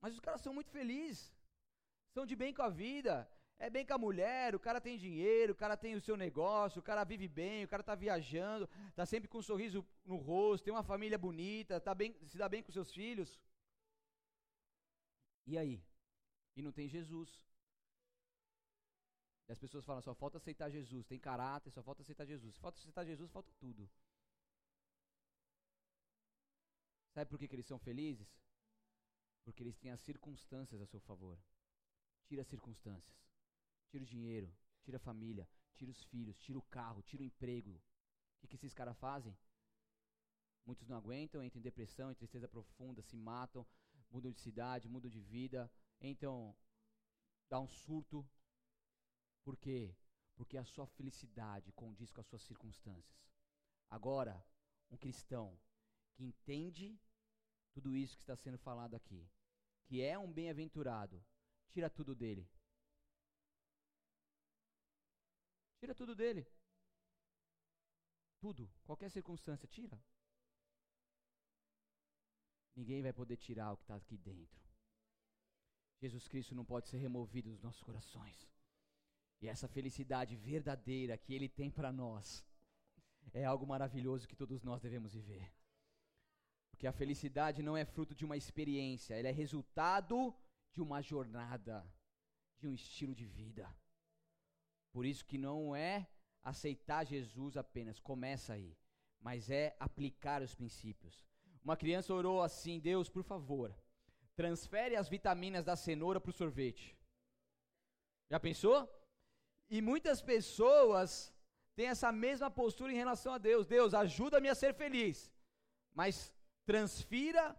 mas 0.02 0.12
os 0.12 0.20
caras 0.20 0.42
são 0.42 0.52
muito 0.52 0.70
felizes, 0.70 1.32
são 2.14 2.24
de 2.26 2.36
bem 2.36 2.52
com 2.52 2.62
a 2.62 2.68
vida, 2.68 3.28
é 3.58 3.68
bem 3.68 3.84
com 3.86 3.94
a 3.94 3.98
mulher, 3.98 4.54
o 4.54 4.60
cara 4.66 4.80
tem 4.80 4.96
dinheiro, 4.96 5.52
o 5.52 5.56
cara 5.62 5.76
tem 5.76 5.94
o 5.94 6.00
seu 6.00 6.16
negócio, 6.16 6.80
o 6.80 6.82
cara 6.82 7.04
vive 7.04 7.28
bem, 7.28 7.64
o 7.64 7.68
cara 7.68 7.82
está 7.82 7.94
viajando, 7.94 8.68
está 8.88 9.04
sempre 9.04 9.28
com 9.28 9.38
um 9.38 9.42
sorriso 9.42 9.86
no 10.04 10.16
rosto, 10.16 10.64
tem 10.64 10.72
uma 10.72 10.82
família 10.82 11.18
bonita, 11.18 11.80
tá 11.80 11.94
bem, 11.94 12.16
se 12.26 12.38
dá 12.38 12.48
bem 12.48 12.62
com 12.62 12.72
seus 12.72 12.90
filhos. 12.90 13.38
E 15.46 15.58
aí? 15.58 15.82
E 16.56 16.62
não 16.62 16.72
tem 16.72 16.88
Jesus. 16.88 17.30
E 19.46 19.52
as 19.52 19.58
pessoas 19.58 19.84
falam, 19.84 20.00
só 20.00 20.14
falta 20.14 20.38
aceitar 20.38 20.70
Jesus, 20.70 21.06
tem 21.06 21.18
caráter, 21.18 21.70
só 21.70 21.82
falta 21.82 22.02
aceitar 22.02 22.24
Jesus. 22.24 22.56
Falta 22.56 22.78
aceitar 22.78 23.04
Jesus, 23.04 23.30
falta 23.30 23.52
tudo. 23.58 23.90
Sabe 27.12 27.28
por 27.28 27.38
que, 27.38 27.48
que 27.48 27.56
eles 27.56 27.66
são 27.66 27.78
felizes? 27.78 28.28
Porque 29.44 29.62
eles 29.62 29.76
têm 29.76 29.90
as 29.90 30.00
circunstâncias 30.00 30.80
a 30.80 30.86
seu 30.86 31.00
favor. 31.00 31.36
Tira 32.30 32.42
as 32.42 32.48
circunstâncias. 32.48 33.18
Tira 33.88 34.04
o 34.04 34.06
dinheiro, 34.06 34.48
tira 34.82 34.98
a 34.98 35.00
família, 35.00 35.48
tira 35.74 35.90
os 35.90 36.00
filhos, 36.04 36.38
tira 36.38 36.60
o 36.60 36.62
carro, 36.62 37.02
tira 37.02 37.24
o 37.24 37.26
emprego. 37.26 37.82
O 38.40 38.46
que, 38.46 38.46
que 38.46 38.54
esses 38.54 38.72
caras 38.72 38.96
fazem? 38.98 39.36
Muitos 40.64 40.86
não 40.86 40.96
aguentam, 40.96 41.42
entram 41.42 41.58
em 41.58 41.62
depressão, 41.62 42.08
em 42.08 42.14
tristeza 42.14 42.46
profunda, 42.46 43.02
se 43.02 43.16
matam, 43.16 43.66
mudam 44.08 44.30
de 44.30 44.38
cidade, 44.38 44.88
mudam 44.88 45.10
de 45.10 45.20
vida, 45.20 45.68
entram, 46.00 46.56
dá 47.48 47.58
um 47.58 47.66
surto, 47.66 48.24
por 49.42 49.56
quê? 49.56 49.92
Porque 50.36 50.56
a 50.56 50.64
sua 50.64 50.86
felicidade 50.86 51.72
condiz 51.72 52.12
com 52.12 52.20
as 52.20 52.28
suas 52.28 52.42
circunstâncias. 52.42 53.28
Agora, 53.88 54.40
um 54.88 54.96
cristão 54.96 55.58
que 56.14 56.22
entende 56.22 56.96
tudo 57.72 57.96
isso 57.96 58.16
que 58.16 58.22
está 58.22 58.36
sendo 58.36 58.56
falado 58.56 58.94
aqui, 58.94 59.28
que 59.82 60.00
é 60.00 60.16
um 60.16 60.32
bem-aventurado, 60.32 61.20
tira 61.72 61.88
tudo 61.88 62.14
dele. 62.14 62.48
Tira 65.78 65.94
tudo 65.94 66.14
dele. 66.14 66.46
Tudo, 68.40 68.70
qualquer 68.84 69.10
circunstância, 69.10 69.68
tira. 69.68 69.98
Ninguém 72.74 73.02
vai 73.02 73.12
poder 73.12 73.36
tirar 73.36 73.72
o 73.72 73.76
que 73.76 73.84
está 73.84 73.96
aqui 73.96 74.16
dentro. 74.16 74.60
Jesus 76.00 76.26
Cristo 76.26 76.54
não 76.54 76.64
pode 76.64 76.88
ser 76.88 76.96
removido 76.96 77.50
dos 77.50 77.60
nossos 77.60 77.82
corações. 77.82 78.48
E 79.40 79.48
essa 79.48 79.68
felicidade 79.68 80.36
verdadeira 80.36 81.16
que 81.16 81.34
Ele 81.34 81.48
tem 81.48 81.70
para 81.70 81.92
nós 81.92 82.44
é 83.32 83.44
algo 83.44 83.66
maravilhoso 83.66 84.28
que 84.28 84.36
todos 84.36 84.62
nós 84.62 84.80
devemos 84.80 85.12
viver. 85.12 85.52
Porque 86.70 86.86
a 86.86 86.92
felicidade 86.92 87.62
não 87.62 87.76
é 87.76 87.84
fruto 87.84 88.14
de 88.14 88.24
uma 88.24 88.36
experiência, 88.36 89.14
ela 89.14 89.28
é 89.28 89.32
resultado 89.32 90.34
de 90.72 90.80
uma 90.80 91.00
jornada, 91.02 91.84
de 92.58 92.68
um 92.68 92.74
estilo 92.74 93.14
de 93.14 93.24
vida. 93.24 93.68
Por 94.92 95.04
isso 95.04 95.24
que 95.24 95.38
não 95.38 95.74
é 95.74 96.08
aceitar 96.42 97.04
Jesus 97.04 97.56
apenas, 97.56 98.00
começa 98.00 98.52
aí, 98.54 98.76
mas 99.20 99.50
é 99.50 99.76
aplicar 99.78 100.42
os 100.42 100.54
princípios. 100.54 101.24
Uma 101.62 101.76
criança 101.76 102.14
orou 102.14 102.42
assim: 102.42 102.80
Deus, 102.80 103.08
por 103.08 103.22
favor, 103.22 103.74
transfere 104.34 104.96
as 104.96 105.08
vitaminas 105.08 105.64
da 105.64 105.76
cenoura 105.76 106.20
para 106.20 106.30
o 106.30 106.32
sorvete. 106.32 106.96
Já 108.30 108.40
pensou? 108.40 108.88
E 109.68 109.80
muitas 109.80 110.22
pessoas 110.22 111.32
têm 111.76 111.86
essa 111.86 112.10
mesma 112.10 112.50
postura 112.50 112.92
em 112.92 112.96
relação 112.96 113.32
a 113.34 113.38
Deus. 113.38 113.66
Deus, 113.66 113.94
ajuda-me 113.94 114.48
a 114.48 114.54
ser 114.54 114.74
feliz. 114.74 115.30
Mas 115.94 116.32
transfira 116.64 117.56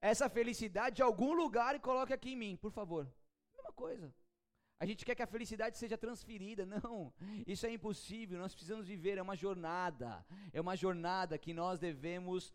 essa 0.00 0.28
felicidade 0.28 0.96
de 0.96 1.02
algum 1.02 1.32
lugar 1.34 1.74
e 1.74 1.80
coloque 1.80 2.12
aqui 2.12 2.30
em 2.32 2.36
mim, 2.36 2.56
por 2.56 2.70
favor. 2.70 3.10
Mesma 3.54 3.72
coisa. 3.72 4.14
A 4.78 4.84
gente 4.84 5.04
quer 5.04 5.14
que 5.14 5.22
a 5.22 5.26
felicidade 5.26 5.78
seja 5.78 5.96
transferida. 5.96 6.66
Não, 6.66 7.12
isso 7.46 7.66
é 7.66 7.72
impossível. 7.72 8.38
Nós 8.38 8.54
precisamos 8.54 8.86
viver. 8.86 9.18
É 9.18 9.22
uma 9.22 9.36
jornada. 9.36 10.24
É 10.52 10.60
uma 10.60 10.76
jornada 10.76 11.38
que 11.38 11.54
nós 11.54 11.80
devemos 11.80 12.52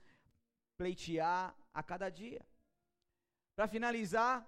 pleitear 0.77 1.55
a 1.73 1.83
cada 1.83 2.09
dia. 2.09 2.45
Para 3.55 3.67
finalizar, 3.67 4.47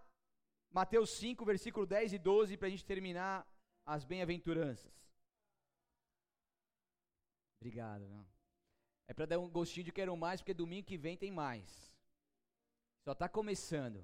Mateus 0.72 1.18
5, 1.18 1.44
versículo 1.46 1.86
10 1.86 2.14
e 2.14 2.20
12, 2.20 2.58
para 2.58 2.68
a 2.68 2.72
gente 2.72 2.86
terminar 2.86 3.48
as 3.86 4.04
bem-aventuranças. 4.04 4.92
Obrigado. 7.60 8.08
Não. 8.08 8.26
É 9.08 9.14
para 9.14 9.26
dar 9.26 9.40
um 9.40 9.50
gostinho 9.50 9.86
de 9.86 9.92
quero 9.92 10.16
mais, 10.16 10.42
porque 10.42 10.54
domingo 10.54 10.88
que 10.88 10.98
vem 10.98 11.18
tem 11.18 11.32
mais. 11.32 11.93
Só 13.04 13.12
está 13.12 13.28
começando. 13.28 14.04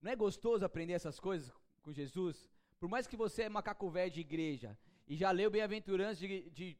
Não 0.00 0.12
é 0.12 0.16
gostoso 0.16 0.64
aprender 0.64 0.92
essas 0.92 1.18
coisas 1.18 1.52
com 1.82 1.92
Jesus? 1.92 2.48
Por 2.78 2.88
mais 2.88 3.06
que 3.06 3.16
você 3.16 3.42
é 3.42 3.48
macaco 3.48 3.90
velho 3.90 4.10
de 4.10 4.20
igreja 4.20 4.78
e 5.06 5.16
já 5.16 5.30
leu 5.32 5.50
bem-aventuranças 5.50 6.18
de, 6.18 6.48
de 6.50 6.78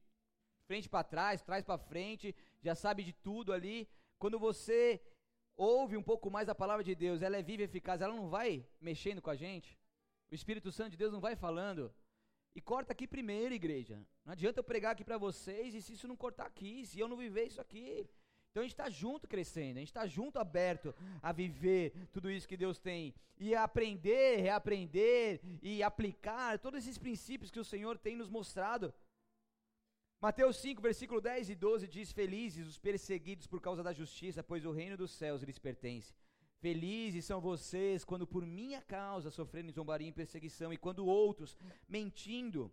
frente 0.67 0.89
para 0.89 1.03
trás, 1.03 1.43
trás 1.43 1.65
para 1.65 1.79
frente, 1.79 2.35
já 2.61 2.75
sabe 2.75 3.03
de 3.03 3.13
tudo 3.13 3.53
ali. 3.53 3.89
Quando 4.19 4.39
você 4.39 5.03
ouve 5.57 5.97
um 5.97 6.03
pouco 6.03 6.31
mais 6.31 6.49
a 6.49 6.55
palavra 6.55 6.85
de 6.85 6.95
Deus, 6.95 7.21
ela 7.21 7.37
é 7.37 7.43
viva 7.43 7.63
e 7.63 7.65
eficaz, 7.65 8.01
ela 8.01 8.15
não 8.15 8.29
vai 8.29 8.65
mexendo 8.81 9.21
com 9.21 9.31
a 9.31 9.35
gente. 9.35 9.77
O 10.31 10.35
Espírito 10.35 10.71
Santo 10.71 10.91
de 10.91 10.97
Deus 10.97 11.13
não 11.13 11.21
vai 11.21 11.35
falando. 11.35 11.93
E 12.55 12.61
corta 12.61 12.93
aqui 12.93 13.07
primeiro, 13.09 13.55
igreja. 13.55 14.01
Não 14.25 14.33
adianta 14.33 14.61
eu 14.61 14.65
pregar 14.65 14.93
aqui 14.93 15.05
para 15.05 15.19
vocês 15.19 15.75
e 15.75 15.83
se 15.83 15.95
isso 15.95 16.07
não 16.07 16.17
cortar 16.17 16.47
aqui, 16.47 16.87
se 16.87 17.01
eu 17.01 17.09
não 17.09 17.17
viver 17.17 17.45
isso 17.47 17.61
aqui. 17.61 18.09
Então 18.51 18.63
a 18.63 18.67
gente 18.67 18.73
está 18.73 18.91
junto 18.91 19.29
crescendo, 19.29 19.77
a 19.77 19.81
gente 19.81 19.89
está 19.89 20.07
junto 20.07 20.39
aberto 20.39 20.95
a 21.23 21.33
viver 21.33 21.93
tudo 22.13 22.31
isso 22.31 22.49
que 22.49 22.57
Deus 22.57 22.79
tem. 22.79 23.15
E 23.39 23.55
a 23.55 23.65
aprender, 23.65 24.41
reaprender 24.41 25.41
e 25.63 25.83
aplicar 25.83 26.59
todos 26.59 26.81
esses 26.81 26.99
princípios 26.99 27.51
que 27.51 27.61
o 27.61 27.65
Senhor 27.65 27.99
tem 27.99 28.17
nos 28.17 28.29
mostrado. 28.29 28.93
Mateus 30.21 30.57
5, 30.57 30.83
versículo 30.83 31.21
10 31.21 31.51
e 31.51 31.55
12 31.55 31.87
diz: 31.87 32.11
Felizes 32.11 32.67
os 32.67 32.79
perseguidos 32.79 33.47
por 33.47 33.61
causa 33.61 33.83
da 33.83 33.93
justiça, 33.93 34.43
pois 34.43 34.65
o 34.65 34.73
reino 34.73 34.97
dos 34.97 35.13
céus 35.13 35.43
lhes 35.43 35.59
pertence. 35.59 36.13
Felizes 36.59 37.25
são 37.25 37.41
vocês 37.41 38.05
quando 38.05 38.27
por 38.27 38.45
minha 38.45 38.83
causa 38.83 39.31
sofrerem 39.31 39.71
zombaria 39.71 40.09
e 40.09 40.13
perseguição, 40.13 40.73
e 40.73 40.77
quando 40.77 41.07
outros, 41.07 41.57
mentindo, 41.89 42.73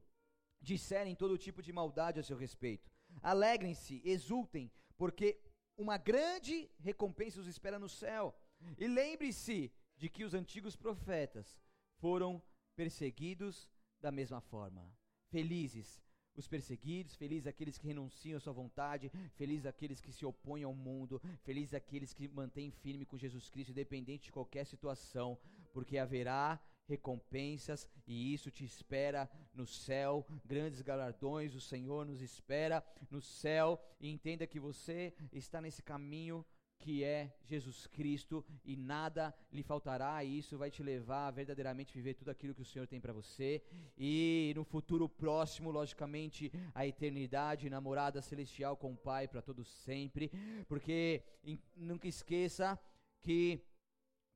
disserem 0.59 1.13
todo 1.13 1.38
tipo 1.38 1.61
de 1.61 1.71
maldade 1.71 2.19
a 2.19 2.23
seu 2.23 2.36
respeito. 2.36 2.89
Alegrem-se, 3.21 4.01
exultem, 4.03 4.71
porque 4.97 5.39
uma 5.78 5.97
grande 5.97 6.69
recompensa 6.80 7.39
os 7.39 7.47
espera 7.47 7.80
no 7.80 7.89
céu. 7.89 8.36
E 8.78 8.88
lembre-se 8.88 9.71
de 9.97 10.09
que 10.09 10.23
os 10.23 10.34
antigos 10.34 10.76
profetas 10.76 11.59
foram 11.99 12.41
perseguidos 12.76 13.69
da 13.99 14.11
mesma 14.11 14.41
forma. 14.41 14.91
Felizes 15.30 16.01
os 16.36 16.47
perseguidos, 16.47 17.15
felizes 17.15 17.47
aqueles 17.47 17.78
que 17.78 17.88
renunciam 17.88 18.38
à 18.38 18.39
sua 18.39 18.51
vontade, 18.51 19.11
felizes 19.36 19.65
aqueles 19.65 20.01
que 20.01 20.11
se 20.11 20.26
opõem 20.26 20.63
ao 20.63 20.73
mundo, 20.73 21.21
felizes 21.43 21.73
aqueles 21.73 22.13
que 22.13 22.28
mantêm 22.28 22.71
firme 22.71 23.05
com 23.05 23.17
Jesus 23.17 23.49
Cristo, 23.49 23.71
independente 23.71 24.26
de 24.26 24.32
qualquer 24.32 24.65
situação, 24.65 25.38
porque 25.73 25.97
haverá 25.97 26.59
recompensas 26.88 27.88
e 28.07 28.33
isso 28.33 28.51
te 28.51 28.63
espera 28.63 29.29
no 29.53 29.65
céu, 29.65 30.25
grandes 30.45 30.81
galardões, 30.81 31.55
o 31.55 31.61
Senhor 31.61 32.05
nos 32.05 32.21
espera 32.21 32.86
no 33.09 33.21
céu. 33.21 33.79
E 33.99 34.09
entenda 34.09 34.47
que 34.47 34.59
você 34.59 35.13
está 35.31 35.61
nesse 35.61 35.81
caminho 35.81 36.45
que 36.77 37.03
é 37.03 37.33
Jesus 37.45 37.88
Cristo 37.88 38.45
e 38.63 38.75
nada 38.75 39.33
lhe 39.51 39.63
faltará, 39.63 40.23
e 40.23 40.38
isso 40.38 40.57
vai 40.57 40.69
te 40.69 40.83
levar 40.83 41.27
a 41.27 41.31
verdadeiramente 41.31 41.93
viver 41.93 42.13
tudo 42.13 42.29
aquilo 42.29 42.53
que 42.53 42.61
o 42.61 42.65
Senhor 42.65 42.88
tem 42.88 42.99
para 42.99 43.13
você. 43.13 43.63
E 43.97 44.53
no 44.55 44.63
futuro 44.63 45.07
próximo, 45.07 45.71
logicamente, 45.71 46.51
a 46.73 46.86
eternidade, 46.86 47.69
namorada 47.69 48.21
celestial 48.21 48.77
com 48.77 48.93
o 48.93 48.97
Pai 48.97 49.27
para 49.27 49.41
todos 49.41 49.67
sempre, 49.67 50.31
porque 50.67 51.23
em, 51.43 51.59
nunca 51.75 52.07
esqueça 52.07 52.79
que 53.21 53.59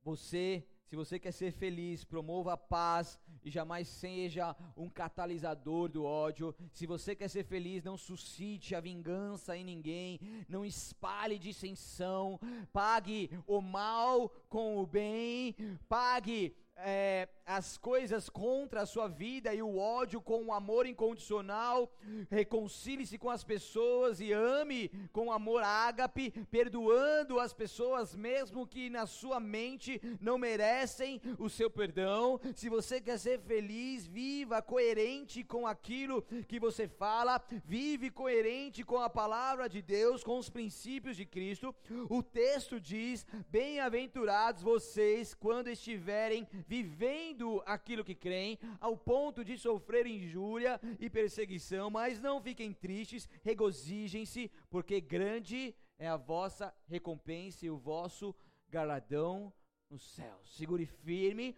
você 0.02 0.66
se 0.90 0.96
você 0.96 1.20
quer 1.20 1.30
ser 1.30 1.52
feliz, 1.52 2.02
promova 2.02 2.54
a 2.54 2.56
paz 2.56 3.16
e 3.44 3.48
jamais 3.48 3.86
seja 3.86 4.56
um 4.76 4.90
catalisador 4.90 5.88
do 5.88 6.02
ódio. 6.02 6.52
Se 6.72 6.84
você 6.84 7.14
quer 7.14 7.28
ser 7.28 7.44
feliz, 7.44 7.84
não 7.84 7.96
suscite 7.96 8.74
a 8.74 8.80
vingança 8.80 9.56
em 9.56 9.62
ninguém, 9.62 10.18
não 10.48 10.64
espalhe 10.64 11.38
dissensão, 11.38 12.40
pague 12.72 13.30
o 13.46 13.60
mal 13.60 14.30
com 14.48 14.82
o 14.82 14.86
bem, 14.86 15.54
pague 15.88 16.56
é, 16.74 17.28
as 17.50 17.76
coisas 17.76 18.28
contra 18.28 18.82
a 18.82 18.86
sua 18.86 19.08
vida 19.08 19.52
e 19.52 19.60
o 19.60 19.76
ódio 19.76 20.20
com 20.20 20.44
o 20.44 20.52
amor 20.52 20.86
incondicional, 20.86 21.92
reconcilie-se 22.30 23.18
com 23.18 23.28
as 23.28 23.42
pessoas 23.42 24.20
e 24.20 24.32
ame 24.32 24.88
com 25.12 25.32
amor 25.32 25.64
ágape, 25.64 26.30
perdoando 26.48 27.40
as 27.40 27.52
pessoas 27.52 28.14
mesmo 28.14 28.68
que 28.68 28.88
na 28.88 29.04
sua 29.04 29.40
mente 29.40 30.00
não 30.20 30.38
merecem 30.38 31.20
o 31.40 31.48
seu 31.48 31.68
perdão. 31.68 32.40
Se 32.54 32.68
você 32.68 33.00
quer 33.00 33.18
ser 33.18 33.40
feliz, 33.40 34.06
viva 34.06 34.62
coerente 34.62 35.42
com 35.42 35.66
aquilo 35.66 36.22
que 36.46 36.60
você 36.60 36.86
fala, 36.86 37.42
vive 37.64 38.10
coerente 38.10 38.84
com 38.84 38.98
a 38.98 39.10
palavra 39.10 39.68
de 39.68 39.82
Deus, 39.82 40.22
com 40.22 40.38
os 40.38 40.48
princípios 40.48 41.16
de 41.16 41.26
Cristo. 41.26 41.74
O 42.08 42.22
texto 42.22 42.80
diz: 42.80 43.26
Bem-aventurados 43.48 44.62
vocês 44.62 45.34
quando 45.34 45.68
estiverem 45.68 46.46
vivendo 46.68 47.39
aquilo 47.66 48.04
que 48.04 48.14
creem, 48.14 48.58
ao 48.80 48.96
ponto 48.96 49.44
de 49.44 49.58
sofrer 49.58 50.06
injúria 50.06 50.80
e 50.98 51.08
perseguição, 51.08 51.90
mas 51.90 52.20
não 52.20 52.40
fiquem 52.40 52.72
tristes, 52.72 53.28
regozijem-se, 53.42 54.50
porque 54.68 55.00
grande 55.00 55.74
é 55.98 56.08
a 56.08 56.16
vossa 56.16 56.74
recompensa 56.86 57.66
e 57.66 57.70
o 57.70 57.78
vosso 57.78 58.34
galardão 58.68 59.52
nos 59.90 60.02
céus. 60.14 60.56
Segure 60.56 60.86
firme, 60.86 61.56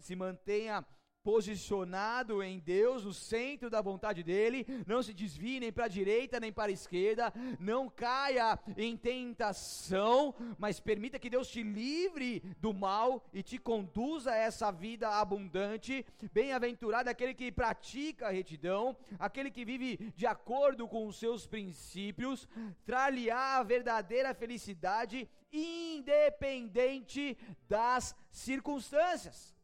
se 0.00 0.16
mantenha 0.16 0.84
posicionado 1.22 2.42
em 2.42 2.58
Deus, 2.58 3.04
no 3.04 3.12
centro 3.12 3.68
da 3.68 3.80
vontade 3.80 4.22
dele, 4.22 4.66
não 4.86 5.02
se 5.02 5.12
desvie 5.12 5.60
nem 5.60 5.72
para 5.72 5.84
a 5.84 5.88
direita 5.88 6.40
nem 6.40 6.52
para 6.52 6.70
a 6.70 6.74
esquerda, 6.74 7.32
não 7.58 7.88
caia 7.88 8.58
em 8.76 8.96
tentação, 8.96 10.34
mas 10.58 10.80
permita 10.80 11.18
que 11.18 11.30
Deus 11.30 11.48
te 11.48 11.62
livre 11.62 12.40
do 12.60 12.72
mal 12.72 13.24
e 13.32 13.42
te 13.42 13.58
conduza 13.58 14.30
a 14.30 14.36
essa 14.36 14.70
vida 14.70 15.08
abundante. 15.08 16.04
Bem-aventurado 16.32 17.10
aquele 17.10 17.34
que 17.34 17.52
pratica 17.52 18.28
a 18.28 18.30
retidão, 18.30 18.96
aquele 19.18 19.50
que 19.50 19.64
vive 19.64 20.12
de 20.16 20.26
acordo 20.26 20.88
com 20.88 21.06
os 21.06 21.18
seus 21.18 21.46
princípios, 21.46 22.48
tralhar 22.84 23.60
a 23.60 23.62
verdadeira 23.62 24.32
felicidade 24.34 25.28
independente 25.52 27.36
das 27.68 28.14
circunstâncias. 28.30 29.57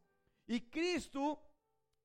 E 0.47 0.61
Cristo, 0.61 1.39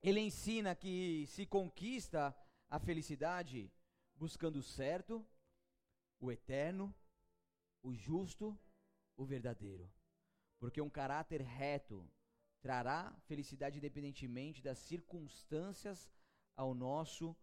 ele 0.01 0.21
ensina 0.21 0.75
que 0.75 1.25
se 1.27 1.45
conquista 1.45 2.35
a 2.69 2.79
felicidade 2.79 3.71
buscando 4.15 4.57
o 4.59 4.63
certo, 4.63 5.25
o 6.19 6.31
eterno, 6.31 6.93
o 7.81 7.93
justo, 7.93 8.57
o 9.17 9.25
verdadeiro. 9.25 9.91
Porque 10.57 10.81
um 10.81 10.89
caráter 10.89 11.41
reto 11.41 12.09
trará 12.61 13.13
felicidade 13.25 13.77
independentemente 13.77 14.61
das 14.61 14.77
circunstâncias 14.77 16.11
ao 16.55 16.73
nosso 16.73 17.35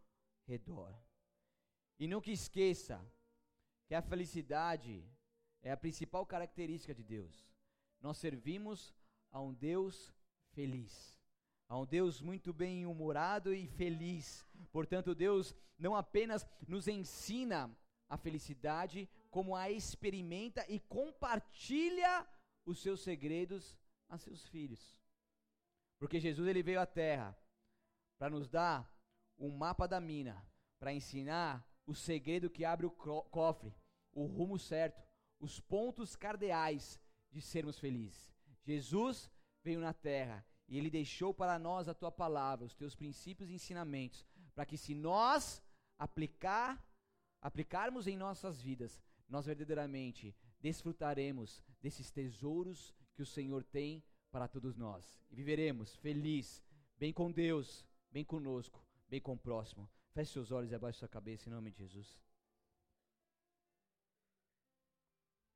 redor. 0.47 0.95
E 1.99 2.07
nunca 2.07 2.31
esqueça 2.31 3.05
que 3.87 3.95
a 3.95 4.03
felicidade 4.03 5.05
é 5.63 5.73
a 5.73 5.77
principal 5.77 6.27
característica 6.27 6.95
de 6.95 7.03
Deus. 7.03 7.49
Nós 8.01 8.19
servimos 8.19 8.95
a 9.31 9.41
um 9.41 9.55
Deus 9.55 10.15
feliz. 10.57 11.15
A 11.69 11.79
um 11.79 11.85
Deus 11.85 12.23
muito 12.23 12.51
bem 12.51 12.87
humorado 12.87 13.53
e 13.53 13.67
feliz. 13.67 14.47
Portanto, 14.73 15.15
Deus 15.15 15.55
não 15.79 15.95
apenas 15.95 16.47
nos 16.67 16.89
ensina 16.89 17.71
a 18.09 18.17
felicidade, 18.17 19.07
como 19.31 19.55
a 19.55 19.71
experimenta 19.71 20.65
e 20.67 20.81
compartilha 20.81 22.27
os 22.65 22.81
seus 22.81 23.01
segredos 23.03 23.77
a 24.09 24.17
seus 24.17 24.49
filhos. 24.49 24.99
Porque 25.99 26.19
Jesus 26.19 26.49
ele 26.49 26.63
veio 26.63 26.81
à 26.81 26.87
terra 26.87 27.37
para 28.19 28.31
nos 28.31 28.49
dar 28.49 28.91
um 29.37 29.51
mapa 29.51 29.87
da 29.87 30.01
mina, 30.01 30.43
para 30.79 30.95
ensinar 30.95 31.69
o 31.87 31.95
segredo 31.95 32.49
que 32.49 32.65
abre 32.65 32.87
o 32.87 32.91
cofre, 32.91 33.75
o 34.13 34.25
rumo 34.25 34.59
certo, 34.59 35.03
os 35.39 35.61
pontos 35.61 36.17
cardeais 36.17 36.99
de 37.31 37.43
sermos 37.43 37.79
felizes. 37.79 38.33
Jesus 38.63 39.31
veio 39.67 39.81
na 39.81 39.93
terra 39.93 40.45
e 40.69 40.79
ele 40.79 40.91
deixou 40.91 41.35
para 41.35 41.59
nós 41.59 41.89
a 41.89 41.95
tua 41.95 42.13
palavra, 42.23 42.65
os 42.65 42.75
teus 42.75 42.95
princípios 42.95 43.51
e 43.51 43.55
ensinamentos, 43.55 44.25
para 44.55 44.65
que 44.65 44.79
se 44.79 44.95
nós 44.95 45.63
aplicar, 45.99 46.71
aplicarmos 47.41 48.07
em 48.07 48.17
nossas 48.17 48.61
vidas, 48.61 49.03
nós 49.29 49.47
verdadeiramente 49.47 50.35
desfrutaremos 50.61 51.63
desses 51.83 52.11
tesouros 52.11 52.95
que 53.15 53.23
o 53.23 53.27
Senhor 53.27 53.63
tem 53.65 54.03
para 54.31 54.49
todos 54.49 54.77
nós. 54.77 55.19
E 55.31 55.37
viveremos 55.37 55.97
feliz, 55.97 56.63
bem 56.97 57.13
com 57.13 57.31
Deus, 57.31 57.85
bem 58.11 58.25
conosco, 58.25 58.85
bem 59.09 59.21
com 59.21 59.35
o 59.35 59.39
próximo. 59.39 59.89
Feche 60.13 60.33
seus 60.33 60.51
olhos 60.51 60.71
e 60.71 60.75
abaixe 60.75 61.01
sua 61.01 61.09
cabeça 61.09 61.49
em 61.49 61.53
nome 61.53 61.71
de 61.71 61.79
Jesus. 61.79 62.26